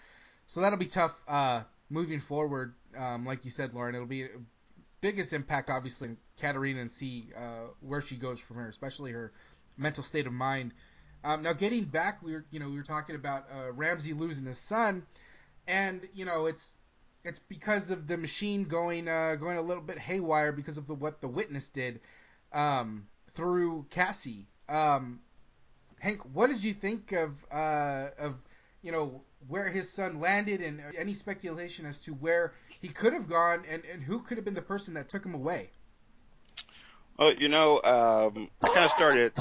So 0.47 0.61
that'll 0.61 0.79
be 0.79 0.85
tough 0.85 1.21
uh, 1.27 1.63
moving 1.89 2.21
forward. 2.21 2.75
Um, 2.97 3.25
like 3.25 3.43
you 3.43 3.51
said, 3.51 3.73
Lauren, 3.73 3.95
it'll 3.95 4.07
be 4.07 4.27
biggest 5.01 5.33
impact, 5.33 5.69
obviously, 5.69 6.09
in 6.09 6.17
Katarina 6.39 6.81
and 6.81 6.91
see 6.91 7.29
uh, 7.35 7.67
where 7.81 8.01
she 8.01 8.15
goes 8.15 8.39
from 8.39 8.57
here, 8.57 8.69
especially 8.69 9.11
her 9.11 9.33
mental 9.77 10.03
state 10.03 10.27
of 10.27 10.33
mind. 10.33 10.71
Um, 11.25 11.41
now, 11.41 11.53
getting 11.53 11.85
back, 11.85 12.21
we 12.21 12.33
were 12.33 12.45
you 12.51 12.59
know 12.59 12.69
we 12.69 12.75
were 12.75 12.83
talking 12.83 13.15
about 13.15 13.45
uh, 13.51 13.71
Ramsay 13.71 14.13
losing 14.13 14.45
his 14.45 14.59
son, 14.59 15.07
and 15.67 16.07
you 16.13 16.23
know 16.23 16.45
it's 16.45 16.75
it's 17.23 17.39
because 17.39 17.89
of 17.89 18.05
the 18.05 18.15
machine 18.15 18.65
going 18.65 19.07
uh, 19.07 19.33
going 19.33 19.57
a 19.57 19.61
little 19.61 19.81
bit 19.81 19.97
haywire 19.97 20.51
because 20.51 20.77
of 20.77 20.85
the, 20.85 20.93
what 20.93 21.21
the 21.21 21.27
witness 21.27 21.71
did 21.71 21.99
um, 22.53 23.07
through 23.31 23.87
Cassie. 23.89 24.45
Um, 24.69 25.19
Hank, 25.99 26.21
what 26.31 26.51
did 26.51 26.63
you 26.63 26.73
think 26.73 27.11
of 27.11 27.43
uh, 27.51 28.09
of 28.19 28.35
you 28.83 28.91
know 28.91 29.23
where 29.47 29.67
his 29.69 29.91
son 29.91 30.19
landed 30.19 30.61
and 30.61 30.79
any 30.95 31.15
speculation 31.15 31.87
as 31.87 32.01
to 32.01 32.11
where 32.11 32.53
he 32.79 32.87
could 32.87 33.13
have 33.13 33.27
gone 33.27 33.63
and, 33.67 33.83
and 33.91 34.03
who 34.03 34.19
could 34.19 34.37
have 34.37 34.45
been 34.45 34.53
the 34.53 34.61
person 34.61 34.93
that 34.93 35.09
took 35.09 35.25
him 35.25 35.33
away? 35.33 35.71
Oh, 37.17 37.29
you 37.29 37.49
know, 37.49 37.77
um, 37.77 38.49
I 38.63 38.67
kind 38.67 38.85
of 38.85 38.91
started 38.91 39.33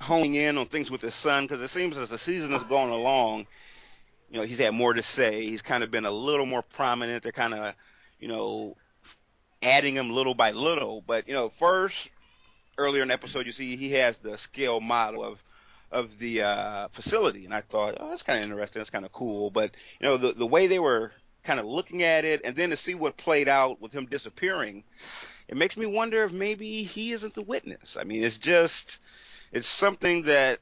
honing 0.00 0.34
in 0.34 0.58
on 0.58 0.66
things 0.66 0.90
with 0.90 1.00
his 1.00 1.14
son 1.14 1.44
because 1.44 1.62
it 1.62 1.68
seems 1.68 1.96
as 1.96 2.10
the 2.10 2.18
season 2.18 2.52
has 2.52 2.62
gone 2.64 2.90
along, 2.90 3.46
you 4.30 4.38
know, 4.38 4.44
he's 4.44 4.58
had 4.58 4.74
more 4.74 4.92
to 4.92 5.02
say. 5.02 5.44
He's 5.44 5.62
kind 5.62 5.82
of 5.82 5.90
been 5.90 6.04
a 6.04 6.10
little 6.10 6.46
more 6.46 6.62
prominent. 6.62 7.22
They're 7.22 7.32
kind 7.32 7.54
of, 7.54 7.74
you 8.20 8.28
know, 8.28 8.76
adding 9.62 9.94
him 9.94 10.10
little 10.10 10.34
by 10.34 10.52
little. 10.52 11.02
But 11.06 11.28
you 11.28 11.34
know, 11.34 11.48
first 11.48 12.08
earlier 12.76 13.02
in 13.02 13.08
the 13.08 13.14
episode, 13.14 13.46
you 13.46 13.52
see 13.52 13.76
he 13.76 13.92
has 13.92 14.18
the 14.18 14.38
scale 14.38 14.80
model 14.80 15.24
of 15.24 15.42
of 15.90 16.18
the 16.18 16.42
uh, 16.42 16.88
facility, 16.88 17.46
and 17.46 17.54
I 17.54 17.62
thought, 17.62 17.96
oh, 17.98 18.10
that's 18.10 18.22
kind 18.22 18.38
of 18.38 18.44
interesting. 18.44 18.80
That's 18.80 18.90
kind 18.90 19.06
of 19.06 19.12
cool. 19.12 19.50
But 19.50 19.70
you 20.00 20.06
know, 20.06 20.16
the 20.16 20.32
the 20.32 20.46
way 20.46 20.66
they 20.66 20.78
were 20.78 21.12
kind 21.44 21.58
of 21.58 21.66
looking 21.66 22.02
at 22.02 22.24
it, 22.26 22.42
and 22.44 22.54
then 22.54 22.70
to 22.70 22.76
see 22.76 22.94
what 22.94 23.16
played 23.16 23.48
out 23.48 23.80
with 23.80 23.92
him 23.92 24.04
disappearing 24.04 24.84
it 25.48 25.56
makes 25.56 25.76
me 25.76 25.86
wonder 25.86 26.24
if 26.24 26.32
maybe 26.32 26.82
he 26.82 27.12
isn't 27.12 27.34
the 27.34 27.42
witness. 27.42 27.96
I 27.98 28.04
mean, 28.04 28.22
it's 28.22 28.36
just 28.36 29.00
it's 29.52 29.66
something 29.66 30.22
that 30.22 30.60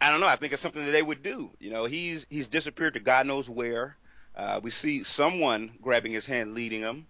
I 0.00 0.10
don't 0.10 0.20
know. 0.20 0.26
I 0.26 0.36
think 0.36 0.52
it's 0.52 0.62
something 0.62 0.84
that 0.84 0.92
they 0.92 1.02
would 1.02 1.22
do. 1.22 1.50
You 1.58 1.70
know, 1.70 1.84
he's 1.84 2.26
he's 2.30 2.46
disappeared 2.46 2.94
to 2.94 3.00
God 3.00 3.26
knows 3.26 3.48
where. 3.48 3.96
Uh, 4.36 4.60
we 4.62 4.70
see 4.70 5.04
someone 5.04 5.70
grabbing 5.80 6.12
his 6.12 6.26
hand, 6.26 6.54
leading 6.54 6.80
him. 6.80 7.06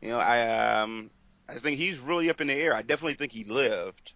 You 0.00 0.10
know, 0.10 0.18
I 0.18 0.80
um 0.80 1.10
I 1.48 1.54
think 1.54 1.78
he's 1.78 1.98
really 1.98 2.30
up 2.30 2.40
in 2.40 2.48
the 2.48 2.54
air. 2.54 2.74
I 2.74 2.82
definitely 2.82 3.14
think 3.14 3.32
he 3.32 3.44
lived, 3.44 4.12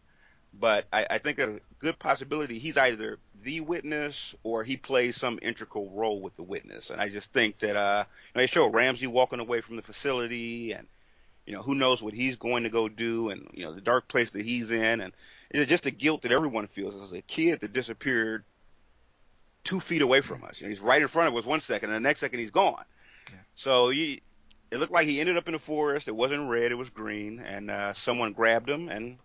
but 0.53 0.87
I, 0.93 1.07
I 1.11 1.19
think 1.19 1.39
a 1.39 1.61
good 1.79 1.99
possibility 1.99 2.59
he's 2.59 2.77
either 2.77 3.19
the 3.43 3.61
witness 3.61 4.35
or 4.45 4.63
he 4.63 4.77
plays 4.77 5.17
some 5.17 5.39
integral 5.43 5.91
role 5.91 6.21
with 6.21 6.37
the 6.37 6.43
witness. 6.43 6.91
And 6.91 7.01
I 7.01 7.09
just 7.09 7.33
think 7.33 7.59
that 7.59 7.77
uh, 7.77 8.05
you 8.07 8.39
know, 8.39 8.43
they 8.43 8.47
show 8.47 8.69
Ramsey 8.69 9.09
walking 9.09 9.41
away 9.41 9.61
from 9.61 9.77
the 9.77 9.83
facility 9.83 10.73
and 10.73 10.87
you 11.47 11.55
know, 11.55 11.63
who 11.63 11.75
knows 11.75 12.03
what 12.03 12.15
he's 12.15 12.37
going 12.37 12.63
to 12.65 12.71
go 12.71 12.89
do 12.89 13.31
and, 13.31 13.49
you 13.53 13.65
know, 13.65 13.73
the 13.73 13.81
dark 13.81 14.09
place 14.09 14.31
that 14.31 14.45
he's 14.45 14.71
in. 14.71 15.01
And 15.01 15.13
it's 15.51 15.69
just 15.69 15.85
the 15.85 15.91
guilt 15.91 16.23
that 16.23 16.33
everyone 16.33 16.67
feels 16.69 17.01
as 17.03 17.13
a 17.13 17.23
kid 17.23 17.61
that 17.61 17.73
disappeared 17.73 18.45
two 19.65 19.81
feet 19.81 20.03
away 20.03 20.21
from 20.21 20.45
us. 20.45 20.61
You 20.61 20.67
know, 20.67 20.71
he's 20.71 20.81
right 20.81 21.03
in 21.03 21.09
front 21.09 21.29
of 21.29 21.37
us 21.37 21.45
one 21.45 21.61
second 21.61 21.91
and 21.91 21.97
the 21.97 22.09
next 22.09 22.21
second 22.21 22.39
he's 22.39 22.51
gone. 22.51 22.85
Yeah. 23.29 23.39
So 23.57 23.91
he, 23.91 24.23
it 24.71 24.79
looked 24.79 24.93
like 24.93 25.07
he 25.07 25.21
ended 25.21 25.37
up 25.37 25.49
in 25.49 25.53
the 25.53 25.59
forest. 25.59 26.09
It 26.09 26.17
wasn't 26.17 26.49
red, 26.49 26.73
it 26.73 26.77
was 26.77 26.91
green. 26.91 27.41
And, 27.41 27.71
uh, 27.71 27.93
someone 27.95 28.33
grabbed 28.33 28.69
him 28.69 28.89
and 28.89 29.19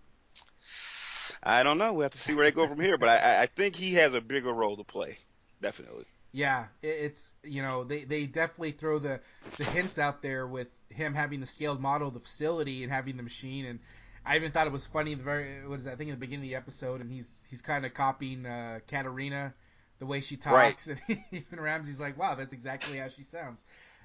I 1.44 1.64
don't 1.64 1.78
know. 1.78 1.94
We'll 1.94 2.04
have 2.04 2.12
to 2.12 2.18
see 2.18 2.34
where 2.34 2.46
they 2.46 2.52
go 2.52 2.68
from 2.68 2.80
here, 2.80 2.98
but 2.98 3.10
I, 3.10 3.44
I 3.44 3.46
think 3.46 3.76
he 3.76 3.94
has 3.96 4.14
a 4.14 4.22
bigger 4.22 4.52
role 4.52 4.76
to 4.78 4.84
play. 4.84 5.18
Definitely. 5.62 6.06
Yeah, 6.32 6.66
it's 6.82 7.34
you 7.44 7.62
know 7.62 7.84
they, 7.84 8.04
they 8.04 8.26
definitely 8.26 8.72
throw 8.72 9.00
the 9.00 9.20
the 9.56 9.64
hints 9.64 9.98
out 9.98 10.22
there 10.22 10.46
with 10.46 10.68
him 10.90 11.14
having 11.14 11.40
the 11.40 11.46
scaled 11.46 11.80
model 11.80 12.08
of 12.08 12.14
the 12.14 12.20
facility 12.20 12.84
and 12.84 12.92
having 12.92 13.18
the 13.18 13.24
machine 13.24 13.66
and 13.66 13.80
I 14.26 14.36
even 14.36 14.52
thought 14.52 14.68
it 14.68 14.74
was 14.74 14.86
funny 14.86 15.14
the 15.14 15.24
very 15.24 15.48
what 15.66 15.80
is 15.80 15.86
that, 15.86 15.94
I 15.94 15.96
think 15.96 16.10
in 16.10 16.16
the 16.16 16.20
beginning 16.20 16.46
of 16.46 16.50
the 16.50 16.56
episode 16.56 17.02
and 17.02 17.12
he's 17.12 17.44
he's 17.50 17.62
kind 17.62 17.86
of 17.86 17.94
copying 17.94 18.46
uh, 18.46 18.80
Katarina 18.88 19.54
the 20.00 20.06
way 20.06 20.20
she 20.20 20.38
talks, 20.38 20.88
right. 20.88 21.00
and 21.08 21.24
even 21.32 21.60
Ramsey's 21.60 22.00
like, 22.00 22.18
"Wow, 22.18 22.36
that's 22.36 22.54
exactly 22.54 22.98
how 22.98 23.08
she 23.08 23.24
sounds." 23.24 23.64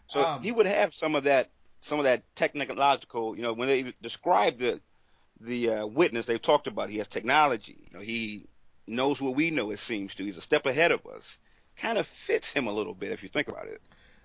So 0.09 0.23
um, 0.23 0.43
he 0.43 0.53
would 0.53 0.67
have 0.67 0.93
some 0.95 1.15
of 1.15 1.25
that, 1.25 1.51
some 1.81 1.99
of 1.99 2.05
that 2.05 2.23
technological. 2.35 3.37
You 3.37 3.43
know, 3.43 3.53
when 3.53 3.69
they 3.69 3.93
describe 4.01 4.59
the 4.59 4.81
the 5.41 5.71
uh, 5.71 5.87
witness, 5.87 6.27
they've 6.27 6.41
talked 6.41 6.67
about 6.67 6.91
he 6.91 6.99
has 6.99 7.09
technology. 7.09 7.77
You 7.91 7.99
know, 7.99 8.05
he 8.05 8.47
knows 8.87 9.21
what 9.21 9.35
we 9.35 9.51
know. 9.51 9.71
It 9.71 9.79
seems 9.79 10.15
to. 10.17 10.25
He's 10.25 10.39
a 10.39 10.43
step 10.43 10.67
ahead 10.67 10.93
of 10.93 11.07
us. 11.07 11.39
Kind 11.77 11.99
of 11.99 12.07
fits 12.07 12.53
him 12.53 12.67
a 12.67 12.73
little 12.73 12.95
bit 12.95 13.13
if 13.13 13.23
you 13.23 13.29
think 13.29 13.49
about 13.49 13.67
it. 13.67 13.81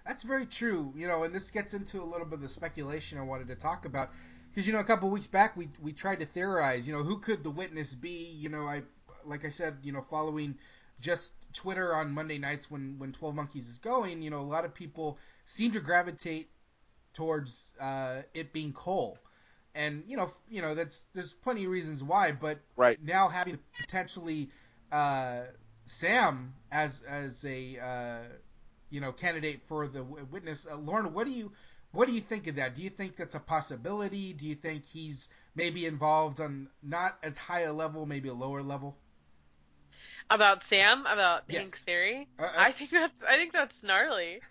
That's 0.08 0.24
very 0.24 0.46
true. 0.46 0.94
You 0.96 1.08
know, 1.08 1.24
and 1.24 1.36
this 1.36 1.52
gets 1.52 1.74
into 1.74 2.02
a 2.02 2.06
little 2.06 2.26
bit 2.26 2.36
of 2.36 2.42
the 2.42 2.48
speculation 2.48 3.20
I 3.20 3.24
wanted 3.24 3.50
to 3.50 3.56
talk 3.56 3.86
about 3.86 4.10
because 4.50 4.66
you 4.66 4.74
know 4.74 4.80
a 4.80 4.84
couple 4.84 5.10
weeks 5.10 5.28
back 5.28 5.58
we 5.58 5.70
we 5.82 5.92
tried 5.92 6.22
to 6.22 6.26
theorize. 6.26 6.88
You 6.88 6.94
know, 6.94 7.04
who 7.04 7.20
could 7.20 7.44
the 7.44 7.52
witness 7.52 7.94
be? 7.94 8.32
You 8.32 8.50
know, 8.50 8.62
I 8.62 8.84
like 9.26 9.46
I 9.46 9.50
said, 9.50 9.78
you 9.84 9.92
know, 9.92 10.02
following 10.02 10.56
just 11.00 11.34
Twitter 11.54 11.94
on 11.94 12.12
Monday 12.12 12.38
nights 12.38 12.72
when 12.72 12.96
when 12.98 13.12
Twelve 13.12 13.36
Monkeys 13.36 13.68
is 13.68 13.80
going, 13.80 14.22
you 14.22 14.30
know, 14.30 14.40
a 14.40 14.50
lot 14.50 14.66
of 14.66 14.74
people 14.74 15.20
seem 15.46 15.72
to 15.72 15.80
gravitate 15.82 16.50
towards 17.14 17.74
uh, 17.80 18.22
it 18.34 18.54
being 18.54 18.72
Cole, 18.72 19.18
and 19.76 20.04
you 20.08 20.16
know, 20.16 20.32
you 20.50 20.62
know, 20.62 20.74
that's 20.74 21.08
there's 21.14 21.34
plenty 21.34 21.66
of 21.66 21.72
reasons 21.72 22.02
why, 22.02 22.32
but 22.32 22.60
right. 22.78 22.98
now 23.04 23.28
having 23.28 23.60
potentially 23.82 24.50
uh, 24.92 25.42
Sam 25.86 26.54
as 26.72 27.02
as 27.02 27.44
a 27.44 27.78
uh, 27.78 28.34
you 28.90 29.02
know 29.02 29.12
candidate 29.12 29.62
for 29.66 29.88
the 29.88 30.04
witness, 30.04 30.68
uh, 30.70 30.78
Lauren, 30.78 31.14
what 31.14 31.28
do 31.28 31.34
you 31.34 31.52
what 31.92 32.08
do 32.08 32.14
you 32.14 32.22
think 32.22 32.48
of 32.48 32.56
that? 32.56 32.76
Do 32.76 32.84
you 32.84 32.90
think 32.90 33.16
that's 33.16 33.36
a 33.36 33.40
possibility? 33.40 34.34
Do 34.34 34.46
you 34.46 34.56
think 34.56 34.86
he's 34.86 35.30
maybe 35.56 35.86
involved 35.86 36.40
on 36.40 36.70
not 36.84 37.18
as 37.24 37.38
high 37.38 37.62
a 37.62 37.74
level, 37.74 38.06
maybe 38.06 38.30
a 38.30 38.34
lower 38.34 38.62
level? 38.62 38.98
About 40.30 40.64
Sam, 40.64 41.06
about 41.06 41.44
yes. 41.48 41.64
Hank's 41.64 41.84
theory. 41.84 42.28
Uh, 42.38 42.44
uh, 42.44 42.52
I 42.56 42.72
think 42.72 42.92
that's 42.92 43.14
I 43.28 43.38
think 43.38 43.54
that's 43.54 43.82
gnarly. 43.84 44.42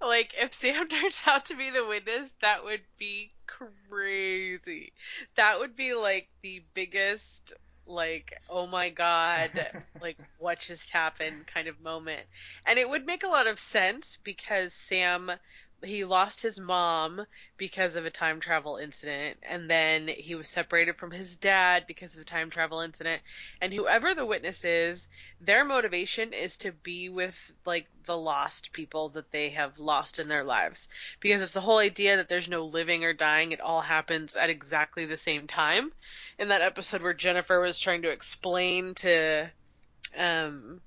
Like 0.00 0.34
if 0.36 0.54
Sam 0.54 0.88
turns 0.88 1.20
out 1.26 1.46
to 1.46 1.56
be 1.56 1.70
the 1.70 1.86
witness, 1.86 2.30
that 2.40 2.64
would 2.64 2.82
be 2.98 3.32
crazy. 3.46 4.92
That 5.36 5.58
would 5.58 5.76
be 5.76 5.94
like 5.94 6.28
the 6.42 6.62
biggest 6.74 7.52
like 7.86 8.32
oh 8.48 8.66
my 8.66 8.90
god 8.90 9.50
like 10.00 10.18
what 10.38 10.60
just 10.60 10.90
happened 10.90 11.46
kind 11.46 11.68
of 11.68 11.80
moment. 11.80 12.22
And 12.66 12.78
it 12.78 12.88
would 12.88 13.06
make 13.06 13.22
a 13.24 13.28
lot 13.28 13.46
of 13.46 13.58
sense 13.58 14.18
because 14.24 14.72
sam 14.74 15.30
he 15.84 16.04
lost 16.04 16.42
his 16.42 16.60
mom 16.60 17.26
because 17.56 17.96
of 17.96 18.04
a 18.04 18.10
time 18.10 18.40
travel 18.40 18.76
incident 18.76 19.38
and 19.42 19.68
then 19.70 20.08
he 20.08 20.34
was 20.34 20.48
separated 20.48 20.96
from 20.96 21.10
his 21.10 21.34
dad 21.36 21.84
because 21.86 22.14
of 22.14 22.22
a 22.22 22.24
time 22.24 22.50
travel 22.50 22.80
incident. 22.80 23.22
And 23.60 23.72
whoever 23.72 24.14
the 24.14 24.26
witness 24.26 24.64
is 24.64 25.06
their 25.40 25.64
motivation 25.64 26.32
is 26.32 26.56
to 26.58 26.72
be 26.72 27.08
with 27.08 27.34
like 27.64 27.86
the 28.04 28.16
lost 28.16 28.72
people 28.72 29.08
that 29.10 29.30
they 29.32 29.50
have 29.50 29.78
lost 29.78 30.18
in 30.18 30.28
their 30.28 30.44
lives. 30.44 30.88
Because 31.20 31.42
it's 31.42 31.52
the 31.52 31.60
whole 31.60 31.78
idea 31.78 32.16
that 32.16 32.28
there's 32.28 32.48
no 32.48 32.64
living 32.64 33.04
or 33.04 33.12
dying 33.12 33.52
it 33.52 33.60
all 33.60 33.82
happens 33.82 34.36
at 34.36 34.50
exactly 34.50 35.04
the 35.04 35.16
same 35.16 35.46
time. 35.46 35.92
In 36.38 36.48
that 36.48 36.62
episode 36.62 37.02
where 37.02 37.14
Jennifer 37.14 37.60
was 37.60 37.78
trying 37.78 38.02
to 38.02 38.10
explain 38.10 38.94
to 38.96 39.50
um 40.16 40.80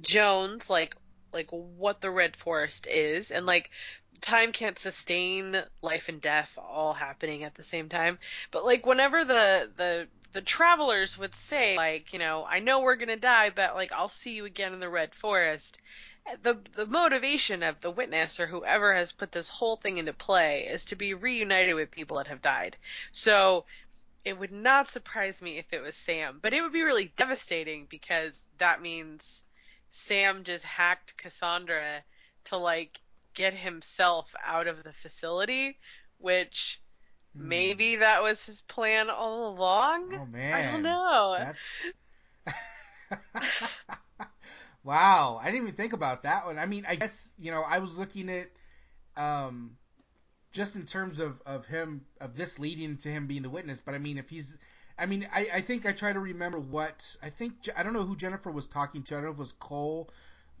Jones 0.00 0.68
like 0.68 0.94
like 1.32 1.48
what 1.50 2.00
the 2.00 2.10
red 2.10 2.36
forest 2.36 2.86
is 2.86 3.30
and 3.30 3.46
like 3.46 3.70
time 4.16 4.52
can't 4.52 4.78
sustain 4.78 5.62
life 5.82 6.08
and 6.08 6.20
death 6.20 6.56
all 6.58 6.94
happening 6.94 7.44
at 7.44 7.54
the 7.54 7.62
same 7.62 7.88
time. 7.88 8.18
But 8.50 8.64
like 8.64 8.86
whenever 8.86 9.24
the 9.24 9.70
the 9.76 10.08
the 10.32 10.42
travelers 10.42 11.16
would 11.16 11.34
say 11.34 11.76
like, 11.76 12.12
you 12.12 12.18
know, 12.18 12.44
I 12.48 12.60
know 12.60 12.80
we're 12.80 12.96
going 12.96 13.08
to 13.08 13.16
die, 13.16 13.50
but 13.50 13.74
like 13.74 13.92
I'll 13.92 14.08
see 14.08 14.32
you 14.32 14.44
again 14.44 14.72
in 14.72 14.80
the 14.80 14.88
red 14.88 15.14
forest. 15.14 15.78
The 16.42 16.58
the 16.74 16.86
motivation 16.86 17.62
of 17.62 17.80
the 17.80 17.90
witness 17.90 18.40
or 18.40 18.46
whoever 18.46 18.94
has 18.94 19.12
put 19.12 19.32
this 19.32 19.48
whole 19.48 19.76
thing 19.76 19.98
into 19.98 20.12
play 20.12 20.66
is 20.66 20.84
to 20.86 20.96
be 20.96 21.14
reunited 21.14 21.74
with 21.74 21.90
people 21.90 22.18
that 22.18 22.26
have 22.26 22.42
died. 22.42 22.76
So 23.12 23.64
it 24.24 24.38
would 24.38 24.52
not 24.52 24.90
surprise 24.90 25.40
me 25.40 25.56
if 25.56 25.72
it 25.72 25.80
was 25.80 25.94
Sam, 25.94 26.40
but 26.42 26.52
it 26.52 26.60
would 26.60 26.72
be 26.72 26.82
really 26.82 27.12
devastating 27.16 27.86
because 27.88 28.42
that 28.58 28.82
means 28.82 29.44
Sam 29.92 30.42
just 30.42 30.64
hacked 30.64 31.16
Cassandra 31.16 32.02
to 32.46 32.56
like 32.56 32.98
get 33.36 33.54
himself 33.54 34.26
out 34.44 34.66
of 34.66 34.82
the 34.82 34.92
facility, 34.92 35.78
which 36.18 36.80
hmm. 37.36 37.48
maybe 37.48 37.96
that 37.96 38.22
was 38.22 38.42
his 38.42 38.60
plan 38.62 39.08
all 39.08 39.54
along. 39.54 40.18
Oh 40.20 40.26
man, 40.26 40.54
I 40.54 40.72
don't 40.72 40.82
know. 40.82 41.36
That's 41.38 41.86
wow. 44.82 45.38
I 45.40 45.44
didn't 45.46 45.62
even 45.62 45.74
think 45.74 45.92
about 45.92 46.24
that 46.24 46.46
one. 46.46 46.58
I 46.58 46.66
mean, 46.66 46.84
I 46.88 46.96
guess 46.96 47.32
you 47.38 47.52
know 47.52 47.62
I 47.62 47.78
was 47.78 47.96
looking 47.96 48.28
at 48.28 48.48
um 49.16 49.76
just 50.50 50.74
in 50.74 50.86
terms 50.86 51.20
of 51.20 51.40
of 51.46 51.66
him 51.66 52.04
of 52.20 52.34
this 52.34 52.58
leading 52.58 52.96
to 52.98 53.08
him 53.08 53.28
being 53.28 53.42
the 53.42 53.50
witness, 53.50 53.80
but 53.80 53.94
I 53.94 53.98
mean 53.98 54.18
if 54.18 54.28
he's 54.28 54.58
I 54.98 55.04
mean, 55.04 55.28
I, 55.30 55.46
I 55.52 55.60
think 55.60 55.84
I 55.84 55.92
try 55.92 56.12
to 56.12 56.20
remember 56.20 56.58
what 56.58 57.16
I 57.22 57.28
think. 57.28 57.68
I 57.76 57.82
don't 57.82 57.92
know 57.92 58.04
who 58.04 58.16
Jennifer 58.16 58.50
was 58.50 58.66
talking 58.66 59.02
to. 59.04 59.14
I 59.14 59.16
don't 59.18 59.24
know 59.24 59.30
if 59.32 59.36
it 59.36 59.40
was 59.40 59.52
Cole 59.52 60.08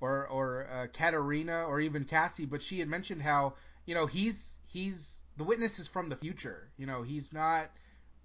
or 0.00 0.26
or 0.28 0.66
uh, 0.70 0.86
Katarina 0.92 1.64
or 1.64 1.80
even 1.80 2.04
Cassie, 2.04 2.46
but 2.46 2.62
she 2.62 2.78
had 2.78 2.88
mentioned 2.88 3.22
how 3.22 3.54
you 3.86 3.94
know 3.94 4.06
he's 4.06 4.56
he's 4.64 5.20
the 5.36 5.44
witness 5.44 5.78
is 5.78 5.88
from 5.88 6.08
the 6.08 6.16
future. 6.16 6.68
You 6.76 6.86
know, 6.86 7.02
he's 7.02 7.32
not 7.32 7.70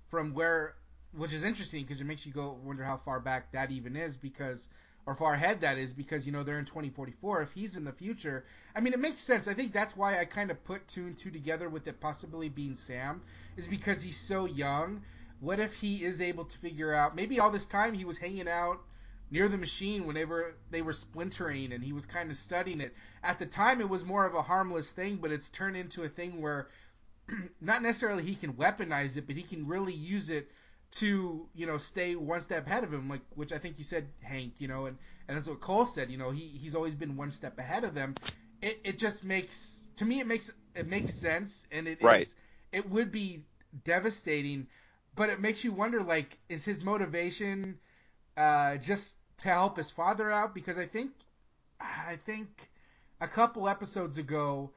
from 0.07 0.34
where, 0.34 0.75
which 1.13 1.34
is 1.34 1.43
interesting 1.43 1.84
because 1.84 2.01
it 2.01 2.05
makes 2.05 2.25
you 2.25 2.31
go 2.31 2.57
wonder 2.63 2.84
how 2.84 2.97
far 2.97 3.19
back 3.19 3.51
that 3.51 3.71
even 3.71 3.95
is 3.95 4.17
because 4.17 4.69
or 5.05 5.15
far 5.15 5.34
ahead 5.34 5.62
that 5.62 5.77
is 5.77 5.93
because 5.93 6.25
you 6.25 6.31
know 6.31 6.43
they're 6.43 6.60
in 6.60 6.65
2044 6.65 7.41
if 7.41 7.51
he's 7.53 7.75
in 7.75 7.84
the 7.84 7.91
future 7.91 8.45
i 8.75 8.79
mean 8.79 8.93
it 8.93 8.99
makes 8.99 9.21
sense. 9.21 9.47
I 9.47 9.53
think 9.55 9.73
that's 9.73 9.97
why 9.97 10.19
i 10.19 10.25
kind 10.25 10.51
of 10.51 10.63
put 10.63 10.88
two 10.88 11.07
and 11.07 11.17
two 11.17 11.31
together 11.31 11.69
with 11.69 11.88
it 11.88 11.99
possibly 11.99 12.49
being 12.49 12.75
sam 12.75 13.21
is 13.57 13.67
because 13.67 14.03
he's 14.03 14.19
so 14.19 14.45
young. 14.45 15.01
What 15.39 15.60
if 15.60 15.73
he 15.73 16.03
is 16.03 16.21
able 16.21 16.45
to 16.45 16.57
figure 16.60 16.93
out 16.93 17.15
maybe 17.15 17.39
all 17.39 17.49
this 17.49 17.65
time 17.65 17.93
he 17.93 18.05
was 18.05 18.19
hanging 18.19 18.47
out 18.47 18.79
near 19.31 19.47
the 19.47 19.57
machine 19.57 20.05
whenever 20.05 20.53
they 20.69 20.81
were 20.81 20.93
splintering 20.93 21.71
and 21.71 21.83
he 21.83 21.93
was 21.93 22.05
kind 22.05 22.29
of 22.29 22.35
studying 22.35 22.81
it. 22.81 22.93
At 23.23 23.39
the 23.39 23.45
time, 23.45 23.79
it 23.79 23.89
was 23.89 24.05
more 24.05 24.25
of 24.25 24.35
a 24.35 24.41
harmless 24.41 24.91
thing, 24.91 25.15
but 25.15 25.31
it's 25.31 25.49
turned 25.49 25.77
into 25.77 26.03
a 26.03 26.09
thing 26.09 26.41
where 26.41 26.67
not 27.61 27.81
necessarily 27.81 28.23
he 28.23 28.35
can 28.35 28.53
weaponize 28.53 29.17
it, 29.17 29.25
but 29.25 29.37
he 29.37 29.43
can 29.43 29.65
really 29.65 29.93
use 29.93 30.29
it 30.29 30.51
to, 30.91 31.47
you 31.55 31.65
know, 31.65 31.77
stay 31.77 32.15
one 32.17 32.41
step 32.41 32.67
ahead 32.67 32.83
of 32.83 32.91
him, 32.91 33.07
like 33.07 33.21
which 33.35 33.53
I 33.53 33.57
think 33.57 33.77
you 33.77 33.85
said, 33.85 34.09
Hank, 34.21 34.55
you 34.59 34.67
know, 34.67 34.87
and, 34.87 34.97
and 35.29 35.37
that's 35.37 35.47
what 35.47 35.61
Cole 35.61 35.85
said, 35.85 36.11
you 36.11 36.17
know, 36.17 36.31
he, 36.31 36.41
he's 36.41 36.75
always 36.75 36.95
been 36.95 37.15
one 37.15 37.31
step 37.31 37.57
ahead 37.57 37.85
of 37.85 37.95
them. 37.95 38.15
It, 38.61 38.81
it 38.83 38.99
just 38.99 39.23
makes 39.23 39.85
to 39.95 40.05
me 40.05 40.19
it 40.19 40.27
makes 40.27 40.51
it 40.75 40.87
makes 40.87 41.13
sense 41.13 41.65
and 41.71 41.87
it 41.87 42.03
right. 42.03 42.23
is, 42.23 42.35
it 42.73 42.87
would 42.89 43.11
be 43.11 43.43
devastating, 43.85 44.67
but 45.15 45.29
it 45.29 45.39
makes 45.39 45.63
you 45.63 45.71
wonder 45.71 46.03
like 46.03 46.37
is 46.49 46.65
his 46.65 46.83
motivation 46.83 47.79
uh, 48.37 48.77
just 48.77 49.17
to 49.41 49.49
help 49.49 49.77
his 49.77 49.89
father 49.89 50.30
out 50.30 50.54
because 50.54 50.77
I 50.77 50.86
think 50.86 51.12
I 51.80 52.17
think 52.25 52.69
a 53.19 53.27
couple 53.27 53.67
episodes 53.67 54.17
ago 54.19 54.71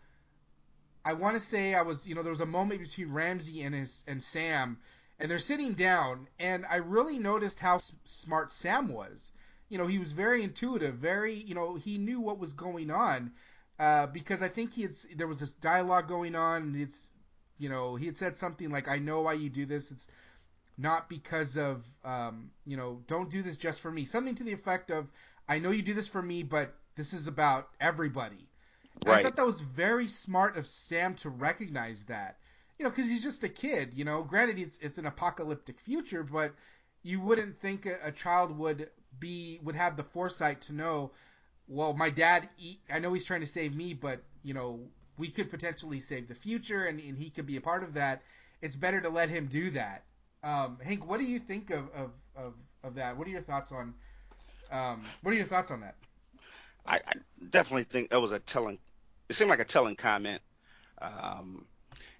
I 1.04 1.12
want 1.12 1.34
to 1.34 1.40
say 1.40 1.74
I 1.74 1.82
was 1.82 2.06
you 2.06 2.14
know 2.14 2.22
there 2.22 2.30
was 2.30 2.40
a 2.40 2.46
moment 2.46 2.80
between 2.80 3.12
Ramsey 3.12 3.62
and 3.62 3.74
his 3.74 4.04
and 4.08 4.22
Sam 4.22 4.78
and 5.18 5.30
they're 5.30 5.38
sitting 5.38 5.74
down 5.74 6.28
and 6.38 6.64
I 6.66 6.76
really 6.76 7.18
noticed 7.18 7.58
how 7.60 7.78
smart 8.04 8.52
Sam 8.52 8.88
was. 8.88 9.34
You 9.68 9.78
know, 9.78 9.86
he 9.86 9.98
was 9.98 10.12
very 10.12 10.42
intuitive, 10.42 10.94
very 10.94 11.34
you 11.34 11.54
know 11.54 11.74
he 11.74 11.98
knew 11.98 12.20
what 12.20 12.38
was 12.38 12.54
going 12.54 12.90
on 12.90 13.32
uh, 13.78 14.06
because 14.06 14.40
I 14.40 14.48
think 14.48 14.72
he 14.72 14.82
had 14.82 14.92
there 15.16 15.26
was 15.26 15.40
this 15.40 15.54
dialogue 15.54 16.08
going 16.08 16.34
on 16.34 16.62
and 16.62 16.76
it's 16.76 17.12
you 17.58 17.68
know 17.68 17.96
he 17.96 18.06
had 18.06 18.16
said 18.16 18.36
something 18.36 18.70
like 18.70 18.88
I 18.88 18.96
know 18.96 19.20
why 19.22 19.34
you 19.34 19.50
do 19.50 19.66
this. 19.66 19.90
It's 19.90 20.08
not 20.76 21.08
because 21.08 21.56
of 21.56 21.84
um, 22.04 22.50
you 22.64 22.76
know 22.76 23.00
don't 23.06 23.30
do 23.30 23.42
this 23.42 23.56
just 23.56 23.80
for 23.80 23.90
me. 23.90 24.04
Something 24.04 24.34
to 24.36 24.44
the 24.44 24.52
effect 24.52 24.90
of 24.90 25.10
i 25.48 25.58
know 25.58 25.70
you 25.70 25.82
do 25.82 25.94
this 25.94 26.08
for 26.08 26.22
me 26.22 26.42
but 26.42 26.74
this 26.96 27.12
is 27.12 27.28
about 27.28 27.68
everybody. 27.80 28.48
Right. 29.04 29.18
i 29.18 29.22
thought 29.22 29.36
that 29.36 29.46
was 29.46 29.60
very 29.60 30.06
smart 30.06 30.56
of 30.56 30.66
sam 30.66 31.14
to 31.16 31.30
recognize 31.30 32.04
that. 32.06 32.38
You 32.78 32.84
know 32.84 32.90
because 32.90 33.08
he's 33.08 33.22
just 33.22 33.44
a 33.44 33.48
kid 33.48 33.94
you 33.94 34.04
know. 34.04 34.22
Granted 34.22 34.58
it's, 34.58 34.78
it's 34.78 34.98
an 34.98 35.06
apocalyptic 35.06 35.80
future 35.80 36.22
but 36.22 36.52
you 37.02 37.20
wouldn't 37.20 37.58
think 37.58 37.86
a, 37.86 37.98
a 38.04 38.12
child 38.12 38.56
would 38.58 38.90
be 39.20 39.60
would 39.62 39.76
have 39.76 39.96
the 39.96 40.02
foresight 40.02 40.60
to 40.62 40.72
know 40.72 41.12
well 41.68 41.94
my 41.94 42.10
dad 42.10 42.48
i 42.92 42.98
know 42.98 43.12
he's 43.12 43.24
trying 43.24 43.40
to 43.40 43.46
save 43.46 43.76
me 43.76 43.94
but 43.94 44.20
you 44.42 44.54
know 44.54 44.80
we 45.16 45.28
could 45.28 45.48
potentially 45.48 46.00
save 46.00 46.26
the 46.26 46.34
future 46.34 46.84
and, 46.86 46.98
and 46.98 47.16
he 47.16 47.30
could 47.30 47.46
be 47.46 47.56
a 47.56 47.60
part 47.60 47.84
of 47.84 47.94
that. 47.94 48.22
It's 48.60 48.74
better 48.74 49.00
to 49.00 49.08
let 49.08 49.30
him 49.30 49.46
do 49.46 49.70
that 49.70 50.02
um, 50.44 50.78
Hank, 50.84 51.08
what 51.08 51.18
do 51.18 51.26
you 51.26 51.38
think 51.38 51.70
of, 51.70 51.88
of, 51.94 52.10
of, 52.36 52.54
of 52.82 52.94
that? 52.96 53.16
What 53.16 53.26
are 53.26 53.30
your 53.30 53.42
thoughts 53.42 53.72
on 53.72 53.94
um, 54.70 55.04
what 55.22 55.32
are 55.32 55.36
your 55.36 55.46
thoughts 55.46 55.70
on 55.70 55.80
that? 55.80 55.94
I, 56.86 56.96
I, 56.96 57.12
definitely 57.50 57.84
think 57.84 58.10
that 58.10 58.20
was 58.20 58.32
a 58.32 58.38
telling. 58.40 58.78
It 59.28 59.36
seemed 59.36 59.50
like 59.50 59.60
a 59.60 59.64
telling 59.64 59.96
comment, 59.96 60.42
um, 61.00 61.64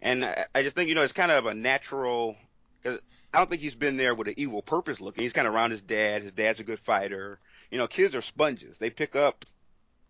and 0.01 0.25
I, 0.25 0.47
I, 0.55 0.63
just 0.63 0.75
think 0.75 0.89
you 0.89 0.95
know 0.95 1.03
it's 1.03 1.13
kind 1.13 1.33
of 1.33 1.47
a 1.47 1.55
natural. 1.55 2.37
I 2.87 2.99
don't 3.39 3.49
think 3.49 3.63
he's 3.63 3.75
been 3.75 3.97
there 3.97 4.15
with 4.15 4.29
an 4.29 4.35
evil 4.37 4.63
purpose 4.63 5.01
looking. 5.01 5.23
He's 5.23 5.33
kind 5.33 5.49
of 5.49 5.55
around 5.55 5.71
his 5.71 5.83
dad. 5.83 6.23
His 6.23 6.33
dad's 6.33 6.61
a 6.61 6.65
good 6.65 6.79
fighter. 6.79 7.41
you 7.71 7.79
know, 7.79 7.87
kids 7.87 8.15
are 8.15 8.21
sponges. 8.21 8.79
They 8.79 8.91
pick 8.91 9.17
up, 9.17 9.45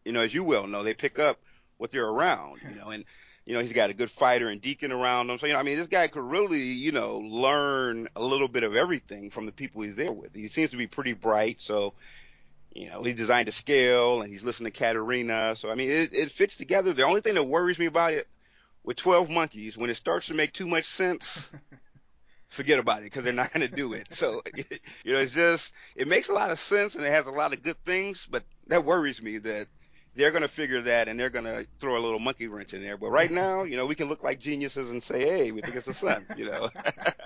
you 0.05 0.12
know, 0.12 0.20
as 0.20 0.35
you 0.35 0.42
well 0.44 0.66
know, 0.66 0.83
they 0.83 0.92
pick 0.92 1.18
up 1.18 1.40
what 1.79 1.92
they're 1.92 2.07
around, 2.07 2.61
you 2.68 2.74
know, 2.74 2.90
and 2.90 3.05
you 3.46 3.52
know, 3.52 3.61
he's 3.61 3.72
got 3.72 3.90
a 3.90 3.94
good 3.94 4.11
fighter 4.11 4.48
and 4.48 4.61
Deacon 4.61 4.90
around 4.90 5.28
him. 5.28 5.38
So, 5.38 5.46
you 5.46 5.52
know, 5.52 5.59
I 5.59 5.62
mean, 5.62 5.76
this 5.76 5.87
guy 5.87 6.09
could 6.09 6.22
really, 6.22 6.62
you 6.62 6.92
know, 6.92 7.18
learn 7.18 8.09
a 8.16 8.22
little 8.22 8.48
bit 8.48 8.64
of 8.64 8.74
everything 8.74 9.30
from 9.30 9.46
the 9.46 9.52
people 9.52 9.83
he's 9.83 9.96
there 9.96 10.12
with. 10.12 10.35
He 10.35 10.48
seems 10.48 10.70
to 10.70 10.78
be 10.78 10.87
pretty 10.87 11.12
bright. 11.12 11.61
So, 11.61 11.92
you 12.72 12.88
know, 12.88 13.02
he 13.02 13.12
designed 13.12 13.48
a 13.48 13.52
scale 13.52 14.22
and 14.22 14.33
he's 14.33 14.44
listening 14.44 14.72
to 14.72 14.78
Katarina. 14.78 15.57
So, 15.57 15.70
I 15.70 15.74
mean, 15.74 15.90
it, 15.90 16.14
it 16.14 16.30
fits 16.30 16.57
together. 16.57 16.94
The 16.94 17.02
only 17.02 17.20
thing 17.20 17.35
that 17.35 17.44
worries 17.44 17.78
me 17.78 17.87
about 17.87 18.14
it 18.14 18.26
with 18.83 18.96
12 18.96 19.28
monkeys, 19.28 19.76
when 19.76 19.90
it 19.90 19.94
starts 19.94 20.28
to 20.28 20.35
make 20.35 20.52
too 20.52 20.66
much 20.66 20.87
sense, 20.87 21.46
forget 22.48 22.78
about 22.78 23.00
it 23.00 23.04
because 23.04 23.24
they're 23.24 23.33
not 23.35 23.52
going 23.52 23.68
to 23.68 23.76
do 23.76 23.92
it. 23.92 24.14
So, 24.14 24.40
you 24.57 25.12
know, 25.12 25.20
it's 25.20 25.35
just, 25.35 25.70
it 25.94 26.09
makes 26.09 26.30
a 26.30 26.35
lot 26.35 26.50
of 26.50 26.59
sense 26.59 26.94
and 26.94 27.04
it 27.04 27.11
has 27.11 27.26
a 27.26 27.30
lot 27.30 27.52
of 27.52 27.62
good 27.62 27.83
things, 27.85 28.26
but 28.30 28.42
that 28.68 28.87
worries 28.87 29.20
me 29.20 29.37
that 29.38 29.66
they're 30.16 30.31
going 30.31 30.42
to 30.42 30.48
figure 30.48 30.81
that 30.83 31.09
and 31.09 31.18
they're 31.18 31.31
going 31.31 31.44
to 31.44 31.66
throw 31.79 31.96
a 31.96 32.03
little 32.03 32.18
monkey 32.18 32.46
wrench 32.46 32.74
in 32.74 32.83
there. 32.83 32.96
But 32.96 33.11
right 33.11 33.31
now, 33.31 33.64
you 33.64 33.77
know, 33.77 33.87
we 33.87 33.94
can 33.94 34.09
look 34.09 34.22
like 34.22 34.38
geniuses 34.38 34.90
and 34.90 35.03
say, 35.03 35.20
"Hey, 35.20 35.50
we 35.53 35.61
think 35.61 35.77
it's 35.77 35.87
the 35.87 35.94
son," 35.94 36.27
you 36.37 36.50
know. 36.50 36.70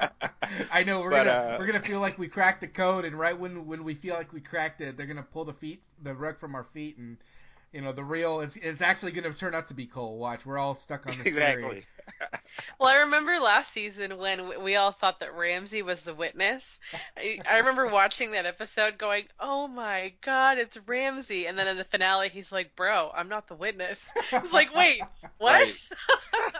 I 0.72 0.84
know 0.84 1.00
we're 1.00 1.10
but, 1.10 1.24
gonna 1.24 1.30
uh, 1.30 1.56
we're 1.58 1.66
gonna 1.66 1.80
feel 1.80 2.00
like 2.00 2.18
we 2.18 2.28
cracked 2.28 2.60
the 2.60 2.68
code, 2.68 3.04
and 3.04 3.18
right 3.18 3.38
when 3.38 3.66
when 3.66 3.84
we 3.84 3.94
feel 3.94 4.14
like 4.14 4.32
we 4.32 4.40
cracked 4.40 4.80
it, 4.80 4.96
they're 4.96 5.06
gonna 5.06 5.22
pull 5.22 5.44
the 5.44 5.52
feet 5.52 5.82
the 6.02 6.14
rug 6.14 6.38
from 6.38 6.54
our 6.54 6.64
feet 6.64 6.98
and 6.98 7.16
you 7.72 7.80
know 7.80 7.92
the 7.92 8.04
real 8.04 8.40
it's 8.40 8.56
it's 8.56 8.80
actually 8.80 9.12
going 9.12 9.30
to 9.30 9.38
turn 9.38 9.54
out 9.54 9.66
to 9.68 9.74
be 9.74 9.86
Cole. 9.86 10.18
Watch, 10.18 10.46
we're 10.46 10.58
all 10.58 10.74
stuck 10.74 11.06
on 11.06 11.16
this 11.18 11.26
exactly. 11.26 11.84
Well, 12.78 12.88
I 12.88 12.96
remember 12.96 13.38
last 13.38 13.72
season 13.72 14.18
when 14.18 14.62
we 14.62 14.76
all 14.76 14.92
thought 14.92 15.20
that 15.20 15.34
Ramsey 15.34 15.82
was 15.82 16.02
the 16.02 16.14
witness. 16.14 16.64
I, 17.16 17.38
I 17.48 17.58
remember 17.58 17.86
watching 17.92 18.32
that 18.32 18.46
episode, 18.46 18.98
going, 18.98 19.24
"Oh 19.40 19.68
my 19.68 20.12
god, 20.24 20.58
it's 20.58 20.78
Ramsey!" 20.86 21.46
And 21.46 21.58
then 21.58 21.68
in 21.68 21.76
the 21.76 21.84
finale, 21.84 22.28
he's 22.28 22.52
like, 22.52 22.76
"Bro, 22.76 23.10
I'm 23.14 23.28
not 23.28 23.48
the 23.48 23.54
witness." 23.54 24.04
It's 24.32 24.52
like, 24.52 24.74
"Wait, 24.74 25.02
what?" 25.38 25.76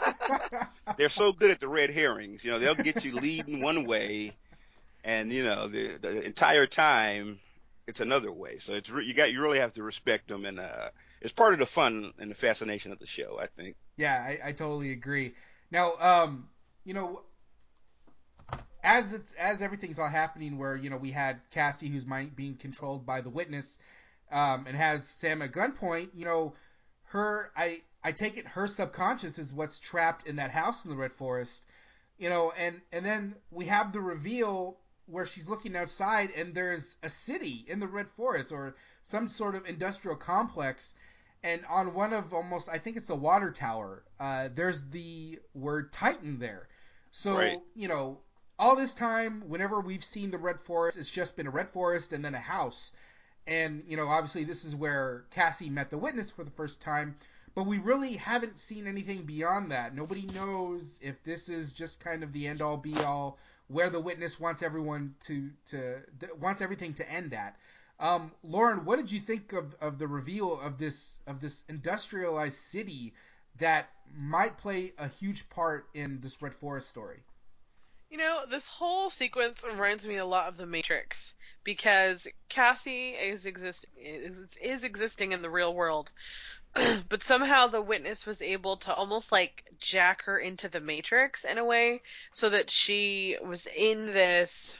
They're 0.98 1.08
so 1.08 1.32
good 1.32 1.50
at 1.50 1.60
the 1.60 1.68
red 1.68 1.90
herrings. 1.90 2.44
You 2.44 2.52
know, 2.52 2.58
they'll 2.58 2.74
get 2.74 3.04
you 3.04 3.12
leading 3.12 3.60
one 3.62 3.84
way, 3.84 4.36
and 5.04 5.32
you 5.32 5.44
know 5.44 5.68
the 5.68 5.96
the 6.00 6.24
entire 6.24 6.66
time 6.66 7.40
it's 7.88 8.00
another 8.00 8.30
way. 8.30 8.58
So 8.58 8.74
it's 8.74 8.88
you 8.90 9.14
got 9.14 9.32
you 9.32 9.40
really 9.40 9.58
have 9.58 9.72
to 9.74 9.82
respect 9.82 10.28
them, 10.28 10.44
and 10.44 10.60
uh, 10.60 10.90
it's 11.22 11.32
part 11.32 11.54
of 11.54 11.58
the 11.58 11.66
fun 11.66 12.12
and 12.18 12.30
the 12.30 12.34
fascination 12.34 12.92
of 12.92 12.98
the 12.98 13.06
show. 13.06 13.38
I 13.40 13.46
think. 13.46 13.76
Yeah, 13.96 14.14
I, 14.14 14.48
I 14.48 14.52
totally 14.52 14.92
agree. 14.92 15.32
Now, 15.70 15.94
um, 16.00 16.48
you 16.84 16.94
know, 16.94 17.22
as 18.82 19.12
it's 19.12 19.32
as 19.32 19.60
everything's 19.60 19.98
all 19.98 20.08
happening, 20.08 20.58
where 20.58 20.76
you 20.76 20.90
know 20.90 20.96
we 20.96 21.10
had 21.10 21.40
Cassie 21.50 21.88
who's 21.88 22.06
mind, 22.06 22.36
being 22.36 22.56
controlled 22.56 23.04
by 23.04 23.20
the 23.20 23.30
witness, 23.30 23.78
um, 24.30 24.66
and 24.66 24.76
has 24.76 25.06
Sam 25.06 25.42
at 25.42 25.52
gunpoint. 25.52 26.10
You 26.14 26.24
know, 26.24 26.54
her 27.04 27.50
I 27.56 27.82
I 28.02 28.12
take 28.12 28.36
it 28.38 28.46
her 28.46 28.66
subconscious 28.66 29.38
is 29.38 29.52
what's 29.52 29.80
trapped 29.80 30.26
in 30.26 30.36
that 30.36 30.50
house 30.50 30.84
in 30.84 30.90
the 30.90 30.96
Red 30.96 31.12
Forest. 31.12 31.66
You 32.16 32.30
know, 32.30 32.52
and 32.52 32.80
and 32.92 33.04
then 33.04 33.34
we 33.50 33.66
have 33.66 33.92
the 33.92 34.00
reveal 34.00 34.78
where 35.06 35.26
she's 35.26 35.48
looking 35.48 35.74
outside 35.76 36.30
and 36.36 36.54
there's 36.54 36.96
a 37.02 37.08
city 37.08 37.64
in 37.66 37.80
the 37.80 37.88
Red 37.88 38.10
Forest 38.10 38.52
or 38.52 38.74
some 39.02 39.28
sort 39.28 39.54
of 39.54 39.66
industrial 39.66 40.16
complex. 40.16 40.94
And 41.42 41.64
on 41.66 41.94
one 41.94 42.12
of 42.12 42.34
almost, 42.34 42.68
I 42.68 42.78
think 42.78 42.96
it's 42.96 43.06
the 43.06 43.14
water 43.14 43.50
tower, 43.52 44.02
uh, 44.18 44.48
there's 44.54 44.84
the 44.86 45.38
word 45.54 45.92
Titan 45.92 46.38
there. 46.38 46.68
So, 47.10 47.36
right. 47.36 47.58
you 47.74 47.88
know, 47.88 48.18
all 48.58 48.74
this 48.74 48.92
time, 48.92 49.42
whenever 49.48 49.80
we've 49.80 50.04
seen 50.04 50.30
the 50.30 50.38
Red 50.38 50.60
Forest, 50.60 50.98
it's 50.98 51.10
just 51.10 51.36
been 51.36 51.46
a 51.46 51.50
Red 51.50 51.70
Forest 51.70 52.12
and 52.12 52.24
then 52.24 52.34
a 52.34 52.40
house. 52.40 52.92
And, 53.46 53.84
you 53.86 53.96
know, 53.96 54.08
obviously 54.08 54.44
this 54.44 54.64
is 54.64 54.74
where 54.74 55.24
Cassie 55.30 55.70
met 55.70 55.90
the 55.90 55.98
witness 55.98 56.30
for 56.30 56.44
the 56.44 56.50
first 56.50 56.82
time. 56.82 57.16
But 57.54 57.66
we 57.66 57.78
really 57.78 58.12
haven't 58.12 58.58
seen 58.58 58.86
anything 58.86 59.22
beyond 59.22 59.72
that. 59.72 59.94
Nobody 59.94 60.22
knows 60.26 61.00
if 61.02 61.22
this 61.24 61.48
is 61.48 61.72
just 61.72 61.98
kind 61.98 62.22
of 62.22 62.32
the 62.32 62.46
end 62.46 62.62
all 62.62 62.76
be 62.76 62.96
all 63.00 63.38
where 63.68 63.90
the 63.90 64.00
witness 64.00 64.38
wants 64.38 64.62
everyone 64.62 65.14
to 65.20 65.50
to 65.66 65.98
wants 66.38 66.60
everything 66.60 66.94
to 66.94 67.10
end 67.10 67.34
at. 67.34 67.56
Um, 68.00 68.32
Lauren, 68.42 68.84
what 68.84 68.96
did 68.96 69.10
you 69.10 69.20
think 69.20 69.52
of, 69.52 69.74
of 69.80 69.98
the 69.98 70.06
reveal 70.06 70.60
of 70.60 70.78
this 70.78 71.18
of 71.26 71.40
this 71.40 71.64
industrialized 71.68 72.58
city 72.58 73.14
that 73.58 73.88
might 74.14 74.56
play 74.56 74.92
a 74.98 75.08
huge 75.08 75.48
part 75.50 75.88
in 75.94 76.20
this 76.20 76.40
Red 76.40 76.54
Forest 76.54 76.88
story? 76.88 77.18
You 78.08 78.18
know, 78.18 78.42
this 78.48 78.66
whole 78.66 79.10
sequence 79.10 79.62
reminds 79.64 80.06
me 80.06 80.16
a 80.16 80.24
lot 80.24 80.48
of 80.48 80.56
The 80.56 80.64
Matrix 80.64 81.34
because 81.64 82.26
Cassie 82.48 83.10
is 83.10 83.46
exist 83.46 83.84
is, 83.96 84.38
is 84.62 84.84
existing 84.84 85.32
in 85.32 85.42
the 85.42 85.50
real 85.50 85.74
world, 85.74 86.10
but 87.08 87.22
somehow 87.22 87.66
the 87.66 87.82
witness 87.82 88.26
was 88.26 88.40
able 88.40 88.76
to 88.78 88.94
almost 88.94 89.32
like 89.32 89.64
jack 89.78 90.22
her 90.22 90.38
into 90.38 90.68
the 90.68 90.80
matrix 90.80 91.44
in 91.44 91.58
a 91.58 91.64
way 91.64 92.00
so 92.32 92.48
that 92.48 92.70
she 92.70 93.36
was 93.42 93.66
in 93.76 94.06
this 94.06 94.76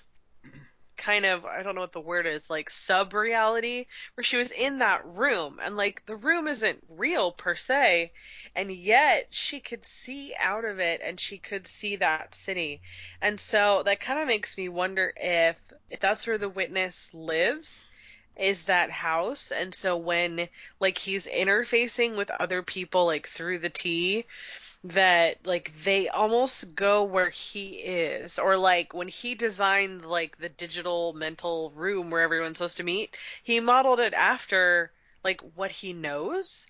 kind 0.99 1.25
of 1.25 1.45
I 1.45 1.63
don't 1.63 1.75
know 1.75 1.81
what 1.81 1.93
the 1.93 2.01
word 2.01 2.27
is, 2.27 2.51
like 2.51 2.69
sub 2.69 3.15
reality 3.15 3.87
where 4.15 4.25
she 4.25 4.37
was 4.37 4.51
in 4.51 4.81
that 4.81 5.07
room 5.07 5.59
and 5.63 5.77
like 5.77 6.05
the 6.07 6.17
room 6.17 6.49
isn't 6.49 6.83
real 6.89 7.33
per 7.33 7.55
se 7.55 8.13
and 8.55 8.71
yet 8.73 9.29
she 9.31 9.61
could 9.61 9.85
see 9.85 10.35
out 10.39 10.65
of 10.65 10.81
it 10.81 11.01
and 11.03 11.19
she 11.19 11.39
could 11.39 11.67
see 11.67 11.97
that 11.97 12.35
city. 12.35 12.81
And 13.23 13.41
so 13.41 13.83
that 13.85 14.01
kind 14.01 14.21
of 14.21 14.27
makes 14.27 14.59
me 14.59 14.69
wonder 14.69 15.13
if 15.17 15.57
if 15.91 16.01
that's 16.01 16.27
where 16.27 16.39
the 16.39 16.49
witness 16.49 17.09
lives 17.13 17.85
is 18.37 18.65
that 18.65 18.91
house 18.91 19.51
and 19.51 19.75
so 19.75 19.97
when 19.97 20.49
like 20.79 20.97
he's 20.97 21.27
interfacing 21.27 22.17
with 22.17 22.31
other 22.31 22.63
people 22.63 23.05
like 23.07 23.29
through 23.29 23.59
the 23.59 23.69
tea 23.69 24.25
that 24.85 25.45
like 25.45 25.73
they 25.85 26.09
almost 26.09 26.75
go 26.75 27.03
where 27.03 27.31
he 27.31 27.79
is 27.79 28.39
or 28.39 28.57
like 28.57 28.95
when 28.95 29.09
he 29.09 29.35
designed 29.35 30.05
like 30.05 30.39
the 30.39 30.49
digital 30.49 31.13
mental 31.13 31.73
room 31.73 32.11
where 32.11 32.23
everyone's 32.23 32.59
supposed 32.59 32.77
to 32.77 32.85
meet 32.85 33.17
he 33.43 33.59
modeled 33.59 33.99
it 33.99 34.15
after 34.15 34.93
like 35.25 35.41
what 35.55 35.73
he 35.73 35.93
knows. 35.93 36.67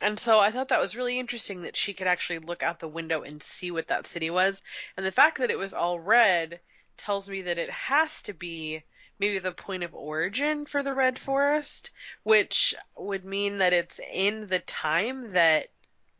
And 0.00 0.18
so 0.18 0.38
I 0.38 0.50
thought 0.50 0.68
that 0.68 0.80
was 0.80 0.96
really 0.96 1.18
interesting 1.18 1.62
that 1.62 1.76
she 1.76 1.92
could 1.92 2.06
actually 2.06 2.38
look 2.38 2.62
out 2.62 2.80
the 2.80 2.88
window 2.88 3.22
and 3.22 3.42
see 3.42 3.70
what 3.70 3.88
that 3.88 4.06
city 4.06 4.30
was. 4.30 4.62
And 4.96 5.04
the 5.04 5.12
fact 5.12 5.38
that 5.38 5.50
it 5.50 5.58
was 5.58 5.74
all 5.74 6.00
red 6.00 6.60
tells 6.96 7.28
me 7.28 7.42
that 7.42 7.58
it 7.58 7.70
has 7.70 8.22
to 8.22 8.32
be 8.32 8.82
maybe 9.18 9.38
the 9.38 9.52
point 9.52 9.82
of 9.82 9.94
origin 9.94 10.64
for 10.64 10.82
the 10.82 10.94
Red 10.94 11.18
Forest, 11.18 11.90
which 12.22 12.74
would 12.96 13.24
mean 13.24 13.58
that 13.58 13.74
it's 13.74 14.00
in 14.10 14.48
the 14.48 14.60
time 14.60 15.32
that 15.32 15.68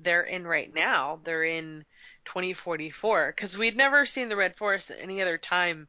they're 0.03 0.23
in 0.23 0.47
right 0.47 0.73
now. 0.73 1.21
They're 1.25 1.45
in 1.45 1.85
2044 2.25 3.33
because 3.35 3.57
we'd 3.57 3.77
never 3.77 4.07
seen 4.07 4.29
the 4.29 4.37
Red 4.37 4.57
Forest 4.57 4.91
at 4.91 5.01
any 5.01 5.23
other 5.23 5.39
time 5.39 5.89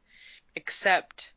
except 0.54 1.32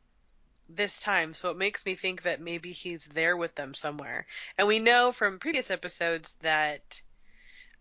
this 0.68 0.98
time. 1.00 1.34
So 1.34 1.50
it 1.50 1.56
makes 1.56 1.86
me 1.86 1.94
think 1.94 2.22
that 2.22 2.40
maybe 2.40 2.72
he's 2.72 3.04
there 3.06 3.36
with 3.36 3.54
them 3.54 3.74
somewhere. 3.74 4.26
And 4.58 4.66
we 4.66 4.78
know 4.78 5.12
from 5.12 5.38
previous 5.38 5.70
episodes 5.70 6.34
that 6.42 7.00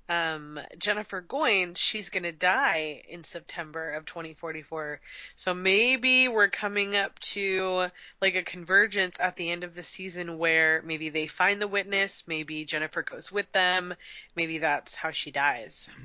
um, 0.08 0.60
Jennifer 0.78 1.22
Goines, 1.22 1.78
she's 1.78 2.10
going 2.10 2.24
to 2.24 2.32
die 2.32 3.04
in 3.10 3.24
September 3.24 3.94
of 3.94 4.06
2044. 4.06 5.00
So 5.36 5.54
maybe 5.54 6.28
we're 6.28 6.50
coming 6.50 6.96
up 6.96 7.18
to 7.20 7.88
like 8.22 8.36
a 8.36 8.44
convergence 8.44 9.18
at 9.20 9.36
the 9.36 9.50
end 9.50 9.64
of 9.64 9.76
the 9.76 9.84
season 9.84 10.38
where 10.38 10.82
maybe 10.84 11.10
they 11.10 11.28
find 11.28 11.62
the 11.62 11.68
witness, 11.68 12.24
maybe 12.28 12.66
Jennifer 12.66 13.02
goes 13.04 13.32
with 13.32 13.52
them, 13.52 13.94
maybe 14.36 14.60
that's 14.60 14.94
how 14.94 15.12
she 15.12 15.32
dies. 15.32 15.88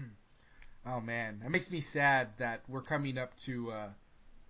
Oh 0.87 0.99
man, 0.99 1.41
that 1.43 1.51
makes 1.51 1.71
me 1.71 1.83
sad 1.83 2.29
that 2.39 2.63
we're 2.67 2.81
coming 2.81 3.19
up 3.19 3.37
to 3.41 3.71
uh, 3.71 3.89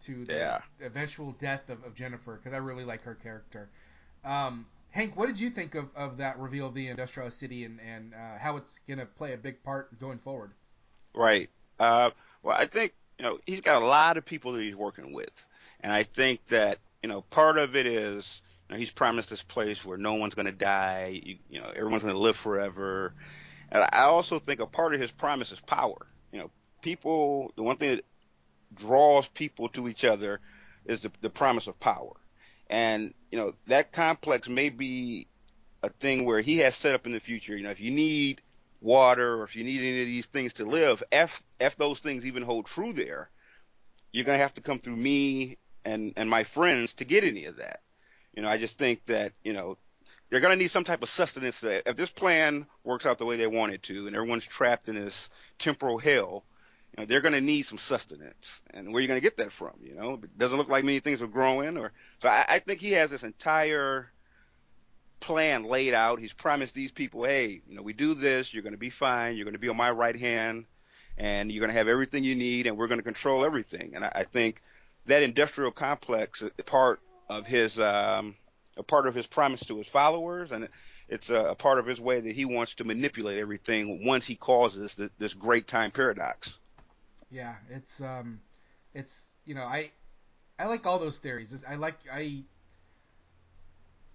to 0.02 0.24
the 0.24 0.34
yeah. 0.34 0.60
eventual 0.80 1.32
death 1.32 1.68
of, 1.70 1.82
of 1.84 1.94
Jennifer 1.94 2.36
because 2.36 2.54
I 2.54 2.58
really 2.58 2.84
like 2.84 3.02
her 3.02 3.16
character. 3.16 3.68
Um, 4.24 4.66
Hank, 4.92 5.16
what 5.16 5.26
did 5.26 5.38
you 5.38 5.50
think 5.50 5.74
of, 5.74 5.88
of 5.94 6.16
that 6.18 6.38
reveal 6.38 6.66
of 6.66 6.74
the 6.74 6.88
industrial 6.88 7.30
city 7.30 7.64
and, 7.64 7.78
and 7.80 8.12
uh, 8.12 8.38
how 8.38 8.56
it's 8.56 8.80
going 8.88 8.98
to 8.98 9.06
play 9.06 9.32
a 9.32 9.36
big 9.36 9.62
part 9.62 9.98
going 10.00 10.18
forward? 10.18 10.52
Right. 11.14 11.48
Uh, 11.78 12.10
well, 12.42 12.56
I 12.58 12.66
think, 12.66 12.92
you 13.18 13.24
know, 13.24 13.38
he's 13.46 13.60
got 13.60 13.80
a 13.80 13.84
lot 13.84 14.16
of 14.16 14.24
people 14.24 14.52
that 14.52 14.62
he's 14.62 14.74
working 14.74 15.12
with. 15.12 15.46
And 15.80 15.92
I 15.92 16.02
think 16.02 16.44
that, 16.48 16.78
you 17.02 17.08
know, 17.08 17.22
part 17.22 17.56
of 17.56 17.76
it 17.76 17.86
is, 17.86 18.42
you 18.68 18.74
know, 18.74 18.78
he's 18.78 18.90
promised 18.90 19.30
this 19.30 19.42
place 19.42 19.84
where 19.84 19.96
no 19.96 20.14
one's 20.14 20.34
going 20.34 20.46
to 20.46 20.52
die, 20.52 21.20
you, 21.22 21.38
you 21.48 21.60
know, 21.60 21.70
everyone's 21.74 22.02
going 22.02 22.14
to 22.14 22.20
live 22.20 22.36
forever. 22.36 23.14
And 23.70 23.84
I 23.92 24.02
also 24.02 24.40
think 24.40 24.60
a 24.60 24.66
part 24.66 24.94
of 24.94 25.00
his 25.00 25.12
promise 25.12 25.52
is 25.52 25.60
power. 25.60 26.06
You 26.32 26.40
know, 26.40 26.50
people, 26.82 27.52
the 27.56 27.62
one 27.62 27.76
thing 27.76 27.96
that 27.96 28.04
draws 28.74 29.28
people 29.28 29.68
to 29.70 29.88
each 29.88 30.04
other 30.04 30.40
is 30.84 31.02
the, 31.02 31.12
the 31.20 31.30
promise 31.30 31.68
of 31.68 31.78
power. 31.78 32.16
And, 32.68 33.14
you 33.30 33.38
know, 33.38 33.52
that 33.66 33.92
complex 33.92 34.48
may 34.48 34.68
be 34.68 35.26
a 35.82 35.88
thing 35.88 36.24
where 36.24 36.40
he 36.40 36.58
has 36.58 36.76
set 36.76 36.94
up 36.94 37.06
in 37.06 37.12
the 37.12 37.20
future. 37.20 37.56
You 37.56 37.64
know, 37.64 37.70
if 37.70 37.80
you 37.80 37.90
need 37.90 38.42
water 38.80 39.36
or 39.40 39.44
if 39.44 39.56
you 39.56 39.64
need 39.64 39.80
any 39.80 40.00
of 40.00 40.06
these 40.06 40.26
things 40.26 40.54
to 40.54 40.64
live, 40.64 41.02
if, 41.12 41.42
if 41.58 41.76
those 41.76 42.00
things 42.00 42.26
even 42.26 42.42
hold 42.42 42.66
true 42.66 42.92
there, 42.92 43.30
you're 44.12 44.24
to 44.38 44.42
have 44.42 44.54
to 44.54 44.60
come 44.60 44.78
through 44.78 44.96
me 44.96 45.56
and, 45.84 46.12
and 46.16 46.28
my 46.28 46.44
friends 46.44 46.94
to 46.94 47.04
get 47.04 47.24
any 47.24 47.46
of 47.46 47.56
that. 47.56 47.80
You 48.34 48.42
know, 48.42 48.48
I 48.48 48.58
just 48.58 48.78
think 48.78 49.04
that 49.06 49.32
you 49.44 49.52
know 49.52 49.76
they're 50.28 50.40
to 50.40 50.56
need 50.56 50.70
some 50.70 50.84
type 50.84 51.02
of 51.02 51.10
sustenance. 51.10 51.62
If 51.64 51.96
this 51.96 52.10
plan 52.10 52.66
works 52.84 53.04
out 53.04 53.18
the 53.18 53.26
way 53.26 53.36
they 53.36 53.46
want 53.46 53.72
it 53.72 53.82
to, 53.84 54.06
and 54.06 54.14
everyone's 54.14 54.44
trapped 54.44 54.88
in 54.88 54.94
this 54.94 55.28
temporal 55.58 55.98
hell, 55.98 56.44
they're 57.08 57.20
going 57.20 57.34
to 57.34 57.40
need 57.40 57.62
some 57.62 57.78
sustenance. 57.78 58.60
And 58.72 58.88
where 58.88 58.98
are 58.98 59.00
you 59.00 59.08
going 59.08 59.20
to 59.20 59.24
get 59.24 59.36
that 59.38 59.52
from? 59.52 59.74
You 59.82 59.94
know, 59.94 60.14
it 60.14 60.38
doesn't 60.38 60.58
look 60.58 60.68
like 60.68 60.84
many 60.84 61.00
things 61.00 61.22
are 61.22 61.26
growing. 61.26 61.76
Or 61.76 61.92
so 62.20 62.28
I, 62.28 62.44
I 62.48 62.58
think 62.58 62.80
he 62.80 62.92
has 62.92 63.10
this 63.10 63.22
entire 63.22 64.10
plan 65.20 65.64
laid 65.64 65.94
out. 65.94 66.18
He's 66.18 66.32
promised 66.32 66.74
these 66.74 66.92
people, 66.92 67.24
hey, 67.24 67.60
you 67.68 67.76
know, 67.76 67.82
we 67.82 67.92
do 67.92 68.14
this, 68.14 68.52
you're 68.52 68.62
going 68.62 68.72
to 68.72 68.78
be 68.78 68.90
fine, 68.90 69.36
you're 69.36 69.44
going 69.44 69.54
to 69.54 69.60
be 69.60 69.68
on 69.68 69.76
my 69.76 69.90
right 69.90 70.16
hand, 70.16 70.64
and 71.18 71.52
you're 71.52 71.60
going 71.60 71.70
to 71.70 71.76
have 71.76 71.88
everything 71.88 72.24
you 72.24 72.34
need, 72.34 72.66
and 72.66 72.76
we're 72.76 72.88
going 72.88 72.98
to 72.98 73.04
control 73.04 73.44
everything. 73.44 73.92
And 73.94 74.04
I, 74.04 74.12
I 74.14 74.24
think 74.24 74.62
that 75.06 75.22
industrial 75.22 75.72
complex 75.72 76.42
is 76.42 76.50
part 76.64 77.00
of 77.28 77.46
his 77.46 77.78
um, 77.78 78.34
a 78.76 78.82
part 78.82 79.06
of 79.06 79.14
his 79.14 79.26
promise 79.26 79.60
to 79.66 79.76
his 79.78 79.88
followers, 79.88 80.52
and 80.52 80.68
it's 81.08 81.28
a, 81.28 81.50
a 81.50 81.54
part 81.54 81.78
of 81.78 81.86
his 81.86 82.00
way 82.00 82.20
that 82.20 82.32
he 82.32 82.44
wants 82.44 82.74
to 82.76 82.84
manipulate 82.84 83.38
everything 83.38 84.04
once 84.06 84.26
he 84.26 84.36
causes 84.36 84.94
this, 84.94 85.10
this 85.18 85.34
great 85.34 85.66
time 85.66 85.90
paradox. 85.90 86.58
Yeah, 87.30 87.54
it's 87.70 88.00
um, 88.00 88.40
it's 88.94 89.36
you 89.44 89.54
know 89.54 89.64
I 89.64 89.90
I 90.58 90.66
like 90.66 90.86
all 90.86 90.98
those 90.98 91.18
theories. 91.18 91.64
I 91.68 91.76
like 91.76 91.98
I 92.12 92.44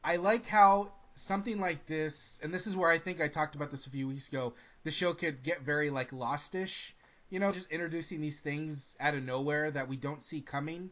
I 0.04 0.18
like 0.18 0.46
how 0.46 0.92
something 1.16 1.60
like 1.60 1.86
this, 1.86 2.40
and 2.44 2.54
this 2.54 2.68
is 2.68 2.76
where 2.78 2.90
I 2.90 2.98
think 2.98 3.22
I 3.22 3.28
talked 3.28 3.56
about 3.56 3.72
this 3.72 3.88
a 3.88 3.90
few 3.90 4.08
weeks 4.08 4.28
ago. 4.28 4.54
The 4.84 4.92
show 4.92 5.14
could 5.14 5.44
get 5.44 5.62
very 5.62 5.90
like 5.90 6.12
lostish, 6.12 6.94
you 7.30 7.40
know, 7.40 7.52
just 7.52 7.72
introducing 7.72 8.22
these 8.22 8.40
things 8.40 8.96
out 9.00 9.16
of 9.16 9.24
nowhere 9.24 9.72
that 9.72 9.88
we 9.90 9.98
don't 9.98 10.22
see 10.24 10.42
coming, 10.42 10.92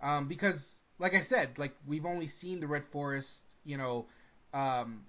um, 0.00 0.26
because 0.28 0.80
like 0.98 1.14
I 1.14 1.20
said, 1.20 1.58
like 1.58 1.74
we've 1.86 2.06
only 2.06 2.26
seen 2.26 2.60
the 2.60 2.66
Red 2.66 2.84
Forest, 2.86 3.56
you 3.64 3.76
know, 3.76 4.06
um, 4.52 5.04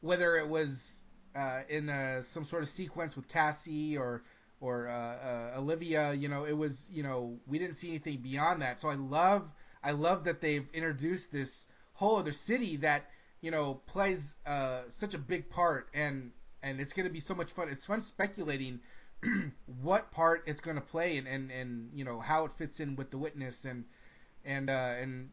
whether 0.00 0.36
it 0.36 0.48
was 0.48 1.04
uh, 1.34 1.62
in 1.68 1.88
a, 1.88 2.22
some 2.22 2.44
sort 2.44 2.62
of 2.62 2.68
sequence 2.68 3.16
with 3.16 3.28
Cassie 3.28 3.96
or 3.98 4.22
or 4.64 4.88
uh, 4.88 4.92
uh, 4.92 5.58
Olivia, 5.58 6.14
you 6.14 6.28
know, 6.28 6.44
it 6.44 6.56
was 6.56 6.88
you 6.90 7.02
know 7.02 7.38
we 7.46 7.58
didn't 7.58 7.74
see 7.74 7.90
anything 7.90 8.16
beyond 8.18 8.62
that. 8.62 8.78
So 8.78 8.88
I 8.88 8.94
love 8.94 9.50
I 9.82 9.90
love 9.90 10.24
that 10.24 10.40
they've 10.40 10.66
introduced 10.72 11.30
this 11.30 11.66
whole 11.92 12.16
other 12.16 12.32
city 12.32 12.76
that 12.76 13.10
you 13.42 13.50
know 13.50 13.74
plays 13.86 14.36
uh, 14.46 14.82
such 14.88 15.12
a 15.12 15.18
big 15.18 15.50
part 15.50 15.88
and 15.92 16.32
and 16.62 16.80
it's 16.80 16.94
going 16.94 17.06
to 17.06 17.12
be 17.12 17.20
so 17.20 17.34
much 17.34 17.52
fun. 17.52 17.68
It's 17.68 17.84
fun 17.84 18.00
speculating 18.00 18.80
what 19.82 20.10
part 20.10 20.44
it's 20.46 20.62
going 20.62 20.76
to 20.76 20.82
play 20.82 21.18
and, 21.18 21.28
and 21.28 21.50
and 21.50 21.90
you 21.92 22.04
know 22.04 22.18
how 22.18 22.46
it 22.46 22.52
fits 22.52 22.80
in 22.80 22.96
with 22.96 23.10
the 23.10 23.18
witness 23.18 23.66
and 23.66 23.84
and 24.46 24.70
uh, 24.70 24.94
and 24.98 25.30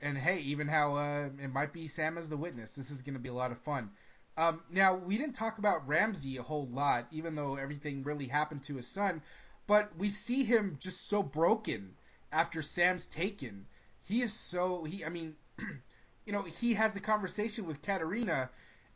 and 0.00 0.16
hey, 0.16 0.38
even 0.40 0.68
how 0.68 0.94
uh, 0.94 1.28
it 1.42 1.52
might 1.52 1.72
be 1.72 1.88
Sam 1.88 2.18
as 2.18 2.28
the 2.28 2.36
witness. 2.36 2.74
This 2.74 2.92
is 2.92 3.02
going 3.02 3.14
to 3.14 3.20
be 3.20 3.30
a 3.30 3.34
lot 3.34 3.50
of 3.50 3.58
fun. 3.58 3.90
Um, 4.36 4.62
now 4.70 4.94
we 4.94 5.16
didn't 5.16 5.34
talk 5.34 5.58
about 5.58 5.88
Ramsey 5.88 6.36
a 6.36 6.42
whole 6.42 6.66
lot, 6.66 7.06
even 7.10 7.34
though 7.34 7.56
everything 7.56 8.02
really 8.02 8.26
happened 8.26 8.62
to 8.64 8.76
his 8.76 8.86
son. 8.86 9.22
But 9.66 9.96
we 9.96 10.10
see 10.10 10.44
him 10.44 10.76
just 10.78 11.08
so 11.08 11.22
broken 11.22 11.96
after 12.30 12.62
Sam's 12.62 13.06
taken. 13.06 13.66
He 14.02 14.22
is 14.22 14.32
so 14.32 14.84
he. 14.84 15.04
I 15.04 15.08
mean, 15.08 15.36
you 16.26 16.32
know, 16.32 16.42
he 16.42 16.74
has 16.74 16.96
a 16.96 17.00
conversation 17.00 17.66
with 17.66 17.82
Katarina, 17.82 18.50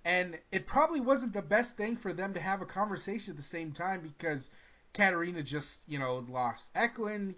and 0.04 0.38
it 0.52 0.66
probably 0.66 1.00
wasn't 1.00 1.32
the 1.32 1.42
best 1.42 1.76
thing 1.76 1.96
for 1.96 2.12
them 2.12 2.34
to 2.34 2.40
have 2.40 2.62
a 2.62 2.66
conversation 2.66 3.32
at 3.32 3.36
the 3.36 3.42
same 3.42 3.72
time 3.72 4.00
because 4.00 4.50
Katarina 4.92 5.42
just 5.42 5.88
you 5.88 5.98
know 5.98 6.24
lost 6.28 6.70
Eklund, 6.74 7.34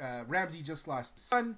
uh, 0.00 0.24
Ramsey 0.26 0.62
just 0.62 0.88
lost 0.88 1.18
son. 1.18 1.56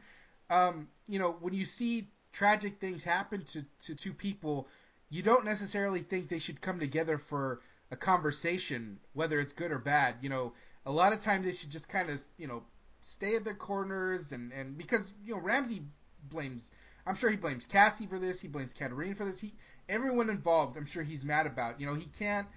Um, 0.51 0.89
you 1.09 1.19
know, 1.19 1.33
when 1.41 1.55
you 1.55 1.65
see 1.65 2.09
tragic 2.33 2.79
things 2.79 3.03
happen 3.03 3.43
to, 3.45 3.65
to 3.81 3.95
two 3.95 4.13
people, 4.13 4.69
you 5.09 5.23
don't 5.23 5.45
necessarily 5.45 6.01
think 6.01 6.29
they 6.29 6.39
should 6.39 6.61
come 6.61 6.81
together 6.81 7.19
for 7.19 7.61
a 7.91 7.97
conversation, 7.97 8.99
whether 9.13 9.39
it's 9.39 9.53
good 9.53 9.71
or 9.71 9.79
bad. 9.79 10.17
You 10.21 10.29
know, 10.29 10.53
a 10.85 10.91
lot 10.91 11.13
of 11.13 11.21
times 11.21 11.45
they 11.45 11.53
should 11.53 11.71
just 11.71 11.89
kind 11.89 12.11
of, 12.11 12.21
you 12.37 12.47
know, 12.47 12.65
stay 13.01 13.37
at 13.37 13.45
their 13.45 13.55
corners 13.55 14.33
and, 14.33 14.53
and 14.53 14.77
because, 14.77 15.15
you 15.25 15.35
know, 15.35 15.41
Ramsey 15.41 15.83
blames, 16.29 16.73
I'm 17.07 17.15
sure 17.15 17.31
he 17.31 17.37
blames 17.37 17.65
Cassie 17.65 18.07
for 18.07 18.19
this. 18.19 18.41
He 18.41 18.49
blames 18.49 18.75
Katarina 18.75 19.15
for 19.15 19.25
this. 19.25 19.39
He, 19.39 19.55
everyone 19.89 20.29
involved, 20.29 20.77
I'm 20.77 20.87
sure 20.87 21.05
he's 21.05 21.25
mad 21.25 21.47
about. 21.47 21.81
You 21.81 21.87
know, 21.87 21.95
he 21.95 22.07
can't, 22.19 22.49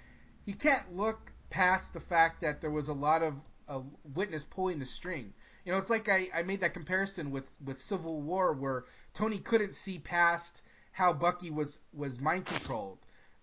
he 0.46 0.54
can't 0.54 0.96
look 0.96 1.32
past 1.52 1.94
the 1.94 2.00
fact 2.00 2.42
that 2.42 2.62
there 2.62 2.72
was 2.72 2.90
a 2.90 2.94
lot 2.94 3.22
of 3.22 3.36
a 3.68 3.82
witness 4.16 4.46
pulling 4.46 4.80
the 4.80 4.86
string. 4.86 5.34
You 5.64 5.72
know, 5.72 5.78
it's 5.78 5.92
like 5.92 6.10
I, 6.10 6.30
I 6.34 6.42
made 6.42 6.62
that 6.62 6.74
comparison 6.74 7.30
with, 7.30 7.48
with 7.64 7.80
Civil 7.80 8.22
War 8.22 8.54
where 8.54 8.86
Tony 9.14 9.38
couldn't 9.38 9.76
see 9.76 10.00
past 10.00 10.64
how 11.00 11.14
Bucky 11.14 11.50
was 11.50 11.80
was 11.94 12.20
mind 12.20 12.46
controlled. 12.46 12.98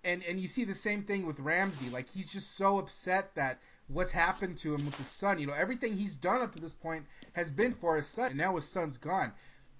And 0.04 0.22
and 0.24 0.38
you 0.38 0.46
see 0.46 0.64
the 0.64 0.74
same 0.74 1.04
thing 1.04 1.24
with 1.26 1.40
Ramsey. 1.40 1.88
Like 1.88 2.06
he's 2.06 2.30
just 2.30 2.54
so 2.54 2.78
upset 2.78 3.34
that 3.34 3.60
what's 3.88 4.12
happened 4.12 4.58
to 4.58 4.74
him 4.74 4.84
with 4.84 4.94
his 4.96 5.06
son. 5.08 5.38
You 5.38 5.46
know, 5.46 5.54
everything 5.54 5.96
he's 5.96 6.16
done 6.16 6.42
up 6.42 6.52
to 6.52 6.60
this 6.60 6.74
point 6.74 7.06
has 7.32 7.50
been 7.50 7.72
for 7.72 7.96
his 7.96 8.06
son, 8.06 8.26
and 8.26 8.36
now 8.36 8.54
his 8.56 8.68
son's 8.68 8.98
gone. 8.98 9.32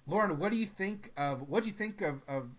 Lauren, 0.07 0.39
what 0.39 0.51
do 0.51 0.57
you 0.57 0.65
think 0.65 1.11
of 1.17 1.47
what 1.47 1.63
do 1.63 1.69
you 1.69 1.75
think 1.75 2.01
of, 2.01 2.19
of 2.27 2.49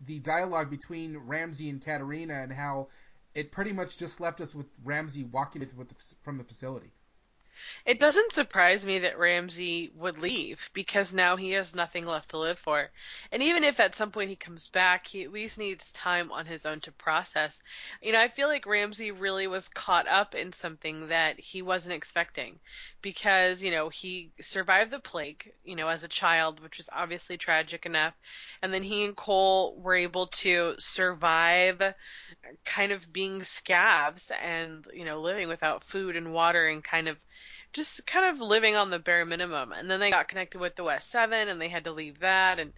the 0.00 0.18
dialogue 0.18 0.70
between 0.70 1.18
Ramsey 1.18 1.70
and 1.70 1.80
Katarina 1.80 2.34
and 2.34 2.52
how 2.52 2.88
it 3.32 3.52
pretty 3.52 3.72
much 3.72 3.96
just 3.96 4.20
left 4.20 4.40
us 4.40 4.56
with 4.56 4.66
Ramsey 4.82 5.22
walking 5.22 5.60
with, 5.60 5.76
with 5.76 5.88
the, 5.88 6.14
from 6.22 6.36
the 6.36 6.44
facility? 6.44 6.90
It 7.86 8.00
doesn't 8.00 8.32
surprise 8.32 8.86
me 8.86 9.00
that 9.00 9.18
Ramsey 9.18 9.90
would 9.94 10.18
leave 10.18 10.70
because 10.72 11.12
now 11.12 11.36
he 11.36 11.50
has 11.50 11.74
nothing 11.74 12.06
left 12.06 12.30
to 12.30 12.38
live 12.38 12.58
for. 12.58 12.90
And 13.30 13.42
even 13.42 13.62
if 13.62 13.78
at 13.78 13.94
some 13.94 14.10
point 14.10 14.30
he 14.30 14.36
comes 14.36 14.68
back, 14.70 15.06
he 15.06 15.22
at 15.22 15.32
least 15.32 15.58
needs 15.58 15.90
time 15.92 16.32
on 16.32 16.46
his 16.46 16.64
own 16.64 16.80
to 16.80 16.92
process. 16.92 17.58
You 18.00 18.12
know, 18.12 18.20
I 18.20 18.28
feel 18.28 18.48
like 18.48 18.64
Ramsey 18.64 19.10
really 19.10 19.46
was 19.46 19.68
caught 19.68 20.08
up 20.08 20.34
in 20.34 20.52
something 20.52 21.08
that 21.08 21.38
he 21.38 21.60
wasn't 21.60 21.94
expecting 21.94 22.58
because, 23.02 23.62
you 23.62 23.70
know, 23.70 23.90
he 23.90 24.30
survived 24.40 24.90
the 24.90 24.98
plague, 24.98 25.52
you 25.62 25.76
know, 25.76 25.88
as 25.88 26.02
a 26.02 26.08
child, 26.08 26.60
which 26.60 26.78
was 26.78 26.88
obviously 26.90 27.36
tragic 27.36 27.84
enough. 27.84 28.14
And 28.62 28.72
then 28.72 28.82
he 28.82 29.04
and 29.04 29.14
Cole 29.14 29.76
were 29.76 29.94
able 29.94 30.28
to 30.28 30.74
survive 30.78 31.82
kind 32.64 32.92
of 32.92 33.12
being 33.12 33.42
scabs 33.42 34.30
and, 34.42 34.86
you 34.94 35.04
know, 35.04 35.20
living 35.20 35.48
without 35.48 35.84
food 35.84 36.16
and 36.16 36.32
water 36.32 36.66
and 36.66 36.82
kind 36.82 37.08
of 37.08 37.18
just 37.74 38.06
kind 38.06 38.34
of 38.34 38.40
living 38.40 38.76
on 38.76 38.88
the 38.88 38.98
bare 38.98 39.26
minimum. 39.26 39.72
And 39.72 39.90
then 39.90 40.00
they 40.00 40.10
got 40.10 40.28
connected 40.28 40.60
with 40.60 40.76
the 40.76 40.84
West 40.84 41.10
Seven, 41.10 41.48
and 41.48 41.60
they 41.60 41.68
had 41.68 41.84
to 41.84 41.92
leave 41.92 42.20
that. 42.20 42.58
And 42.58 42.72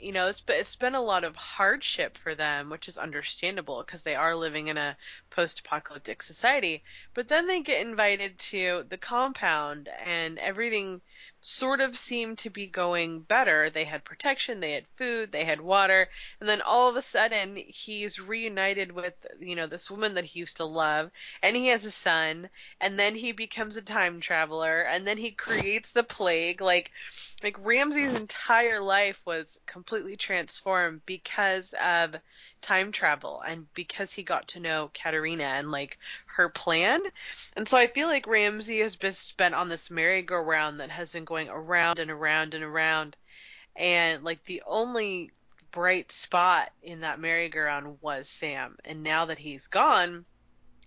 you 0.00 0.12
know, 0.12 0.26
it's 0.28 0.42
it's 0.48 0.76
been 0.76 0.94
a 0.94 1.02
lot 1.02 1.24
of 1.24 1.36
hardship 1.36 2.16
for 2.18 2.34
them, 2.34 2.70
which 2.70 2.88
is 2.88 2.98
understandable 2.98 3.82
because 3.84 4.02
they 4.02 4.14
are 4.14 4.34
living 4.34 4.68
in 4.68 4.78
a 4.78 4.96
post-apocalyptic 5.30 6.22
society. 6.22 6.82
But 7.14 7.28
then 7.28 7.46
they 7.46 7.60
get 7.60 7.86
invited 7.86 8.38
to 8.38 8.84
the 8.88 8.98
compound, 8.98 9.88
and 10.04 10.38
everything 10.38 11.00
sort 11.40 11.80
of 11.80 11.96
seemed 11.96 12.38
to 12.38 12.50
be 12.50 12.66
going 12.66 13.20
better. 13.20 13.70
They 13.70 13.84
had 13.84 14.04
protection, 14.04 14.60
they 14.60 14.72
had 14.72 14.86
food, 14.96 15.32
they 15.32 15.44
had 15.44 15.60
water, 15.60 16.08
and 16.40 16.48
then 16.48 16.60
all 16.60 16.88
of 16.88 16.96
a 16.96 17.02
sudden 17.02 17.56
he's 17.56 18.18
reunited 18.18 18.92
with, 18.92 19.14
you 19.40 19.54
know, 19.54 19.66
this 19.66 19.90
woman 19.90 20.14
that 20.14 20.24
he 20.24 20.40
used 20.40 20.56
to 20.58 20.64
love, 20.64 21.10
and 21.42 21.56
he 21.56 21.68
has 21.68 21.84
a 21.84 21.90
son, 21.90 22.48
and 22.80 22.98
then 22.98 23.14
he 23.14 23.32
becomes 23.32 23.76
a 23.76 23.82
time 23.82 24.20
traveler, 24.20 24.80
and 24.80 25.06
then 25.06 25.18
he 25.18 25.30
creates 25.30 25.92
the 25.92 26.02
plague. 26.02 26.60
Like, 26.60 26.90
like 27.42 27.56
Ramsey's 27.64 28.14
entire 28.14 28.80
life 28.80 29.22
was 29.24 29.58
completely 29.66 30.16
transformed 30.16 31.02
because 31.06 31.74
of 31.82 32.16
time 32.60 32.92
travel 32.92 33.42
and 33.46 33.66
because 33.74 34.12
he 34.12 34.22
got 34.22 34.48
to 34.48 34.60
know 34.60 34.90
Katarina 34.94 35.44
and 35.44 35.70
like 35.70 35.98
her 36.26 36.48
plan. 36.48 37.00
And 37.56 37.68
so 37.68 37.76
I 37.76 37.86
feel 37.86 38.08
like 38.08 38.26
Ramsey 38.26 38.80
has 38.80 38.96
been 38.96 39.12
spent 39.12 39.54
on 39.54 39.68
this 39.68 39.90
merry-go-round 39.90 40.80
that 40.80 40.90
has 40.90 41.12
been 41.12 41.24
going 41.24 41.48
around 41.48 41.98
and 41.98 42.10
around 42.10 42.54
and 42.54 42.64
around. 42.64 43.16
And 43.76 44.24
like 44.24 44.44
the 44.44 44.62
only 44.66 45.30
bright 45.70 46.10
spot 46.10 46.70
in 46.82 47.00
that 47.00 47.20
merry-go-round 47.20 47.98
was 48.00 48.28
Sam. 48.28 48.76
And 48.84 49.02
now 49.02 49.26
that 49.26 49.38
he's 49.38 49.66
gone, 49.66 50.24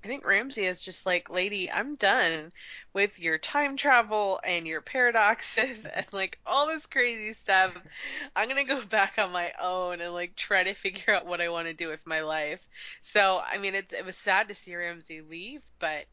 I 0.04 0.08
think 0.08 0.26
Ramsey 0.26 0.66
is 0.66 0.82
just 0.82 1.06
like, 1.06 1.30
lady, 1.30 1.70
I'm 1.72 1.96
done 1.96 2.52
with 2.94 3.20
your 3.20 3.38
time 3.38 3.78
travel 3.78 4.40
and 4.44 4.68
your 4.68 4.82
paradoxes 4.82 5.86
and 5.94 6.06
like 6.12 6.40
all 6.46 6.68
this 6.68 6.86
crazy 6.88 7.34
stuff. 7.34 7.78
I'm 8.36 8.48
gonna 8.48 8.64
go 8.64 8.84
back 8.86 9.16
on 9.18 9.32
my 9.32 9.54
own 9.62 10.02
and 10.02 10.14
like 10.14 10.36
try 10.36 10.64
to 10.64 10.74
figure 10.74 11.14
out 11.14 11.26
what 11.26 11.42
I 11.42 11.50
want 11.50 11.68
to 11.68 11.74
do 11.74 11.88
with 11.88 12.06
my 12.06 12.22
life. 12.22 12.60
So, 13.02 13.40
I 13.40 13.58
mean, 13.58 13.76
it, 13.76 13.94
it 13.94 14.06
was 14.06 14.18
sad 14.18 14.48
to 14.48 14.56
see 14.56 14.76
Ramsey 14.76 15.22
leave, 15.22 15.62
but 15.80 16.06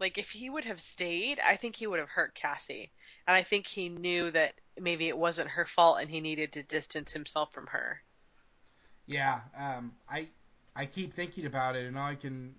like 0.00 0.18
if 0.18 0.30
he 0.30 0.50
would 0.50 0.64
have 0.64 0.80
stayed, 0.80 1.38
I 1.40 1.56
think 1.56 1.76
he 1.76 1.86
would 1.86 2.00
have 2.00 2.08
hurt 2.10 2.34
Cassie. 2.34 2.90
And 3.26 3.36
I 3.36 3.42
think 3.42 3.66
he 3.66 3.88
knew 3.88 4.30
that 4.32 4.54
maybe 4.78 5.08
it 5.08 5.18
wasn't 5.18 5.50
her 5.50 5.66
fault 5.66 5.98
and 6.00 6.10
he 6.10 6.20
needed 6.20 6.52
to 6.54 6.62
distance 6.62 7.12
himself 7.12 7.52
from 7.52 7.66
her. 7.68 8.02
Yeah, 9.06 9.40
um, 9.56 9.92
I 10.08 10.28
I 10.76 10.86
keep 10.86 11.12
thinking 11.12 11.46
about 11.46 11.76
it, 11.76 11.86
and 11.86 11.98
all 11.98 12.06
I 12.06 12.14
can 12.14 12.54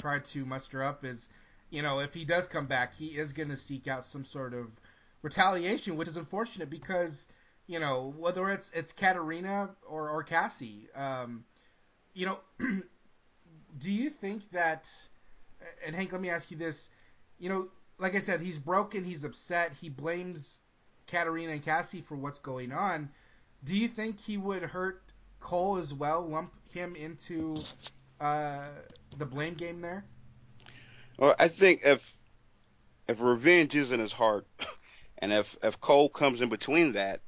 try 0.00 0.18
to 0.18 0.44
muster 0.44 0.82
up 0.82 1.04
is, 1.04 1.28
you 1.70 1.82
know, 1.82 2.00
if 2.00 2.14
he 2.14 2.24
does 2.24 2.48
come 2.48 2.66
back, 2.66 2.94
he 2.94 3.06
is 3.08 3.32
going 3.32 3.50
to 3.50 3.56
seek 3.56 3.86
out 3.86 4.04
some 4.04 4.24
sort 4.24 4.54
of 4.54 4.80
retaliation, 5.22 5.96
which 5.96 6.08
is 6.08 6.16
unfortunate 6.16 6.70
because, 6.70 7.26
you 7.66 7.78
know, 7.78 8.14
whether 8.16 8.50
it's 8.50 8.70
it's 8.72 8.92
Katarina 8.92 9.70
or 9.86 10.10
or 10.10 10.22
Cassie, 10.22 10.88
um, 10.94 11.44
you 12.14 12.26
know, 12.26 12.38
do 13.78 13.92
you 13.92 14.10
think 14.10 14.50
that? 14.50 14.90
And 15.86 15.94
Hank, 15.94 16.12
let 16.12 16.20
me 16.20 16.30
ask 16.30 16.50
you 16.50 16.56
this. 16.56 16.90
You 17.38 17.50
know, 17.50 17.68
like 17.98 18.14
I 18.14 18.18
said, 18.18 18.40
he's 18.40 18.58
broken. 18.58 19.04
He's 19.04 19.24
upset. 19.24 19.74
He 19.74 19.88
blames 19.88 20.60
Katarina 21.06 21.52
and 21.52 21.64
Cassie 21.64 22.00
for 22.00 22.16
what's 22.16 22.38
going 22.38 22.72
on. 22.72 23.10
Do 23.64 23.76
you 23.76 23.88
think 23.88 24.18
he 24.18 24.38
would 24.38 24.62
hurt 24.62 25.02
Cole 25.38 25.76
as 25.76 25.92
well? 25.92 26.26
Lump 26.26 26.52
him 26.72 26.96
into 26.96 27.62
uh, 28.20 28.68
the 29.16 29.26
blame 29.26 29.54
game 29.54 29.80
there? 29.80 30.04
Well, 31.18 31.34
I 31.38 31.48
think 31.48 31.82
if 31.84 32.16
if 33.08 33.20
revenge 33.20 33.74
is 33.76 33.92
in 33.92 34.00
his 34.00 34.12
heart, 34.12 34.46
and 35.18 35.32
if 35.32 35.56
if 35.62 35.80
Cole 35.80 36.08
comes 36.08 36.40
in 36.40 36.48
between 36.48 36.92
that, 36.92 37.20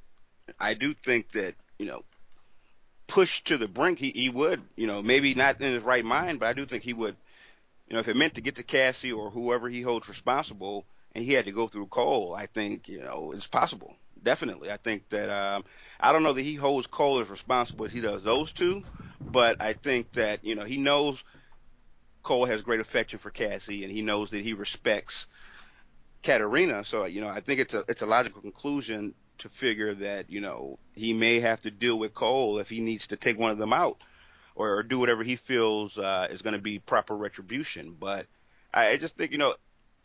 I 0.59 0.73
do 0.73 0.93
think 0.93 1.31
that 1.33 1.55
you 1.79 1.85
know, 1.85 2.03
pushed 3.07 3.47
to 3.47 3.57
the 3.57 3.67
brink, 3.67 3.99
he 3.99 4.11
he 4.11 4.29
would 4.29 4.61
you 4.75 4.87
know 4.87 5.01
maybe 5.01 5.33
not 5.33 5.61
in 5.61 5.73
his 5.73 5.83
right 5.83 6.05
mind, 6.05 6.39
but 6.39 6.47
I 6.47 6.53
do 6.53 6.65
think 6.65 6.83
he 6.83 6.93
would, 6.93 7.15
you 7.87 7.93
know, 7.93 7.99
if 7.99 8.07
it 8.07 8.15
meant 8.17 8.35
to 8.35 8.41
get 8.41 8.55
to 8.55 8.63
Cassie 8.63 9.11
or 9.11 9.29
whoever 9.29 9.69
he 9.69 9.81
holds 9.81 10.07
responsible, 10.09 10.85
and 11.13 11.23
he 11.23 11.33
had 11.33 11.45
to 11.45 11.51
go 11.51 11.67
through 11.67 11.87
Cole, 11.87 12.35
I 12.35 12.47
think 12.47 12.87
you 12.87 13.01
know 13.01 13.31
it's 13.33 13.47
possible. 13.47 13.95
Definitely, 14.21 14.71
I 14.71 14.77
think 14.77 15.09
that 15.09 15.29
um, 15.29 15.63
I 15.99 16.11
don't 16.11 16.23
know 16.23 16.33
that 16.33 16.41
he 16.41 16.55
holds 16.55 16.87
Cole 16.87 17.19
as 17.19 17.29
responsible 17.29 17.85
as 17.85 17.91
he 17.91 18.01
does 18.01 18.23
those 18.23 18.51
two, 18.53 18.83
but 19.25 19.57
I 19.59 19.73
think 19.73 20.13
that 20.13 20.43
you 20.43 20.55
know 20.55 20.63
he 20.63 20.77
knows 20.77 21.23
Cole 22.23 22.45
has 22.45 22.61
great 22.61 22.79
affection 22.79 23.19
for 23.19 23.29
Cassie, 23.29 23.83
and 23.83 23.91
he 23.91 24.01
knows 24.01 24.29
that 24.31 24.41
he 24.41 24.53
respects 24.53 25.27
Katarina. 26.23 26.83
So 26.85 27.05
you 27.05 27.21
know, 27.21 27.29
I 27.29 27.41
think 27.41 27.59
it's 27.59 27.73
a 27.73 27.83
it's 27.87 28.01
a 28.01 28.05
logical 28.05 28.41
conclusion 28.41 29.13
to 29.39 29.49
figure 29.49 29.93
that 29.95 30.29
you 30.29 30.41
know 30.41 30.79
he 30.95 31.13
may 31.13 31.39
have 31.41 31.61
to 31.61 31.71
deal 31.71 31.99
with 31.99 32.13
Cole 32.13 32.59
if 32.59 32.69
he 32.69 32.79
needs 32.79 33.07
to 33.07 33.17
take 33.17 33.37
one 33.37 33.51
of 33.51 33.57
them 33.57 33.73
out 33.73 34.01
or, 34.55 34.77
or 34.77 34.83
do 34.83 34.99
whatever 34.99 35.23
he 35.23 35.35
feels 35.35 35.97
uh, 35.97 36.27
is 36.31 36.41
going 36.41 36.53
to 36.53 36.61
be 36.61 36.79
proper 36.79 37.15
retribution. 37.15 37.95
But 37.99 38.27
I, 38.73 38.89
I 38.89 38.97
just 38.97 39.15
think 39.15 39.31
you 39.31 39.37
know, 39.37 39.55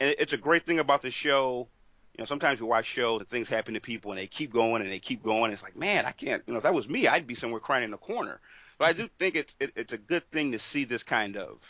and 0.00 0.14
it's 0.18 0.32
a 0.32 0.38
great 0.38 0.66
thing 0.66 0.80
about 0.80 1.02
the 1.02 1.10
show. 1.10 1.68
You 2.16 2.22
know, 2.22 2.26
sometimes 2.26 2.60
we 2.60 2.66
watch 2.66 2.86
shows 2.86 3.20
and 3.20 3.28
things 3.28 3.48
happen 3.48 3.74
to 3.74 3.80
people 3.80 4.10
and 4.10 4.18
they 4.18 4.26
keep 4.26 4.52
going 4.52 4.82
and 4.82 4.90
they 4.90 4.98
keep 4.98 5.22
going. 5.22 5.52
It's 5.52 5.62
like, 5.62 5.76
man, 5.76 6.04
I 6.04 6.10
can't. 6.10 6.42
You 6.48 6.52
know, 6.52 6.56
if 6.56 6.64
that 6.64 6.74
was 6.74 6.88
me, 6.88 7.06
I'd 7.06 7.28
be 7.28 7.34
somewhere 7.34 7.60
crying 7.60 7.84
in 7.84 7.92
the 7.92 7.96
corner. 7.96 8.40
But 8.76 8.88
I 8.88 8.92
do 8.92 9.08
think 9.20 9.36
it's 9.36 9.54
it, 9.60 9.72
it's 9.76 9.92
a 9.92 9.98
good 9.98 10.28
thing 10.32 10.52
to 10.52 10.58
see 10.58 10.82
this 10.84 11.04
kind 11.04 11.36
of 11.36 11.60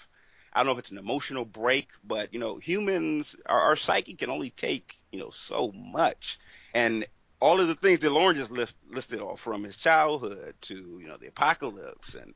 I 0.59 0.63
don't 0.63 0.67
know 0.67 0.73
if 0.73 0.81
it's 0.81 0.91
an 0.91 0.99
emotional 0.99 1.45
break, 1.45 1.91
but 2.03 2.35
you 2.35 2.41
know, 2.41 2.57
humans, 2.57 3.37
our, 3.47 3.61
our 3.61 3.77
psyche 3.77 4.15
can 4.15 4.29
only 4.29 4.51
take 4.51 4.97
you 5.13 5.21
know 5.21 5.31
so 5.31 5.71
much, 5.71 6.37
and 6.75 7.07
all 7.41 7.61
of 7.61 7.69
the 7.69 7.77
things 7.77 8.01
that 8.01 8.11
Lauren 8.11 8.35
just 8.35 8.51
list, 8.51 8.75
listed 8.91 9.21
off 9.21 9.39
from 9.39 9.63
his 9.63 9.77
childhood 9.77 10.57
to 10.63 10.99
you 11.01 11.07
know 11.07 11.17
the 11.17 11.29
apocalypse 11.29 12.17
and 12.17 12.35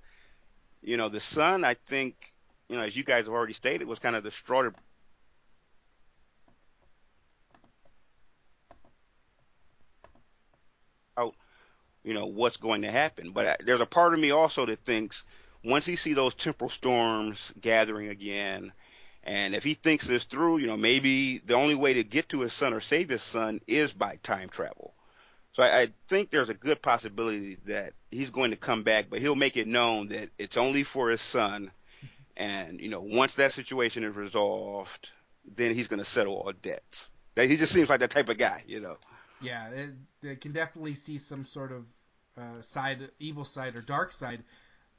you 0.83 0.97
know 0.97 1.09
the 1.09 1.19
son. 1.19 1.65
I 1.65 1.75
think 1.75 2.33
you 2.69 2.77
know 2.77 2.83
as 2.83 2.97
you 2.97 3.03
guys 3.03 3.25
have 3.25 3.35
already 3.35 3.55
stated 3.55 3.89
was 3.89 3.99
kind 3.99 4.15
of 4.15 4.23
the 4.23 4.31
straw 4.31 4.67
out 4.67 4.75
oh, 11.17 11.35
you 12.05 12.15
know 12.15 12.27
what's 12.27 12.57
going 12.57 12.83
to 12.83 12.91
happen. 12.93 13.33
But 13.33 13.63
there's 13.67 13.81
a 13.81 13.87
part 13.87 14.15
of 14.15 14.21
me 14.21 14.31
also 14.31 14.65
that 14.67 14.85
thinks 14.85 15.25
once 15.65 15.87
he 15.87 15.97
see 15.97 16.13
those 16.13 16.35
temporal 16.35 16.71
storms 16.71 17.53
gathering 17.61 18.09
again, 18.09 18.73
and 19.25 19.55
if 19.55 19.63
he 19.63 19.75
thinks 19.75 20.07
this 20.07 20.25
through, 20.25 20.59
you 20.59 20.67
know, 20.67 20.77
maybe 20.77 21.39
the 21.39 21.55
only 21.55 21.77
way 21.77 21.95
to 21.95 22.05
get 22.05 22.29
to 22.31 22.41
his 22.41 22.53
son 22.53 22.73
or 22.73 22.81
save 22.81 23.09
his 23.09 23.23
son 23.23 23.61
is 23.67 23.93
by 23.93 24.17
time 24.23 24.49
travel. 24.49 24.95
So 25.53 25.63
I, 25.63 25.83
I 25.83 25.89
think 26.09 26.31
there's 26.31 26.49
a 26.49 26.55
good 26.55 26.83
possibility 26.83 27.59
that 27.67 27.93
he's 28.11 28.31
going 28.31 28.51
to 28.51 28.57
come 28.57 28.83
back, 28.83 29.07
but 29.11 29.21
he'll 29.21 29.37
make 29.37 29.57
it 29.57 29.69
known 29.69 30.09
that 30.09 30.31
it's 30.39 30.57
only 30.57 30.83
for 30.83 31.11
his 31.11 31.21
son. 31.21 31.71
And, 32.37 32.81
you 32.81 32.89
know, 32.89 33.01
once 33.01 33.35
that 33.35 33.53
situation 33.53 34.05
is 34.05 34.17
resolved, 34.17 35.11
then 35.57 35.75
he's 35.75 35.89
going 35.89 35.99
to 35.99 36.05
settle 36.05 36.35
all 36.35 36.53
debts. 36.63 37.09
That 37.35 37.49
he 37.49 37.57
just 37.57 37.73
seems 37.73 37.89
like 37.89 38.01
that 38.01 38.11
type 38.11 38.29
of 38.29 38.39
guy, 38.39 38.65
you 38.67 38.81
know. 38.81 38.97
Yeah, 39.41 39.71
it 40.23 40.41
can 40.41 40.53
definitely 40.53 40.95
see 40.95 41.19
some 41.19 41.45
sort 41.45 41.73
of 41.73 41.87
uh, 42.37 42.63
side, 42.63 43.11
evil 43.19 43.45
side 43.45 43.77
or 43.77 43.83
dark 43.83 44.13
side 44.13 44.43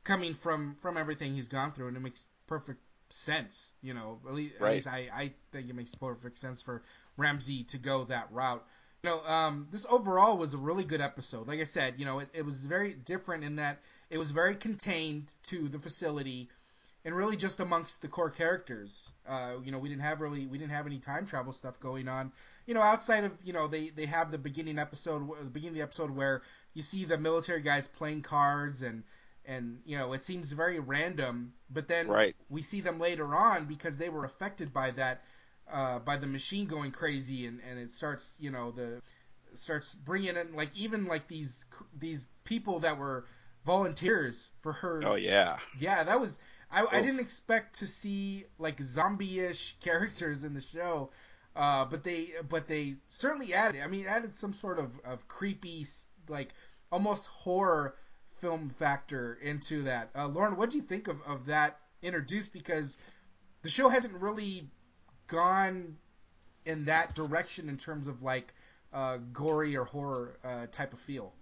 coming 0.04 0.34
from 0.34 0.76
from 0.80 0.98
everything 0.98 1.34
he's 1.34 1.48
gone 1.48 1.72
through, 1.72 1.88
and 1.88 1.98
it 1.98 2.02
makes 2.02 2.28
perfect 2.48 2.82
sense. 3.10 3.72
You 3.82 3.94
know, 3.94 4.20
at 4.28 4.34
least, 4.34 4.56
right. 4.60 4.70
at 4.70 4.76
least 4.76 4.88
I, 4.88 5.10
I 5.14 5.32
think 5.52 5.70
it 5.70 5.76
makes 5.76 5.94
perfect 5.96 6.38
sense 6.38 6.62
for 6.62 6.84
Ramsey 7.18 7.64
to 7.66 7.78
go 7.78 8.06
that 8.06 8.28
route. 8.32 8.66
You 9.04 9.10
know, 9.10 9.26
um, 9.26 9.68
this 9.70 9.86
overall 9.90 10.38
was 10.38 10.54
a 10.54 10.58
really 10.58 10.86
good 10.86 11.02
episode. 11.02 11.48
Like 11.48 11.60
I 11.60 11.66
said, 11.66 11.96
you 11.98 12.06
know, 12.06 12.20
it, 12.20 12.30
it 12.34 12.46
was 12.46 12.64
very 12.64 12.94
different 12.94 13.44
in 13.44 13.58
that 13.58 13.80
it 14.10 14.18
was 14.18 14.32
very 14.32 14.56
contained 14.56 15.26
to 15.44 15.68
the 15.68 15.80
facility 15.80 16.50
and 17.06 17.16
really 17.16 17.36
just 17.36 17.60
amongst 17.60 18.02
the 18.02 18.08
core 18.08 18.30
characters. 18.30 19.10
Uh, 19.28 19.56
you 19.64 19.72
know, 19.72 19.80
we 19.80 19.90
didn't 19.90 20.04
have 20.04 20.22
really 20.22 20.46
we 20.46 20.58
didn't 20.58 20.72
have 20.72 20.86
any 20.86 21.00
time 21.00 21.26
travel 21.26 21.54
stuff 21.54 21.80
going 21.80 22.08
on. 22.08 22.32
You 22.66 22.74
know, 22.74 22.82
outside 22.82 23.26
of 23.26 23.34
you 23.44 23.54
know 23.54 23.68
they 23.68 23.90
they 23.90 24.06
have 24.06 24.32
the 24.32 24.38
beginning 24.38 24.80
episode, 24.80 25.28
the 25.38 25.46
beginning 25.46 25.74
of 25.74 25.78
the 25.78 25.84
episode 25.84 26.12
where 26.12 26.42
you 26.74 26.82
see 26.82 27.04
the 27.06 27.18
military 27.18 27.62
guys 27.62 27.88
playing 27.88 28.22
cards 28.22 28.82
and 28.82 29.04
and 29.46 29.80
you 29.86 29.98
know 29.98 30.14
it 30.14 30.22
seems 30.22 30.52
very 30.52 30.80
random 30.80 31.54
but 31.70 31.88
then 31.88 32.08
right. 32.08 32.36
we 32.50 32.62
see 32.62 32.82
them 32.82 33.00
later 33.00 33.36
on 33.36 33.66
because 33.66 33.98
they 33.98 34.10
were 34.10 34.26
affected 34.26 34.74
by 34.74 34.92
that 34.92 35.24
uh, 35.72 36.00
by 36.00 36.18
the 36.18 36.28
machine 36.28 36.66
going 36.66 36.92
crazy 36.92 37.46
and, 37.46 37.60
and 37.70 37.80
it 37.80 37.92
starts 37.92 38.36
you 38.40 38.52
know 38.52 38.72
the 38.72 39.02
starts 39.54 39.96
bringing 39.96 40.36
in 40.36 40.56
like 40.56 40.70
even 40.76 41.06
like 41.06 41.28
these 41.28 41.66
these 42.00 42.30
people 42.44 42.80
that 42.80 42.98
were 42.98 43.26
volunteers 43.66 44.50
for 44.62 44.74
her 44.74 45.02
oh 45.06 45.16
yeah 45.16 45.58
yeah 45.80 46.04
that 46.04 46.20
was 46.20 46.40
I, 46.72 46.86
I 46.92 47.02
didn't 47.02 47.20
expect 47.20 47.76
to 47.80 47.88
see 47.88 48.46
like 48.58 48.82
zombie-ish 48.82 49.78
characters 49.82 50.44
in 50.44 50.54
the 50.54 50.62
show 50.62 51.12
uh, 51.56 51.86
but 51.86 52.04
they 52.04 52.32
but 52.50 52.68
they 52.68 52.96
certainly 53.10 53.54
added 53.54 53.82
I 53.82 53.88
mean 53.88 54.06
added 54.08 54.34
some 54.34 54.54
sort 54.54 54.80
of, 54.80 55.00
of 55.06 55.28
creepy 55.28 55.86
like 56.28 56.50
almost 56.92 57.28
horror 57.28 57.96
film 58.44 58.70
factor 58.70 59.40
into 59.42 59.84
that. 59.84 60.10
Uh, 60.14 60.28
Lauren, 60.28 60.58
what 60.58 60.70
do 60.70 60.78
you 60.78 60.84
think 60.84 61.08
of, 61.08 61.22
of 61.26 61.46
that 61.46 61.80
introduced? 62.02 62.52
Because 62.52 62.98
the 63.62 63.70
show 63.70 63.88
hasn't 63.88 64.14
really 64.22 64.68
gone 65.28 65.96
in 66.66 66.84
that 66.86 67.16
direction 67.16 67.70
in 67.70 67.78
terms 67.78 68.10
of 68.10 68.22
like 68.22 68.54
uh, 68.92 69.18
gory 69.32 69.78
or 69.78 69.86
horror 69.86 70.38
uh, 70.44 70.68
type 70.74 70.92
of 70.92 71.00
feel. 71.00 71.34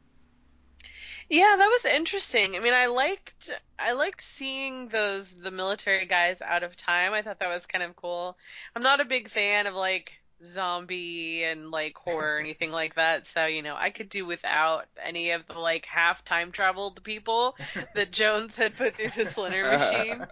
Yeah, 1.28 1.56
that 1.58 1.66
was 1.66 1.86
interesting. 1.86 2.56
I 2.56 2.60
mean, 2.60 2.74
I 2.74 2.86
liked 2.86 3.49
I 3.80 3.93
liked 3.93 4.22
seeing 4.22 4.89
those 4.89 5.34
the 5.34 5.49
military 5.49 6.06
guys 6.06 6.38
out 6.39 6.62
of 6.62 6.78
time. 6.78 7.14
I 7.14 7.24
thought 7.24 7.39
that 7.39 7.52
was 7.52 7.66
kind 7.66 7.84
of 7.84 7.95
cool. 7.95 8.38
I'm 8.76 8.84
not 8.84 9.02
a 9.02 9.06
big 9.06 9.32
fan 9.32 9.66
of 9.66 9.74
like 9.74 10.20
zombie 10.45 11.43
and 11.43 11.71
like 11.71 11.95
horror 11.95 12.35
or 12.35 12.39
anything 12.39 12.71
like 12.71 12.95
that. 12.95 13.27
So, 13.33 13.45
you 13.45 13.61
know, 13.61 13.75
I 13.75 13.89
could 13.89 14.09
do 14.09 14.25
without 14.25 14.85
any 15.03 15.31
of 15.31 15.47
the 15.47 15.53
like 15.53 15.85
half 15.85 16.23
time 16.25 16.51
traveled 16.51 17.03
people 17.03 17.55
that 17.95 18.11
Jones 18.11 18.55
had 18.55 18.75
put 18.75 18.95
through 18.95 19.11
the 19.15 19.29
Splinter 19.29 19.63
machine. 19.63 20.25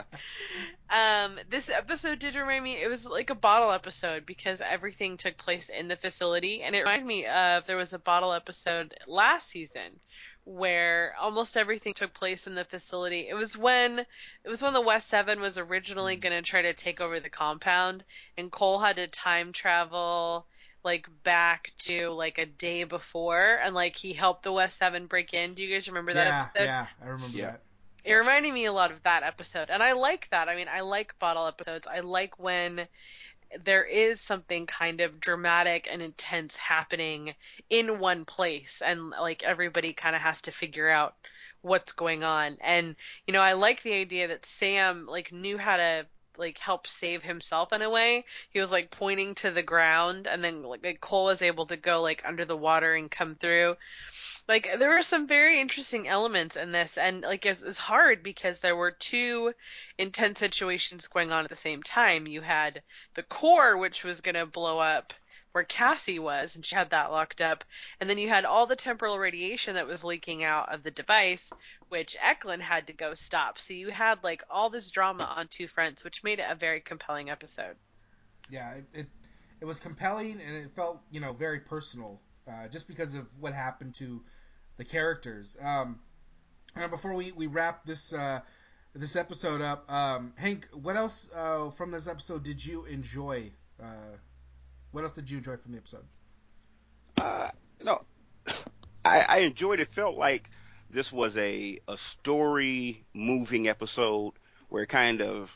Um, 0.90 1.38
this 1.50 1.70
episode 1.70 2.20
did 2.20 2.36
remind 2.36 2.64
me, 2.64 2.82
it 2.82 2.90
was 2.90 3.06
like 3.06 3.30
a 3.30 3.36
bottle 3.36 3.72
episode 3.72 4.26
because 4.26 4.60
everything 4.60 5.18
took 5.18 5.38
place 5.38 5.70
in 5.70 5.88
the 5.88 5.96
facility. 5.96 6.64
And 6.64 6.76
it 6.76 6.80
reminded 6.80 7.06
me 7.06 7.28
of 7.28 7.66
there 7.68 7.78
was 7.78 7.94
a 7.94 8.00
bottle 8.00 8.34
episode 8.34 8.96
last 9.08 9.50
season 9.50 10.00
where 10.50 11.14
almost 11.22 11.56
everything 11.56 11.94
took 11.94 12.12
place 12.12 12.48
in 12.48 12.56
the 12.56 12.66
facility. 12.66 13.28
It 13.30 13.36
was 13.36 13.56
when 13.56 14.00
it 14.00 14.50
was 14.50 14.64
when 14.64 14.74
the 14.74 14.82
West 14.82 15.08
Seven 15.08 15.40
was 15.40 15.60
originally 15.60 16.18
mm. 16.18 16.22
going 16.22 16.34
to 16.34 16.42
try 16.42 16.64
to 16.64 16.74
take 16.74 17.00
over 17.00 17.20
the 17.20 17.30
compound, 17.30 18.04
and 18.36 18.52
Cole 18.52 18.80
had 18.80 18.96
to 18.96 19.08
time 19.08 19.54
travel 19.54 20.48
like 20.84 21.08
back 21.24 21.72
to 21.78 22.10
like 22.10 22.40
a 22.40 22.48
day 22.48 22.84
before, 22.84 23.60
and 23.64 23.76
like 23.76 23.96
he 23.96 24.14
helped 24.14 24.44
the 24.44 24.52
West 24.52 24.80
Seven 24.80 25.06
break 25.06 25.36
in. 25.36 25.54
Do 25.54 25.62
you 25.62 25.74
guys 25.74 25.88
remember 25.88 26.16
that 26.16 26.28
yeah, 26.28 26.42
episode? 26.42 26.64
Yeah, 26.64 26.88
I 27.02 27.08
remember 27.10 27.38
yeah. 27.38 27.46
that. 27.52 27.62
It 28.04 28.14
reminded 28.14 28.54
me 28.54 28.66
a 28.66 28.74
lot 28.74 28.92
of 28.92 29.04
that 29.04 29.22
episode, 29.22 29.70
and 29.70 29.84
I 29.84 29.92
like 29.92 30.30
that. 30.32 30.50
I 30.50 30.56
mean, 30.56 30.68
I 30.68 30.82
like 30.82 31.20
bottle 31.20 31.46
episodes. 31.46 31.86
I 31.86 32.00
like 32.00 32.40
when 32.40 32.88
there 33.64 33.84
is 33.84 34.22
something 34.22 34.66
kind 34.66 35.02
of 35.02 35.20
dramatic 35.20 35.88
and 35.92 36.02
intense 36.02 36.56
happening 36.56 37.34
in 37.70 38.00
one 38.00 38.26
place 38.26 38.82
and 38.86 39.10
like 39.10 39.44
everybody 39.44 39.94
kind 39.94 40.16
of 40.16 40.22
has 40.22 40.42
to 40.42 40.52
figure 40.52 40.90
out 40.90 41.16
what's 41.62 41.92
going 41.92 42.24
on. 42.24 42.58
And 42.62 42.96
you 43.28 43.34
know 43.34 43.42
i 43.42 43.54
like 43.54 43.84
the 43.84 43.94
idea 43.94 44.28
that 44.28 44.46
sam 44.46 45.06
like 45.08 45.32
knew 45.32 45.58
how 45.58 45.78
to 45.78 46.06
like 46.40 46.58
help 46.58 46.88
save 46.88 47.22
himself 47.22 47.74
in 47.74 47.82
a 47.82 47.90
way. 47.90 48.26
He 48.50 48.62
was 48.62 48.72
like 48.72 48.90
pointing 48.92 49.36
to 49.36 49.52
the 49.52 49.62
ground 49.62 50.26
and 50.26 50.44
then 50.44 50.64
like, 50.64 51.02
cole 51.02 51.26
was 51.26 51.42
able 51.42 51.66
to 51.68 51.78
go 51.78 52.02
like 52.02 52.24
under 52.26 52.46
the 52.46 52.58
water 52.58 52.96
and 52.96 53.12
come 53.12 53.36
through 53.36 53.76
like 54.50 54.68
there 54.80 54.90
were 54.90 55.04
some 55.04 55.28
very 55.28 55.62
interesting 55.62 56.08
elements 56.08 56.58
in 56.58 56.74
this 56.74 56.98
and 56.98 57.22
like 57.22 57.46
it's, 57.46 57.62
it's 57.62 57.78
hard 57.78 58.24
because 58.24 58.60
there 58.60 58.76
were 58.76 58.92
two 58.92 59.54
intense 59.98 60.40
situations 60.40 61.08
going 61.08 61.32
on 61.32 61.46
at 61.46 61.50
the 61.50 61.56
same 61.56 61.84
time 61.84 62.28
you 62.28 62.42
had 62.42 62.82
the 63.16 63.24
core 63.24 63.78
which 63.78 64.04
was 64.04 64.20
going 64.20 64.36
to 64.36 64.46
blow 64.46 64.80
up 64.80 65.14
where 65.52 65.64
Cassie 65.64 66.20
was, 66.20 66.56
and 66.56 66.66
she 66.66 66.76
had 66.76 66.92
that 66.92 67.12
locked 67.12 67.42
up. 67.42 67.64
And 68.00 68.10
then 68.10 68.18
you 68.18 68.30
had 68.30 68.46
all 68.46 68.68
the 68.68 68.76
temporal 68.76 69.18
radiation 69.18 69.76
that 69.76 69.88
was 69.88 70.04
leaking 70.04 70.44
out 70.44 70.74
of 70.74 70.84
the 70.84 70.92
device, 70.92 71.50
which 71.90 72.18
Eklund 72.22 72.62
had 72.62 72.88
to 72.88 72.94
go 72.94 73.14
stop. 73.14 73.58
So 73.58 73.74
you 73.74 73.90
had 73.90 74.24
like 74.24 74.44
all 74.50 74.70
this 74.70 74.92
drama 74.92 75.24
on 75.24 75.48
two 75.48 75.68
fronts, 75.68 76.04
which 76.04 76.24
made 76.24 76.40
it 76.40 76.46
a 76.48 76.56
very 76.56 76.82
compelling 76.82 77.30
episode. 77.30 77.76
Yeah, 78.50 78.74
it 78.74 78.86
it, 78.94 79.08
it 79.62 79.66
was 79.66 79.80
compelling 79.80 80.34
and 80.34 80.58
it 80.58 80.72
felt 80.76 81.02
you 81.12 81.20
know 81.20 81.34
very 81.34 81.60
personal, 81.60 82.22
uh, 82.48 82.68
just 82.68 82.88
because 82.88 83.16
of 83.16 83.28
what 83.40 83.54
happened 83.54 83.96
to 83.96 84.22
the 84.80 84.86
characters. 84.86 85.58
Um, 85.62 86.00
and 86.76 86.90
before 86.90 87.14
we, 87.14 87.32
we 87.34 87.46
wrap 87.46 87.86
this 87.86 88.14
uh, 88.14 88.40
this 88.96 89.16
episode 89.16 89.62
up, 89.62 89.92
um, 89.92 90.34
Hank, 90.36 90.68
what 90.72 90.96
else 90.96 91.30
uh, 91.36 91.70
from 91.70 91.92
this 91.92 92.08
episode 92.08 92.44
did 92.44 92.66
you 92.66 92.86
enjoy? 92.86 93.52
Uh, 93.80 94.16
what 94.92 95.04
else 95.04 95.14
did 95.14 95.30
you 95.30 95.38
enjoy 95.38 95.58
from 95.58 95.74
the 95.74 95.78
episode? 95.78 96.06
Uh, 97.20 97.50
no, 97.84 98.02
I, 99.06 99.26
I 99.28 99.38
enjoyed 99.40 99.82
it. 99.82 99.94
Felt 99.94 100.18
like 100.18 100.50
this 100.90 101.12
was 101.12 101.38
a 101.38 101.78
a 101.88 101.98
story 101.98 103.06
moving 103.14 103.68
episode 103.68 104.34
where 104.70 104.84
it 104.84 104.88
kind 104.88 105.22
of 105.22 105.56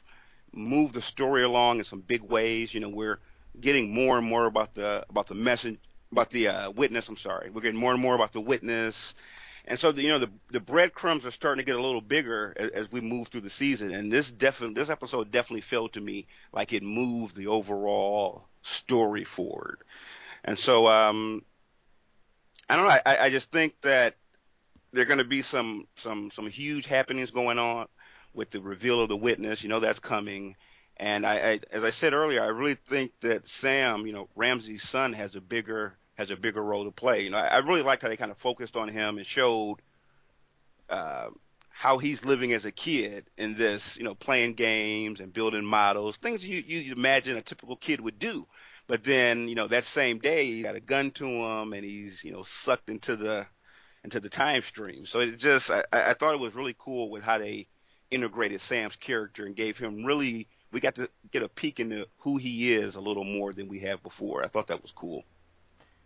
moved 0.52 0.96
the 0.96 1.02
story 1.02 1.44
along 1.44 1.78
in 1.78 1.86
some 1.86 2.02
big 2.02 2.22
ways. 2.24 2.74
You 2.74 2.82
know, 2.82 2.90
we're 2.90 3.20
getting 3.58 3.94
more 3.94 4.18
and 4.18 4.28
more 4.28 4.46
about 4.46 4.76
the 4.76 5.06
about 5.10 5.28
the 5.28 5.36
message 5.36 5.80
about 6.14 6.30
the 6.30 6.48
uh, 6.48 6.72
witness. 6.72 7.10
I'm 7.10 7.18
sorry, 7.18 7.50
we're 7.50 7.62
getting 7.62 7.80
more 7.80 7.92
and 7.92 8.02
more 8.02 8.16
about 8.16 8.34
the 8.34 8.42
witness, 8.42 9.14
and 9.66 9.80
so 9.80 9.92
the, 9.92 10.02
you 10.02 10.10
know 10.10 10.20
the 10.20 10.30
the 10.52 10.60
breadcrumbs 10.60 11.26
are 11.26 11.32
starting 11.32 11.64
to 11.64 11.66
get 11.66 11.78
a 11.78 11.82
little 11.82 12.02
bigger 12.02 12.54
as, 12.58 12.70
as 12.72 12.92
we 12.92 13.02
move 13.02 13.28
through 13.28 13.42
the 13.42 13.50
season. 13.50 13.94
And 13.94 14.12
this 14.12 14.32
definitely 14.32 14.76
this 14.76 14.90
episode 14.90 15.32
definitely 15.32 15.62
felt 15.62 15.94
to 15.94 16.02
me 16.02 16.28
like 16.52 16.74
it 16.74 16.84
moved 16.84 17.36
the 17.36 17.48
overall 17.48 18.46
story 18.62 19.24
forward. 19.24 19.80
And 20.44 20.60
so 20.60 20.88
um, 20.88 21.44
I 22.70 22.76
don't 22.76 22.86
know. 22.86 22.98
I, 23.06 23.26
I 23.26 23.30
just 23.30 23.52
think 23.52 23.80
that 23.82 24.16
there 24.92 25.04
are 25.04 25.08
going 25.08 25.20
to 25.20 25.26
be 25.26 25.42
some 25.42 25.88
some 25.96 26.30
some 26.32 26.48
huge 26.48 26.86
happenings 26.86 27.32
going 27.32 27.60
on 27.60 27.88
with 28.34 28.50
the 28.50 28.60
reveal 28.60 29.00
of 29.00 29.10
the 29.10 29.18
witness. 29.18 29.64
You 29.64 29.70
know 29.70 29.80
that's 29.80 30.00
coming. 30.00 30.56
And 30.98 31.26
I, 31.26 31.36
I, 31.36 31.60
as 31.72 31.84
I 31.84 31.90
said 31.90 32.14
earlier, 32.14 32.44
I 32.44 32.48
really 32.48 32.76
think 32.76 33.20
that 33.22 33.48
Sam, 33.48 34.06
you 34.06 34.14
know, 34.14 34.30
Ramsey's 34.36 34.88
son, 34.88 35.14
has 35.14 35.36
a 35.36 35.42
bigger 35.42 35.96
has 36.16 36.32
a 36.32 36.36
bigger 36.36 36.62
role 36.64 36.86
to 36.86 36.92
play. 36.92 37.24
You 37.24 37.32
know, 37.32 37.38
I, 37.38 37.48
I 37.48 37.58
really 37.60 37.82
liked 37.82 38.02
how 38.02 38.10
they 38.10 38.18
kind 38.18 38.32
of 38.32 38.38
focused 38.38 38.76
on 38.76 38.88
him 38.88 39.18
and 39.18 39.26
showed 39.26 39.78
uh, 40.90 41.30
how 41.70 41.98
he's 41.98 42.24
living 42.24 42.54
as 42.54 42.66
a 42.66 42.72
kid 42.72 43.26
in 43.38 43.56
this, 43.56 43.98
you 43.98 44.04
know, 44.04 44.16
playing 44.16 44.54
games 44.54 45.20
and 45.20 45.34
building 45.34 45.66
models, 45.66 46.18
things 46.18 46.46
you 46.46 46.64
you 46.66 46.94
imagine 46.94 47.38
a 47.38 47.42
typical 47.42 47.76
kid 47.76 48.00
would 48.00 48.20
do. 48.20 48.48
But 48.86 49.04
then, 49.04 49.48
you 49.48 49.56
know, 49.56 49.68
that 49.68 49.86
same 49.86 50.20
day 50.20 50.46
he 50.46 50.62
got 50.62 50.76
a 50.76 50.82
gun 50.82 51.12
to 51.12 51.26
him 51.26 51.74
and 51.74 51.84
he's, 51.84 52.24
you 52.24 52.32
know, 52.32 52.44
sucked 52.44 52.90
into 52.90 53.16
the 53.16 53.48
into 54.04 54.20
the 54.20 54.30
time 54.30 54.62
stream. 54.62 55.06
So 55.06 55.20
it 55.22 55.38
just 55.38 55.72
I, 55.72 55.84
I 55.92 56.14
thought 56.14 56.36
it 56.36 56.40
was 56.40 56.56
really 56.56 56.76
cool 56.78 57.10
with 57.10 57.24
how 57.24 57.38
they 57.38 57.68
integrated 58.12 58.62
Sam's 58.62 58.96
character 58.96 59.46
and 59.46 59.56
gave 59.56 59.78
him 59.80 60.06
really 60.06 60.48
we 60.72 60.80
got 60.80 60.96
to 60.96 61.10
get 61.32 61.44
a 61.44 61.50
peek 61.50 61.80
into 61.80 62.08
who 62.18 62.38
he 62.38 62.74
is 62.74 62.96
a 62.96 63.02
little 63.02 63.24
more 63.24 63.54
than 63.54 63.68
we 63.68 63.80
have 63.80 64.04
before. 64.04 64.44
I 64.44 64.48
thought 64.48 64.68
that 64.68 64.82
was 64.82 64.92
cool. 64.92 65.24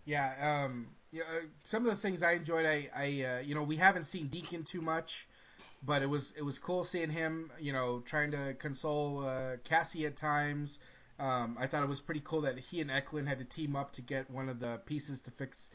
Yeah, 0.08 0.64
um, 0.66 0.88
yeah. 1.12 1.24
Uh, 1.24 1.42
some 1.66 1.84
of 1.84 1.92
the 1.92 1.98
things 1.98 2.24
I 2.24 2.32
enjoyed, 2.32 2.66
I, 2.66 2.90
I, 2.96 3.06
uh, 3.24 3.40
you 3.40 3.54
know, 3.54 3.64
we 3.64 3.76
haven't 3.76 4.06
seen 4.06 4.28
Deacon 4.28 4.64
too 4.64 4.82
much, 4.82 5.28
but 5.86 6.02
it 6.02 6.10
was 6.10 6.34
it 6.38 6.44
was 6.44 6.58
cool 6.58 6.86
seeing 6.86 7.10
him, 7.10 7.52
you 7.60 7.74
know, 7.74 8.02
trying 8.06 8.32
to 8.32 8.54
console 8.54 9.26
uh, 9.26 9.58
Cassie 9.66 10.06
at 10.06 10.16
times. 10.16 10.80
Um, 11.20 11.58
I 11.60 11.68
thought 11.68 11.84
it 11.84 11.90
was 11.90 12.00
pretty 12.00 12.22
cool 12.24 12.42
that 12.42 12.58
he 12.58 12.80
and 12.80 12.90
Eklund 12.90 13.28
had 13.28 13.40
to 13.40 13.46
team 13.46 13.76
up 13.76 13.92
to 13.94 14.02
get 14.02 14.32
one 14.32 14.48
of 14.48 14.62
the 14.62 14.80
pieces 14.86 15.24
to 15.24 15.32
fix 15.32 15.72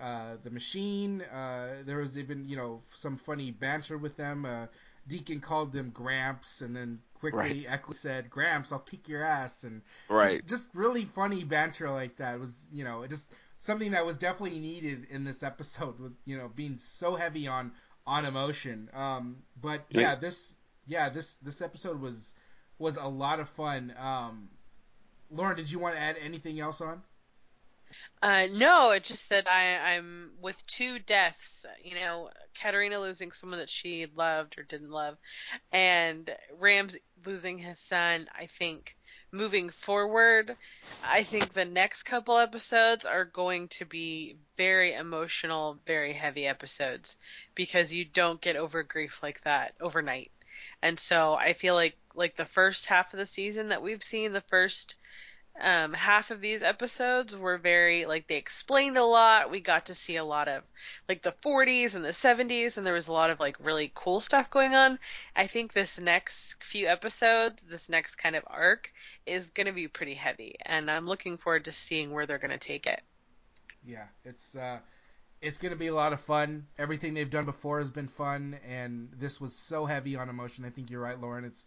uh, 0.00 0.36
the 0.42 0.50
machine. 0.50 1.20
Uh, 1.20 1.82
there 1.84 1.98
was 1.98 2.18
even, 2.18 2.48
you 2.48 2.56
know, 2.56 2.80
some 2.94 3.16
funny 3.16 3.50
banter 3.50 3.98
with 3.98 4.16
them. 4.16 4.46
Uh, 4.46 4.66
Deacon 5.06 5.40
called 5.40 5.72
them 5.72 5.90
Gramps, 5.90 6.62
and 6.62 6.74
then 6.74 7.00
quickly 7.20 7.66
right. 7.68 7.94
said, 7.94 8.30
"Gramps, 8.30 8.72
I'll 8.72 8.78
kick 8.78 9.08
your 9.08 9.22
ass," 9.22 9.64
and 9.64 9.82
right. 10.08 10.38
just, 10.38 10.48
just 10.48 10.74
really 10.74 11.04
funny 11.04 11.44
banter 11.44 11.90
like 11.90 12.16
that 12.16 12.36
it 12.36 12.40
was, 12.40 12.68
you 12.72 12.82
know, 12.82 13.06
just 13.06 13.32
something 13.58 13.92
that 13.92 14.04
was 14.04 14.16
definitely 14.16 14.58
needed 14.58 15.06
in 15.10 15.24
this 15.24 15.42
episode 15.42 15.98
with 15.98 16.12
you 16.24 16.36
know 16.36 16.48
being 16.48 16.78
so 16.78 17.14
heavy 17.14 17.46
on 17.48 17.72
on 18.06 18.24
emotion. 18.24 18.88
Um, 18.94 19.38
but 19.60 19.84
yeah, 19.90 20.14
this 20.14 20.56
yeah 20.86 21.08
this 21.08 21.36
this 21.36 21.60
episode 21.60 22.00
was 22.00 22.34
was 22.78 22.96
a 22.96 23.06
lot 23.06 23.40
of 23.40 23.48
fun. 23.48 23.94
Um, 23.98 24.48
Lauren, 25.30 25.56
did 25.56 25.70
you 25.70 25.78
want 25.78 25.94
to 25.94 26.00
add 26.00 26.16
anything 26.22 26.60
else 26.60 26.80
on? 26.80 27.02
Uh, 28.22 28.46
no, 28.50 28.90
it 28.90 29.04
just 29.04 29.28
that 29.28 29.48
I, 29.48 29.94
I'm 29.94 30.32
with 30.40 30.66
two 30.66 30.98
deaths. 30.98 31.64
You 31.82 31.94
know, 31.94 32.30
Katarina 32.60 32.98
losing 32.98 33.30
someone 33.30 33.58
that 33.58 33.70
she 33.70 34.06
loved 34.14 34.58
or 34.58 34.62
didn't 34.62 34.90
love, 34.90 35.16
and 35.72 36.30
Rams 36.58 36.96
losing 37.24 37.58
his 37.58 37.78
son. 37.78 38.28
I 38.36 38.46
think 38.46 38.95
moving 39.36 39.70
forward, 39.70 40.56
I 41.02 41.22
think 41.24 41.52
the 41.52 41.64
next 41.64 42.04
couple 42.04 42.38
episodes 42.38 43.04
are 43.04 43.24
going 43.24 43.68
to 43.68 43.84
be 43.84 44.36
very 44.56 44.94
emotional, 44.94 45.78
very 45.86 46.12
heavy 46.12 46.46
episodes 46.46 47.16
because 47.54 47.92
you 47.92 48.04
don't 48.04 48.40
get 48.40 48.56
over 48.56 48.82
grief 48.82 49.22
like 49.22 49.42
that 49.42 49.74
overnight. 49.80 50.32
And 50.82 50.98
so 50.98 51.34
I 51.34 51.52
feel 51.52 51.74
like 51.74 51.96
like 52.14 52.36
the 52.36 52.46
first 52.46 52.86
half 52.86 53.12
of 53.12 53.18
the 53.18 53.26
season 53.26 53.68
that 53.68 53.82
we've 53.82 54.02
seen, 54.02 54.32
the 54.32 54.40
first 54.40 54.94
um, 55.60 55.92
half 55.92 56.30
of 56.30 56.40
these 56.40 56.62
episodes 56.62 57.34
were 57.34 57.58
very 57.58 58.04
like 58.06 58.26
they 58.26 58.36
explained 58.36 58.98
a 58.98 59.04
lot. 59.04 59.50
We 59.50 59.60
got 59.60 59.86
to 59.86 59.94
see 59.94 60.16
a 60.16 60.24
lot 60.24 60.48
of 60.48 60.62
like 61.08 61.22
the 61.22 61.34
40s 61.44 61.94
and 61.94 62.04
the 62.04 62.10
70s, 62.10 62.76
and 62.76 62.86
there 62.86 62.94
was 62.94 63.08
a 63.08 63.12
lot 63.12 63.30
of 63.30 63.40
like 63.40 63.56
really 63.58 63.90
cool 63.94 64.20
stuff 64.20 64.50
going 64.50 64.74
on. 64.74 64.98
I 65.34 65.46
think 65.46 65.72
this 65.72 65.98
next 65.98 66.62
few 66.62 66.86
episodes, 66.86 67.62
this 67.62 67.88
next 67.88 68.16
kind 68.16 68.36
of 68.36 68.44
arc, 68.46 68.92
is 69.24 69.50
going 69.50 69.66
to 69.66 69.72
be 69.72 69.88
pretty 69.88 70.14
heavy, 70.14 70.56
and 70.64 70.90
I'm 70.90 71.06
looking 71.06 71.38
forward 71.38 71.64
to 71.66 71.72
seeing 71.72 72.10
where 72.10 72.26
they're 72.26 72.38
going 72.38 72.50
to 72.50 72.58
take 72.58 72.86
it. 72.86 73.02
Yeah, 73.84 74.06
it's 74.24 74.56
uh, 74.56 74.80
it's 75.40 75.58
going 75.58 75.72
to 75.72 75.78
be 75.78 75.86
a 75.86 75.94
lot 75.94 76.12
of 76.12 76.20
fun. 76.20 76.66
Everything 76.78 77.14
they've 77.14 77.30
done 77.30 77.44
before 77.44 77.78
has 77.78 77.90
been 77.90 78.08
fun, 78.08 78.58
and 78.68 79.10
this 79.16 79.40
was 79.40 79.54
so 79.54 79.86
heavy 79.86 80.16
on 80.16 80.28
emotion. 80.28 80.64
I 80.64 80.70
think 80.70 80.90
you're 80.90 81.00
right, 81.00 81.20
Lauren. 81.20 81.44
It's 81.44 81.66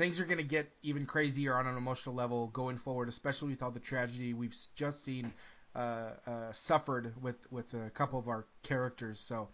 things 0.00 0.18
are 0.18 0.24
going 0.24 0.38
to 0.38 0.42
get 0.42 0.66
even 0.82 1.04
crazier 1.04 1.54
on 1.54 1.66
an 1.66 1.76
emotional 1.76 2.14
level 2.14 2.46
going 2.54 2.78
forward, 2.78 3.06
especially 3.06 3.50
with 3.50 3.62
all 3.62 3.70
the 3.70 3.78
tragedy 3.78 4.32
we've 4.32 4.56
just 4.74 5.04
seen 5.04 5.30
uh, 5.76 6.12
uh, 6.26 6.52
suffered 6.52 7.12
with 7.22 7.36
with 7.52 7.74
a 7.74 7.90
couple 7.90 8.18
of 8.18 8.26
our 8.26 8.46
characters. 8.62 9.20
So, 9.20 9.48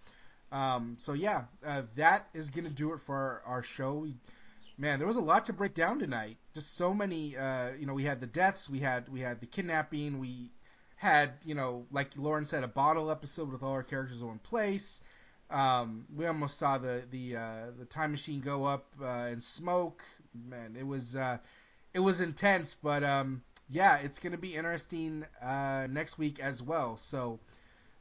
um, 0.52 0.94
so 0.98 1.14
yeah, 1.14 1.46
uh, 1.66 1.82
that 1.96 2.28
is 2.32 2.50
going 2.50 2.64
to 2.64 2.70
do 2.70 2.92
it 2.92 3.00
for 3.00 3.16
our, 3.16 3.42
our 3.44 3.62
show. 3.64 3.94
We, 3.94 4.14
man, 4.78 5.00
there 5.00 5.08
was 5.08 5.16
a 5.16 5.20
lot 5.20 5.46
to 5.46 5.52
break 5.52 5.74
down 5.74 5.98
tonight. 5.98 6.36
Just 6.54 6.76
so 6.76 6.94
many. 6.94 7.36
Uh, 7.36 7.70
you 7.76 7.86
know, 7.86 7.94
we 7.94 8.04
had 8.04 8.20
the 8.20 8.28
deaths, 8.28 8.70
we 8.70 8.78
had 8.78 9.08
we 9.08 9.18
had 9.18 9.40
the 9.40 9.46
kidnapping, 9.46 10.20
we 10.20 10.52
had 10.94 11.32
you 11.44 11.56
know, 11.56 11.86
like 11.90 12.16
Lauren 12.16 12.44
said, 12.44 12.62
a 12.62 12.68
bottle 12.68 13.10
episode 13.10 13.50
with 13.50 13.64
all 13.64 13.72
our 13.72 13.82
characters 13.82 14.22
in 14.22 14.28
one 14.28 14.38
place. 14.38 15.00
Um, 15.50 16.06
we 16.14 16.26
almost 16.26 16.58
saw 16.58 16.78
the 16.78 17.04
the 17.10 17.36
uh, 17.36 17.66
the 17.78 17.84
time 17.84 18.10
machine 18.10 18.40
go 18.40 18.64
up 18.64 18.86
uh, 19.02 19.28
in 19.32 19.40
smoke. 19.40 20.04
Man, 20.44 20.76
it 20.78 20.86
was 20.86 21.16
uh, 21.16 21.38
it 21.94 22.00
was 22.00 22.20
intense, 22.20 22.74
but 22.74 23.02
um, 23.02 23.42
yeah, 23.68 23.96
it's 23.96 24.18
gonna 24.18 24.38
be 24.38 24.54
interesting 24.54 25.24
uh, 25.42 25.86
next 25.90 26.18
week 26.18 26.40
as 26.40 26.62
well. 26.62 26.96
So, 26.96 27.40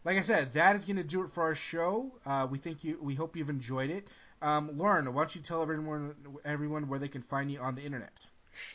like 0.04 0.18
I 0.18 0.22
said, 0.22 0.54
that 0.54 0.76
is 0.76 0.86
gonna 0.86 1.04
do 1.04 1.24
it 1.24 1.32
for 1.32 1.44
our 1.44 1.56
show. 1.56 2.12
Uh, 2.26 2.48
we 2.50 2.58
think 2.58 2.84
you 2.84 3.00
we 3.02 3.16
hope 3.16 3.36
you've 3.36 3.50
enjoyed 3.50 3.90
it. 3.90 4.08
Um, 4.42 4.78
Lauren, 4.78 5.14
why 5.14 5.22
don't 5.22 5.36
you 5.36 5.42
tell 5.42 5.62
everyone 5.62 6.16
everyone 6.44 6.88
where 6.88 7.00
they 7.00 7.08
can 7.08 7.22
find 7.22 7.52
you 7.52 7.60
on 7.60 7.76
the 7.76 7.84
internet? 7.84 8.26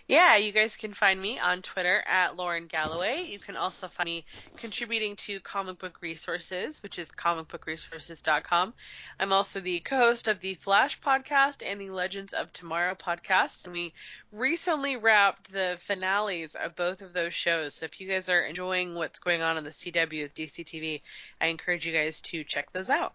Yeah, 0.07 0.37
you 0.37 0.53
guys 0.53 0.76
can 0.76 0.95
find 0.95 1.20
me 1.20 1.39
on 1.39 1.62
Twitter 1.62 2.03
at 2.07 2.37
Lauren 2.37 2.66
Galloway. 2.66 3.22
You 3.28 3.39
can 3.39 3.57
also 3.57 3.89
find 3.89 4.07
me 4.07 4.24
contributing 4.57 5.16
to 5.16 5.41
Comic 5.41 5.78
Book 5.78 5.99
Resources, 6.01 6.83
which 6.83 6.99
is 6.99 7.09
comicbookresources.com. 7.11 8.74
I'm 9.18 9.33
also 9.33 9.61
the 9.61 9.81
co-host 9.81 10.28
of 10.28 10.41
the 10.41 10.55
Flash 10.55 11.01
podcast 11.01 11.62
and 11.64 11.81
the 11.81 11.91
Legends 11.91 12.33
of 12.33 12.53
Tomorrow 12.53 12.95
podcast, 12.95 13.64
and 13.64 13.72
we 13.72 13.93
recently 14.33 14.97
wrapped 14.97 15.53
the 15.53 15.78
finales 15.87 16.55
of 16.55 16.76
both 16.76 17.03
of 17.03 17.12
those 17.12 17.35
shows. 17.35 17.74
So 17.74 17.87
if 17.87 18.01
you 18.01 18.09
guys 18.09 18.28
are 18.28 18.43
enjoying 18.43 18.95
what's 18.95 19.18
going 19.18 19.43
on 19.43 19.57
in 19.59 19.64
the 19.64 19.70
CW 19.70 20.22
with 20.22 20.35
DCTV, 20.35 21.03
I 21.41 21.47
encourage 21.47 21.87
you 21.87 21.93
guys 21.93 22.20
to 22.22 22.45
check 22.45 22.72
those 22.72 22.91
out. 22.91 23.14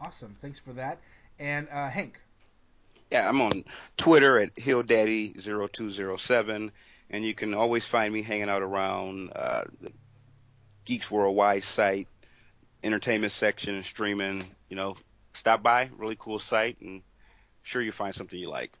Awesome. 0.00 0.36
Thanks 0.40 0.58
for 0.58 0.72
that. 0.72 0.98
And 1.38 1.68
uh, 1.70 1.88
Hank, 1.88 2.20
yeah, 3.12 3.28
I'm 3.28 3.40
on 3.42 3.64
Twitter 3.98 4.40
at 4.40 4.54
HillDaddy0207, 4.54 6.70
and 7.10 7.24
you 7.24 7.34
can 7.34 7.52
always 7.52 7.84
find 7.84 8.14
me 8.14 8.22
hanging 8.22 8.48
out 8.48 8.62
around 8.62 9.32
uh, 9.36 9.64
the 9.82 9.92
Geeks 10.86 11.10
Worldwide 11.10 11.62
site, 11.62 12.08
entertainment 12.82 13.34
section, 13.34 13.82
streaming. 13.82 14.42
You 14.70 14.76
know, 14.76 14.96
stop 15.34 15.62
by, 15.62 15.90
really 15.98 16.16
cool 16.18 16.38
site, 16.38 16.80
and 16.80 17.02
sure 17.62 17.82
you 17.82 17.92
find 17.92 18.14
something 18.14 18.38
you 18.38 18.48
like. 18.48 18.72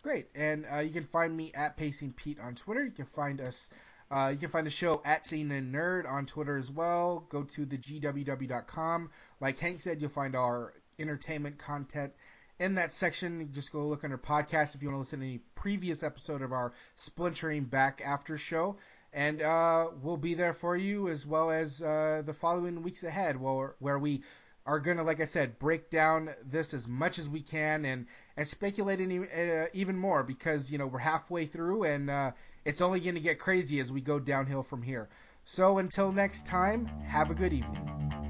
Great, 0.00 0.28
and 0.34 0.64
uh, 0.72 0.78
you 0.78 0.90
can 0.90 1.04
find 1.04 1.36
me 1.36 1.52
at 1.54 1.76
Pacing 1.76 2.14
Pete 2.14 2.40
on 2.40 2.54
Twitter. 2.54 2.82
You 2.82 2.90
can 2.90 3.04
find 3.04 3.42
us 3.42 3.68
Uh, 4.10 4.30
you 4.32 4.38
can 4.38 4.48
find 4.48 4.66
the 4.66 4.70
show 4.70 5.02
at 5.04 5.26
Scene 5.26 5.52
and 5.52 5.72
Nerd 5.72 6.10
on 6.10 6.24
Twitter 6.24 6.56
as 6.56 6.70
well. 6.70 7.26
Go 7.28 7.44
to 7.44 7.66
the 7.66 7.76
GWW.com. 7.76 9.10
Like 9.38 9.58
Hank 9.58 9.82
said, 9.82 10.00
you'll 10.00 10.10
find 10.10 10.34
our 10.34 10.72
entertainment 10.98 11.58
content 11.58 12.14
in 12.60 12.76
that 12.76 12.92
section. 12.92 13.50
Just 13.52 13.72
go 13.72 13.88
look 13.88 14.04
under 14.04 14.18
podcast 14.18 14.76
if 14.76 14.82
you 14.82 14.88
want 14.88 14.96
to 14.96 14.98
listen 15.00 15.20
to 15.20 15.26
any 15.26 15.40
previous 15.56 16.04
episode 16.04 16.42
of 16.42 16.52
our 16.52 16.72
Splintering 16.94 17.64
Back 17.64 18.02
After 18.04 18.38
show. 18.38 18.76
And 19.12 19.42
uh, 19.42 19.88
we'll 20.02 20.18
be 20.18 20.34
there 20.34 20.52
for 20.52 20.76
you 20.76 21.08
as 21.08 21.26
well 21.26 21.50
as 21.50 21.82
uh, 21.82 22.22
the 22.24 22.34
following 22.34 22.82
weeks 22.82 23.02
ahead 23.02 23.40
where, 23.40 23.74
where 23.80 23.98
we 23.98 24.22
are 24.66 24.78
going 24.78 24.98
to, 24.98 25.02
like 25.02 25.20
I 25.20 25.24
said, 25.24 25.58
break 25.58 25.90
down 25.90 26.30
this 26.44 26.74
as 26.74 26.86
much 26.86 27.18
as 27.18 27.28
we 27.28 27.40
can 27.40 27.84
and, 27.84 28.06
and 28.36 28.46
speculate 28.46 29.00
any, 29.00 29.18
uh, 29.18 29.66
even 29.72 29.98
more 29.98 30.22
because, 30.22 30.70
you 30.70 30.78
know, 30.78 30.86
we're 30.86 30.98
halfway 30.98 31.46
through 31.46 31.84
and 31.84 32.08
uh, 32.08 32.30
it's 32.64 32.82
only 32.82 33.00
going 33.00 33.16
to 33.16 33.20
get 33.20 33.40
crazy 33.40 33.80
as 33.80 33.90
we 33.90 34.00
go 34.00 34.20
downhill 34.20 34.62
from 34.62 34.82
here. 34.82 35.08
So 35.44 35.78
until 35.78 36.12
next 36.12 36.46
time, 36.46 36.86
have 37.08 37.30
a 37.30 37.34
good 37.34 37.54
evening. 37.54 38.29